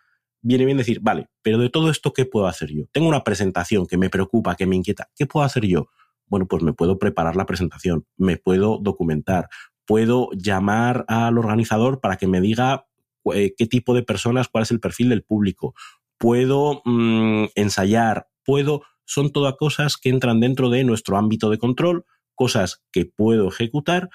viene 0.42 0.64
bien 0.64 0.78
decir, 0.78 1.02
vale, 1.02 1.28
pero 1.42 1.58
de 1.58 1.70
todo 1.70 1.90
esto, 1.90 2.14
¿qué 2.14 2.24
puedo 2.24 2.48
hacer 2.48 2.70
yo? 2.72 2.86
Tengo 2.94 3.10
una 3.10 3.26
presentación 3.26 3.86
que 3.86 3.98
me 3.98 4.10
preocupa, 4.10 4.56
que 4.56 4.66
me 4.66 4.78
inquieta. 4.78 5.10
¿Qué 5.14 5.26
puedo 5.26 5.46
hacer 5.46 5.66
yo? 5.66 5.90
Bueno, 6.26 6.48
pues 6.48 6.64
me 6.64 6.72
puedo 6.72 6.98
preparar 6.98 7.36
la 7.36 7.46
presentación, 7.46 8.06
me 8.16 8.38
puedo 8.38 8.78
documentar, 8.78 9.50
puedo 9.86 10.30
llamar 10.32 11.04
al 11.10 11.38
organizador 11.38 12.00
para 12.00 12.16
que 12.16 12.28
me 12.28 12.40
diga 12.40 12.88
eh, 13.34 13.54
qué 13.58 13.68
tipo 13.68 13.94
de 13.94 14.04
personas, 14.04 14.48
cuál 14.48 14.62
es 14.62 14.72
el 14.72 14.80
perfil 14.80 15.10
del 15.10 15.24
público. 15.24 15.76
Puedo 16.18 16.82
mm, 16.86 17.48
ensayar, 17.56 18.30
puedo 18.46 18.84
son 19.12 19.34
todas 19.34 19.56
cosas 19.58 19.98
que 19.98 20.08
entran 20.08 20.40
dentro 20.40 20.70
de 20.70 20.86
nuestro 20.86 21.18
ámbito 21.18 21.50
de 21.50 21.58
control, 21.58 22.06
cosas 22.34 22.82
que 22.94 23.06
puedo 23.06 23.50
ejecutar 23.50 24.10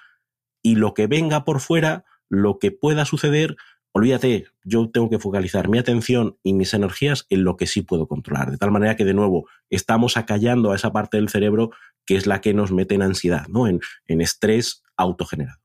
y 0.62 0.76
lo 0.76 0.94
que 0.94 1.06
venga 1.06 1.44
por 1.44 1.60
fuera, 1.60 2.06
lo 2.30 2.58
que 2.58 2.70
pueda 2.70 3.04
suceder, 3.04 3.56
olvídate, 3.92 4.46
yo 4.64 4.88
tengo 4.90 5.10
que 5.10 5.18
focalizar 5.18 5.68
mi 5.68 5.76
atención 5.76 6.38
y 6.42 6.54
mis 6.54 6.72
energías 6.72 7.26
en 7.28 7.44
lo 7.44 7.58
que 7.58 7.66
sí 7.66 7.82
puedo 7.82 8.08
controlar, 8.08 8.50
de 8.50 8.56
tal 8.56 8.70
manera 8.70 8.96
que 8.96 9.04
de 9.04 9.12
nuevo 9.12 9.46
estamos 9.68 10.16
acallando 10.16 10.72
a 10.72 10.76
esa 10.76 10.92
parte 10.92 11.18
del 11.18 11.28
cerebro 11.28 11.72
que 12.06 12.16
es 12.16 12.26
la 12.26 12.40
que 12.40 12.54
nos 12.54 12.72
mete 12.72 12.94
en 12.94 13.02
ansiedad, 13.02 13.48
¿no? 13.48 13.68
en, 13.68 13.80
en 14.06 14.22
estrés 14.22 14.82
autogenerado. 14.96 15.60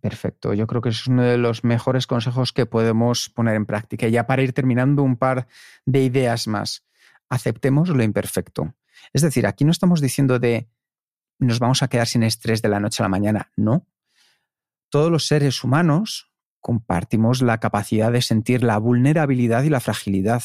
Perfecto, 0.00 0.54
yo 0.54 0.66
creo 0.66 0.80
que 0.80 0.88
es 0.88 1.06
uno 1.06 1.24
de 1.24 1.36
los 1.36 1.62
mejores 1.62 2.06
consejos 2.06 2.54
que 2.54 2.64
podemos 2.64 3.28
poner 3.28 3.54
en 3.54 3.66
práctica. 3.66 4.08
Ya 4.08 4.26
para 4.26 4.42
ir 4.42 4.54
terminando, 4.54 5.02
un 5.02 5.18
par 5.18 5.46
de 5.84 6.02
ideas 6.02 6.48
más 6.48 6.86
aceptemos 7.32 7.88
lo 7.88 8.02
imperfecto. 8.02 8.74
Es 9.14 9.22
decir, 9.22 9.46
aquí 9.46 9.64
no 9.64 9.70
estamos 9.70 10.02
diciendo 10.02 10.38
de 10.38 10.68
nos 11.38 11.60
vamos 11.60 11.82
a 11.82 11.88
quedar 11.88 12.06
sin 12.06 12.22
estrés 12.22 12.60
de 12.60 12.68
la 12.68 12.78
noche 12.78 13.02
a 13.02 13.06
la 13.06 13.08
mañana, 13.08 13.50
no. 13.56 13.88
Todos 14.90 15.10
los 15.10 15.26
seres 15.26 15.64
humanos 15.64 16.30
compartimos 16.60 17.40
la 17.40 17.58
capacidad 17.58 18.12
de 18.12 18.20
sentir 18.20 18.62
la 18.62 18.76
vulnerabilidad 18.76 19.62
y 19.62 19.70
la 19.70 19.80
fragilidad. 19.80 20.42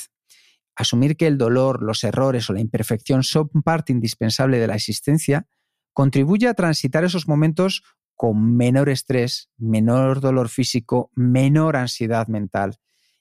Asumir 0.77 1.17
que 1.17 1.27
el 1.27 1.37
dolor, 1.37 1.83
los 1.83 2.05
errores 2.05 2.49
o 2.49 2.53
la 2.53 2.61
imperfección 2.61 3.21
son 3.21 3.49
parte 3.49 3.91
indispensable 3.91 4.57
de 4.57 4.67
la 4.67 4.75
existencia 4.75 5.45
contribuye 5.91 6.47
a 6.47 6.53
transitar 6.53 7.03
esos 7.03 7.27
momentos 7.27 7.83
con 8.15 8.55
menor 8.55 8.87
estrés, 8.87 9.49
menor 9.57 10.21
dolor 10.21 10.47
físico, 10.47 11.11
menor 11.15 11.75
ansiedad 11.75 12.27
mental. 12.27 12.79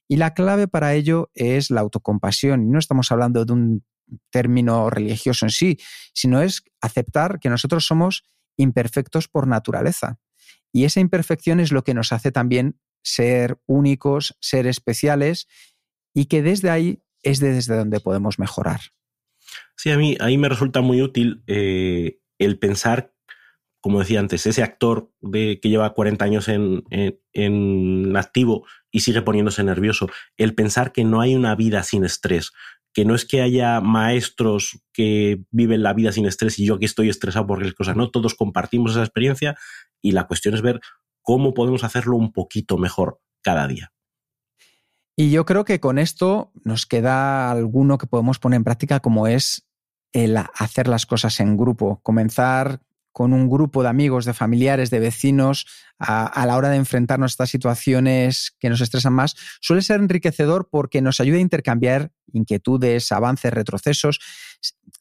Y 0.08 0.16
la 0.16 0.34
clave 0.34 0.68
para 0.68 0.94
ello 0.94 1.30
es 1.34 1.70
la 1.70 1.80
autocompasión. 1.80 2.70
No 2.70 2.78
estamos 2.78 3.10
hablando 3.10 3.44
de 3.44 3.52
un 3.52 3.84
término 4.30 4.88
religioso 4.88 5.46
en 5.46 5.50
sí, 5.50 5.78
sino 6.12 6.40
es 6.40 6.62
aceptar 6.80 7.40
que 7.40 7.50
nosotros 7.50 7.86
somos 7.86 8.24
imperfectos 8.56 9.28
por 9.28 9.46
naturaleza. 9.46 10.18
Y 10.72 10.84
esa 10.84 11.00
imperfección 11.00 11.60
es 11.60 11.72
lo 11.72 11.82
que 11.82 11.94
nos 11.94 12.12
hace 12.12 12.30
también 12.30 12.78
ser 13.02 13.58
únicos, 13.66 14.36
ser 14.40 14.66
especiales, 14.66 15.48
y 16.14 16.26
que 16.26 16.42
desde 16.42 16.70
ahí 16.70 17.02
es 17.22 17.40
desde 17.40 17.76
donde 17.76 18.00
podemos 18.00 18.38
mejorar. 18.38 18.80
Sí, 19.76 19.90
a 19.90 19.98
mí 19.98 20.16
ahí 20.20 20.38
me 20.38 20.48
resulta 20.48 20.80
muy 20.80 21.02
útil 21.02 21.42
eh, 21.46 22.20
el 22.38 22.58
pensar 22.58 23.16
como 23.86 24.00
decía 24.00 24.18
antes, 24.18 24.44
ese 24.46 24.64
actor 24.64 25.12
de, 25.20 25.60
que 25.62 25.68
lleva 25.68 25.94
40 25.94 26.24
años 26.24 26.48
en, 26.48 26.82
en, 27.32 28.16
activo 28.16 28.66
y 28.96 29.00
sigue 29.00 29.20
poniéndose 29.20 29.62
nervioso, 29.62 30.08
el 30.38 30.54
pensar 30.54 30.90
que 30.90 31.04
no 31.04 31.20
hay 31.20 31.34
una 31.34 31.54
vida 31.54 31.82
sin 31.82 32.02
estrés, 32.06 32.52
que 32.94 33.04
no 33.04 33.14
es 33.14 33.26
que 33.26 33.42
haya 33.42 33.82
maestros 33.82 34.80
que 34.94 35.42
viven 35.50 35.82
la 35.82 35.92
vida 35.92 36.12
sin 36.12 36.24
estrés 36.24 36.58
y 36.58 36.64
yo 36.64 36.76
aquí 36.76 36.86
estoy 36.86 37.10
estresado 37.10 37.46
porque 37.46 37.66
las 37.66 37.74
cosas, 37.74 37.94
no, 37.94 38.10
todos 38.10 38.34
compartimos 38.34 38.92
esa 38.92 39.02
experiencia 39.02 39.54
y 40.00 40.12
la 40.12 40.26
cuestión 40.26 40.54
es 40.54 40.62
ver 40.62 40.80
cómo 41.20 41.52
podemos 41.52 41.84
hacerlo 41.84 42.16
un 42.16 42.32
poquito 42.32 42.78
mejor 42.78 43.20
cada 43.42 43.68
día. 43.68 43.92
Y 45.14 45.30
yo 45.30 45.44
creo 45.44 45.66
que 45.66 45.78
con 45.78 45.98
esto 45.98 46.50
nos 46.64 46.86
queda 46.86 47.50
alguno 47.50 47.98
que 47.98 48.06
podemos 48.06 48.38
poner 48.38 48.56
en 48.56 48.64
práctica 48.64 49.00
como 49.00 49.26
es 49.26 49.68
el 50.14 50.38
hacer 50.38 50.88
las 50.88 51.04
cosas 51.04 51.38
en 51.40 51.58
grupo, 51.58 52.00
comenzar 52.02 52.80
con 53.16 53.32
un 53.32 53.48
grupo 53.48 53.82
de 53.82 53.88
amigos, 53.88 54.26
de 54.26 54.34
familiares, 54.34 54.90
de 54.90 55.00
vecinos, 55.00 55.66
a, 55.98 56.44
la 56.44 56.54
hora 56.54 56.68
de 56.68 56.76
enfrentarnos 56.76 57.30
a 57.30 57.32
estas 57.32 57.48
situaciones 57.48 58.54
que 58.60 58.68
nos 58.68 58.82
estresan 58.82 59.14
más, 59.14 59.34
suele 59.62 59.80
ser 59.80 60.00
enriquecedor 60.00 60.68
porque 60.70 61.00
nos 61.00 61.18
ayuda 61.18 61.38
a 61.38 61.40
intercambiar 61.40 62.12
inquietudes, 62.34 63.10
avances, 63.12 63.54
retrocesos, 63.54 64.20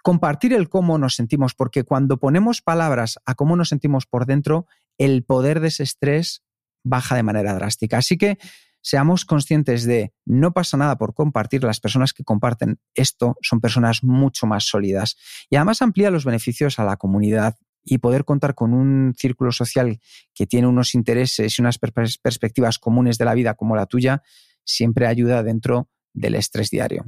compartir 0.01 0.53
el 0.53 0.70
cómo 0.70 0.97
nos 0.97 1.16
sentimos, 1.16 1.55
porque 1.55 1.84
cuando 1.84 2.18
ponemos 2.18 2.61
palabras 2.61 3.20
a 3.26 3.36
cómo 3.36 3.57
nos 3.57 3.68
sentimos 3.68 4.05
por 4.05 4.26
dentro, 4.26 4.66
el 4.97 5.26
poder 5.26 5.59
de 5.59 5.68
ese 5.68 5.84
estrés 5.84 6.41
baja 6.86 7.18
de 7.18 7.24
manera 7.24 7.53
drástica. 7.53 7.97
Así 7.97 8.18
que 8.18 8.38
seamos 8.80 9.26
conscientes 9.26 9.84
de 9.84 10.13
no 10.24 10.53
pasa 10.53 10.78
nada 10.78 10.97
por 10.97 11.16
compartir, 11.16 11.66
las 11.66 11.82
personas 11.82 12.13
que 12.13 12.24
comparten 12.24 12.80
esto 12.93 13.36
son 13.41 13.59
personas 13.59 14.05
mucho 14.05 14.47
más 14.47 14.63
sólidas 14.63 15.18
y 15.49 15.57
además 15.57 15.82
amplía 15.82 16.11
los 16.11 16.24
beneficios 16.24 16.80
a 16.80 16.86
la 16.86 16.95
comunidad 16.95 17.57
y 17.86 17.99
poder 17.99 18.25
contar 18.25 18.55
con 18.55 18.73
un 18.73 19.13
círculo 19.15 19.51
social 19.51 19.99
que 20.33 20.47
tiene 20.47 20.67
unos 20.67 20.95
intereses 20.95 21.57
y 21.57 21.61
unas 21.61 21.77
perspectivas 21.77 22.79
comunes 22.79 23.17
de 23.17 23.25
la 23.25 23.36
vida 23.36 23.53
como 23.53 23.75
la 23.75 23.86
tuya, 23.86 24.23
siempre 24.65 25.05
ayuda 25.05 25.43
dentro 25.43 25.89
del 26.11 26.36
estrés 26.36 26.71
diario. 26.71 27.05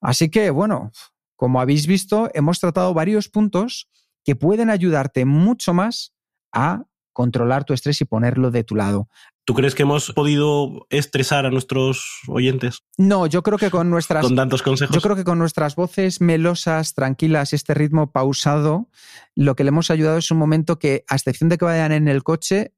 Así 0.00 0.28
que, 0.28 0.50
bueno, 0.50 0.92
como 1.34 1.60
habéis 1.60 1.86
visto, 1.86 2.30
hemos 2.34 2.60
tratado 2.60 2.92
varios 2.92 3.28
puntos 3.28 3.88
que 4.24 4.36
pueden 4.36 4.68
ayudarte 4.68 5.24
mucho 5.24 5.72
más 5.72 6.14
a 6.52 6.84
controlar 7.14 7.64
tu 7.64 7.72
estrés 7.72 8.02
y 8.02 8.04
ponerlo 8.04 8.50
de 8.50 8.64
tu 8.64 8.74
lado. 8.74 9.08
¿Tú 9.46 9.54
crees 9.54 9.74
que 9.74 9.84
hemos 9.84 10.12
podido 10.12 10.86
estresar 10.90 11.46
a 11.46 11.50
nuestros 11.50 12.20
oyentes? 12.28 12.80
No, 12.98 13.26
yo 13.26 13.42
creo 13.42 13.56
que 13.56 13.70
con 13.70 13.88
nuestras. 13.88 14.24
Con 14.24 14.36
tantos 14.36 14.62
consejos. 14.62 14.94
Yo 14.94 15.00
creo 15.00 15.16
que 15.16 15.24
con 15.24 15.38
nuestras 15.38 15.76
voces 15.76 16.20
melosas, 16.20 16.94
tranquilas 16.94 17.52
y 17.52 17.56
este 17.56 17.72
ritmo 17.72 18.10
pausado, 18.10 18.88
lo 19.34 19.54
que 19.54 19.64
le 19.64 19.68
hemos 19.68 19.90
ayudado 19.90 20.18
es 20.18 20.30
un 20.30 20.38
momento 20.38 20.78
que, 20.78 21.04
a 21.08 21.14
excepción 21.14 21.48
de 21.48 21.56
que 21.56 21.64
vayan 21.64 21.92
en 21.92 22.08
el 22.08 22.22
coche, 22.22 22.74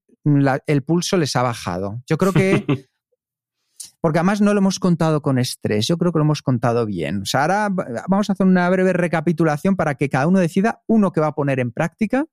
el 0.66 0.82
pulso 0.82 1.16
les 1.16 1.34
ha 1.34 1.42
bajado. 1.42 2.02
Yo 2.06 2.18
creo 2.18 2.32
que. 2.32 2.64
porque 4.00 4.18
además 4.18 4.40
no 4.40 4.54
lo 4.54 4.60
hemos 4.60 4.78
contado 4.78 5.20
con 5.20 5.38
estrés, 5.38 5.86
yo 5.86 5.98
creo 5.98 6.12
que 6.12 6.18
lo 6.18 6.24
hemos 6.24 6.42
contado 6.42 6.86
bien. 6.86 7.22
O 7.22 7.26
sea, 7.26 7.42
ahora 7.42 7.68
vamos 8.08 8.30
a 8.30 8.34
hacer 8.34 8.46
una 8.46 8.68
breve 8.70 8.92
recapitulación 8.92 9.76
para 9.76 9.96
que 9.96 10.08
cada 10.08 10.26
uno 10.26 10.38
decida 10.38 10.82
uno 10.86 11.12
que 11.12 11.20
va 11.20 11.28
a 11.28 11.34
poner 11.34 11.58
en 11.60 11.72
práctica 11.72 12.26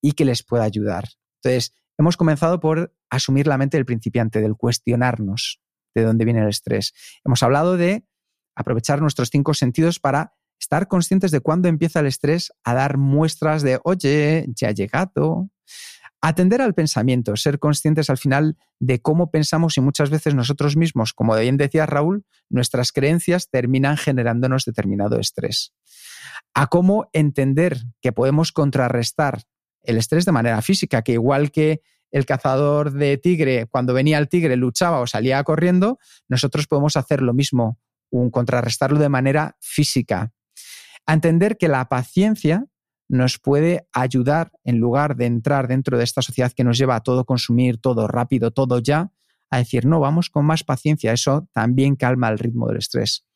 y 0.00 0.12
que 0.12 0.24
les 0.24 0.42
pueda 0.42 0.64
ayudar. 0.64 1.04
Entonces, 1.42 1.74
hemos 1.98 2.16
comenzado 2.16 2.60
por 2.60 2.94
asumir 3.10 3.46
la 3.46 3.58
mente 3.58 3.76
del 3.76 3.84
principiante, 3.84 4.40
del 4.40 4.56
cuestionarnos 4.56 5.60
de 5.94 6.02
dónde 6.02 6.24
viene 6.24 6.40
el 6.42 6.48
estrés. 6.48 6.92
Hemos 7.24 7.42
hablado 7.42 7.76
de 7.76 8.06
aprovechar 8.54 9.00
nuestros 9.00 9.30
cinco 9.30 9.54
sentidos 9.54 9.98
para 9.98 10.34
estar 10.58 10.88
conscientes 10.88 11.30
de 11.30 11.40
cuándo 11.40 11.68
empieza 11.68 12.00
el 12.00 12.06
estrés 12.06 12.52
a 12.64 12.74
dar 12.74 12.96
muestras 12.96 13.62
de, 13.62 13.80
oye, 13.84 14.46
ya 14.54 14.68
ha 14.68 14.72
llegado. 14.72 15.50
Atender 16.20 16.62
al 16.62 16.72
pensamiento, 16.72 17.34
ser 17.34 17.58
conscientes 17.58 18.08
al 18.08 18.16
final 18.16 18.56
de 18.78 19.02
cómo 19.02 19.32
pensamos 19.32 19.76
y 19.76 19.80
muchas 19.80 20.08
veces 20.08 20.36
nosotros 20.36 20.76
mismos, 20.76 21.12
como 21.12 21.34
bien 21.36 21.56
decía 21.56 21.84
Raúl, 21.84 22.24
nuestras 22.48 22.92
creencias 22.92 23.50
terminan 23.50 23.96
generándonos 23.96 24.64
determinado 24.64 25.18
estrés. 25.18 25.74
A 26.54 26.68
cómo 26.68 27.08
entender 27.12 27.78
que 28.00 28.12
podemos 28.12 28.52
contrarrestar 28.52 29.42
el 29.82 29.96
estrés 29.96 30.24
de 30.24 30.32
manera 30.32 30.62
física, 30.62 31.02
que 31.02 31.12
igual 31.12 31.50
que 31.50 31.82
el 32.10 32.26
cazador 32.26 32.92
de 32.92 33.16
tigre, 33.16 33.66
cuando 33.66 33.94
venía 33.94 34.18
el 34.18 34.28
tigre, 34.28 34.56
luchaba 34.56 35.00
o 35.00 35.06
salía 35.06 35.42
corriendo, 35.44 35.98
nosotros 36.28 36.66
podemos 36.66 36.96
hacer 36.96 37.22
lo 37.22 37.32
mismo, 37.32 37.78
un 38.10 38.30
contrarrestarlo 38.30 38.98
de 38.98 39.08
manera 39.08 39.56
física. 39.60 40.32
A 41.06 41.14
entender 41.14 41.56
que 41.56 41.68
la 41.68 41.88
paciencia 41.88 42.66
nos 43.08 43.38
puede 43.38 43.88
ayudar, 43.92 44.52
en 44.64 44.78
lugar 44.78 45.16
de 45.16 45.26
entrar 45.26 45.68
dentro 45.68 45.98
de 45.98 46.04
esta 46.04 46.22
sociedad 46.22 46.52
que 46.52 46.64
nos 46.64 46.78
lleva 46.78 46.96
a 46.96 47.00
todo 47.00 47.24
consumir, 47.24 47.78
todo 47.78 48.08
rápido, 48.08 48.50
todo 48.50 48.78
ya, 48.78 49.10
a 49.50 49.58
decir, 49.58 49.84
no, 49.84 50.00
vamos 50.00 50.30
con 50.30 50.46
más 50.46 50.64
paciencia. 50.64 51.12
Eso 51.12 51.46
también 51.52 51.94
calma 51.96 52.28
el 52.30 52.38
ritmo 52.38 52.68
del 52.68 52.78
estrés. 52.78 53.26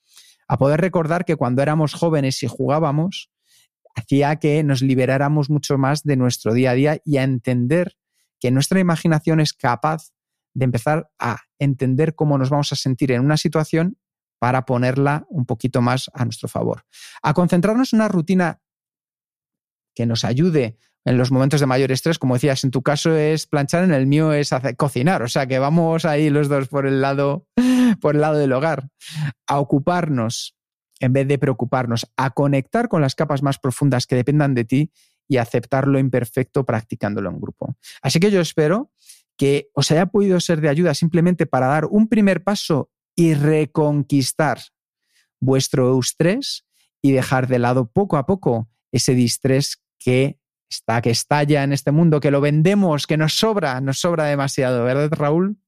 A 0.48 0.56
poder 0.56 0.80
recordar 0.80 1.24
que 1.24 1.36
cuando 1.36 1.60
éramos 1.60 1.92
jóvenes 1.92 2.42
y 2.42 2.46
jugábamos, 2.46 3.30
hacía 3.96 4.36
que 4.36 4.62
nos 4.62 4.82
liberáramos 4.82 5.50
mucho 5.50 5.78
más 5.78 6.02
de 6.04 6.16
nuestro 6.16 6.52
día 6.52 6.70
a 6.70 6.74
día 6.74 7.00
y 7.04 7.16
a 7.16 7.24
entender 7.24 7.96
que 8.38 8.50
nuestra 8.50 8.78
imaginación 8.78 9.40
es 9.40 9.52
capaz 9.52 10.10
de 10.54 10.64
empezar 10.64 11.10
a 11.18 11.38
entender 11.58 12.14
cómo 12.14 12.38
nos 12.38 12.50
vamos 12.50 12.72
a 12.72 12.76
sentir 12.76 13.12
en 13.12 13.22
una 13.22 13.36
situación 13.36 13.98
para 14.38 14.66
ponerla 14.66 15.26
un 15.28 15.46
poquito 15.46 15.80
más 15.80 16.10
a 16.12 16.24
nuestro 16.24 16.48
favor. 16.48 16.84
A 17.22 17.34
concentrarnos 17.34 17.92
en 17.92 18.00
una 18.00 18.08
rutina 18.08 18.60
que 19.94 20.06
nos 20.06 20.24
ayude 20.24 20.76
en 21.06 21.16
los 21.16 21.30
momentos 21.30 21.60
de 21.60 21.66
mayor 21.66 21.92
estrés, 21.92 22.18
como 22.18 22.34
decías, 22.34 22.64
en 22.64 22.70
tu 22.70 22.82
caso 22.82 23.14
es 23.14 23.46
planchar, 23.46 23.84
en 23.84 23.92
el 23.92 24.06
mío 24.06 24.32
es 24.32 24.52
hacer, 24.52 24.76
cocinar, 24.76 25.22
o 25.22 25.28
sea 25.28 25.46
que 25.46 25.58
vamos 25.58 26.04
ahí 26.04 26.30
los 26.30 26.48
dos 26.48 26.68
por 26.68 26.86
el 26.86 27.00
lado 27.00 27.46
por 28.00 28.16
el 28.16 28.20
lado 28.20 28.36
del 28.36 28.52
hogar, 28.52 28.88
a 29.46 29.60
ocuparnos 29.60 30.55
en 31.00 31.12
vez 31.12 31.28
de 31.28 31.38
preocuparnos, 31.38 32.06
a 32.16 32.30
conectar 32.30 32.88
con 32.88 33.00
las 33.00 33.14
capas 33.14 33.42
más 33.42 33.58
profundas 33.58 34.06
que 34.06 34.16
dependan 34.16 34.54
de 34.54 34.64
ti 34.64 34.90
y 35.28 35.38
aceptar 35.38 35.86
lo 35.86 35.98
imperfecto 35.98 36.64
practicándolo 36.64 37.30
en 37.30 37.40
grupo. 37.40 37.76
Así 38.02 38.20
que 38.20 38.30
yo 38.30 38.40
espero 38.40 38.92
que 39.36 39.68
os 39.74 39.90
haya 39.90 40.06
podido 40.06 40.40
ser 40.40 40.60
de 40.60 40.68
ayuda 40.68 40.94
simplemente 40.94 41.46
para 41.46 41.66
dar 41.66 41.86
un 41.86 42.08
primer 42.08 42.42
paso 42.42 42.90
y 43.14 43.34
reconquistar 43.34 44.60
vuestro 45.40 45.88
eustrés 45.88 46.64
y 47.02 47.12
dejar 47.12 47.46
de 47.46 47.58
lado 47.58 47.90
poco 47.90 48.16
a 48.16 48.26
poco 48.26 48.68
ese 48.92 49.14
distrés 49.14 49.82
que 49.98 50.38
está, 50.68 51.02
que 51.02 51.10
estalla 51.10 51.62
en 51.62 51.72
este 51.72 51.92
mundo, 51.92 52.20
que 52.20 52.30
lo 52.30 52.40
vendemos, 52.40 53.06
que 53.06 53.16
nos 53.16 53.34
sobra, 53.34 53.80
nos 53.80 54.00
sobra 54.00 54.24
demasiado, 54.24 54.84
¿verdad, 54.84 55.10
Raúl? 55.12 55.58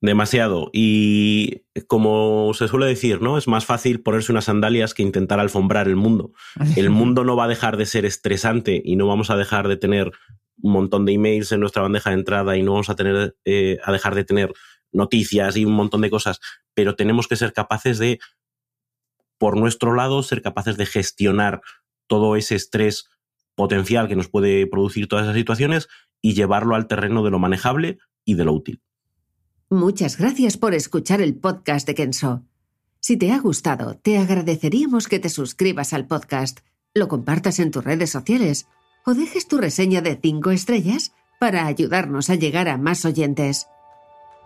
Demasiado. 0.00 0.70
Y 0.72 1.62
como 1.86 2.52
se 2.54 2.68
suele 2.68 2.86
decir, 2.86 3.22
¿no? 3.22 3.38
Es 3.38 3.48
más 3.48 3.64
fácil 3.64 4.02
ponerse 4.02 4.32
unas 4.32 4.44
sandalias 4.44 4.94
que 4.94 5.02
intentar 5.02 5.40
alfombrar 5.40 5.88
el 5.88 5.96
mundo. 5.96 6.32
El 6.76 6.90
mundo 6.90 7.24
no 7.24 7.36
va 7.36 7.44
a 7.44 7.48
dejar 7.48 7.76
de 7.76 7.86
ser 7.86 8.04
estresante 8.04 8.80
y 8.84 8.96
no 8.96 9.06
vamos 9.06 9.30
a 9.30 9.36
dejar 9.36 9.68
de 9.68 9.76
tener 9.76 10.12
un 10.60 10.72
montón 10.72 11.04
de 11.04 11.12
emails 11.12 11.52
en 11.52 11.60
nuestra 11.60 11.82
bandeja 11.82 12.10
de 12.10 12.16
entrada 12.16 12.56
y 12.56 12.62
no 12.62 12.72
vamos 12.72 12.90
a 12.90 12.96
tener 12.96 13.36
eh, 13.44 13.78
a 13.84 13.92
dejar 13.92 14.14
de 14.14 14.24
tener 14.24 14.52
noticias 14.92 15.56
y 15.56 15.64
un 15.64 15.74
montón 15.74 16.00
de 16.00 16.10
cosas, 16.10 16.40
pero 16.74 16.94
tenemos 16.94 17.28
que 17.28 17.36
ser 17.36 17.52
capaces 17.52 17.98
de, 17.98 18.18
por 19.38 19.56
nuestro 19.56 19.94
lado, 19.94 20.22
ser 20.22 20.42
capaces 20.42 20.76
de 20.76 20.86
gestionar 20.86 21.60
todo 22.06 22.36
ese 22.36 22.54
estrés 22.54 23.08
potencial 23.54 24.08
que 24.08 24.16
nos 24.16 24.28
puede 24.28 24.66
producir 24.66 25.08
todas 25.08 25.24
esas 25.24 25.36
situaciones 25.36 25.88
y 26.22 26.34
llevarlo 26.34 26.74
al 26.74 26.86
terreno 26.86 27.22
de 27.24 27.30
lo 27.30 27.38
manejable 27.38 27.98
y 28.24 28.34
de 28.34 28.44
lo 28.44 28.52
útil. 28.52 28.80
Muchas 29.70 30.16
gracias 30.16 30.56
por 30.56 30.74
escuchar 30.74 31.20
el 31.20 31.34
podcast 31.34 31.88
de 31.88 31.96
Kenso. 31.96 32.44
Si 33.00 33.16
te 33.16 33.32
ha 33.32 33.40
gustado, 33.40 33.96
te 33.96 34.16
agradeceríamos 34.16 35.08
que 35.08 35.18
te 35.18 35.28
suscribas 35.28 35.92
al 35.92 36.06
podcast, 36.06 36.60
lo 36.94 37.08
compartas 37.08 37.58
en 37.58 37.72
tus 37.72 37.82
redes 37.82 38.10
sociales 38.10 38.68
o 39.04 39.14
dejes 39.14 39.48
tu 39.48 39.58
reseña 39.58 40.02
de 40.02 40.20
5 40.22 40.52
estrellas 40.52 41.14
para 41.40 41.66
ayudarnos 41.66 42.30
a 42.30 42.36
llegar 42.36 42.68
a 42.68 42.76
más 42.76 43.04
oyentes. 43.04 43.66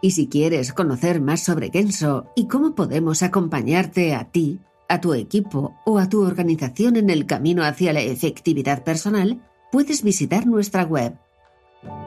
Y 0.00 0.12
si 0.12 0.26
quieres 0.26 0.72
conocer 0.72 1.20
más 1.20 1.44
sobre 1.44 1.70
Kenso 1.70 2.32
y 2.34 2.48
cómo 2.48 2.74
podemos 2.74 3.22
acompañarte 3.22 4.14
a 4.14 4.24
ti, 4.30 4.58
a 4.88 5.02
tu 5.02 5.12
equipo 5.12 5.76
o 5.84 5.98
a 5.98 6.08
tu 6.08 6.22
organización 6.22 6.96
en 6.96 7.10
el 7.10 7.26
camino 7.26 7.62
hacia 7.62 7.92
la 7.92 8.00
efectividad 8.00 8.84
personal, 8.84 9.46
puedes 9.70 10.02
visitar 10.02 10.46
nuestra 10.46 10.84
web 10.84 11.18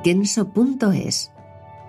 kenso.es. 0.03 1.30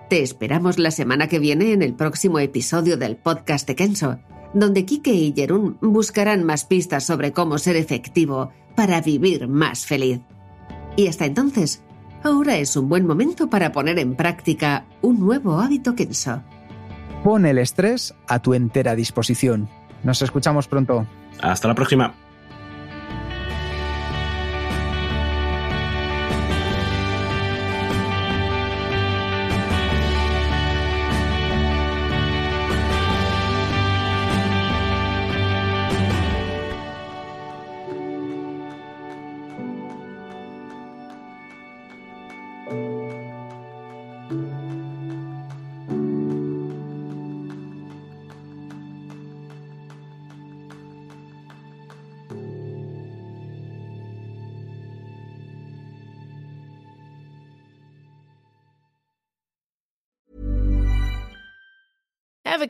Te 0.09 0.21
esperamos 0.21 0.77
la 0.77 0.91
semana 0.91 1.27
que 1.27 1.39
viene 1.39 1.73
en 1.73 1.81
el 1.81 1.95
próximo 1.95 2.37
episodio 2.37 2.95
del 2.95 3.15
podcast 3.15 3.67
de 3.67 3.75
Kenso, 3.75 4.19
donde 4.53 4.85
Kike 4.85 5.11
y 5.11 5.33
Jerún 5.33 5.79
buscarán 5.81 6.43
más 6.43 6.63
pistas 6.63 7.03
sobre 7.03 7.31
cómo 7.31 7.57
ser 7.57 7.75
efectivo 7.75 8.51
para 8.75 9.01
vivir 9.01 9.47
más 9.47 9.87
feliz. 9.87 10.19
Y 10.95 11.07
hasta 11.07 11.25
entonces, 11.25 11.81
ahora 12.23 12.57
es 12.57 12.75
un 12.75 12.87
buen 12.87 13.07
momento 13.07 13.49
para 13.49 13.71
poner 13.71 13.97
en 13.97 14.15
práctica 14.15 14.85
un 15.01 15.19
nuevo 15.19 15.59
hábito 15.59 15.95
Kenso. 15.95 16.43
Pon 17.23 17.47
el 17.47 17.57
estrés 17.57 18.13
a 18.27 18.39
tu 18.39 18.53
entera 18.53 18.95
disposición. 18.95 19.67
Nos 20.03 20.21
escuchamos 20.21 20.67
pronto. 20.67 21.07
Hasta 21.41 21.67
la 21.67 21.73
próxima. 21.73 22.13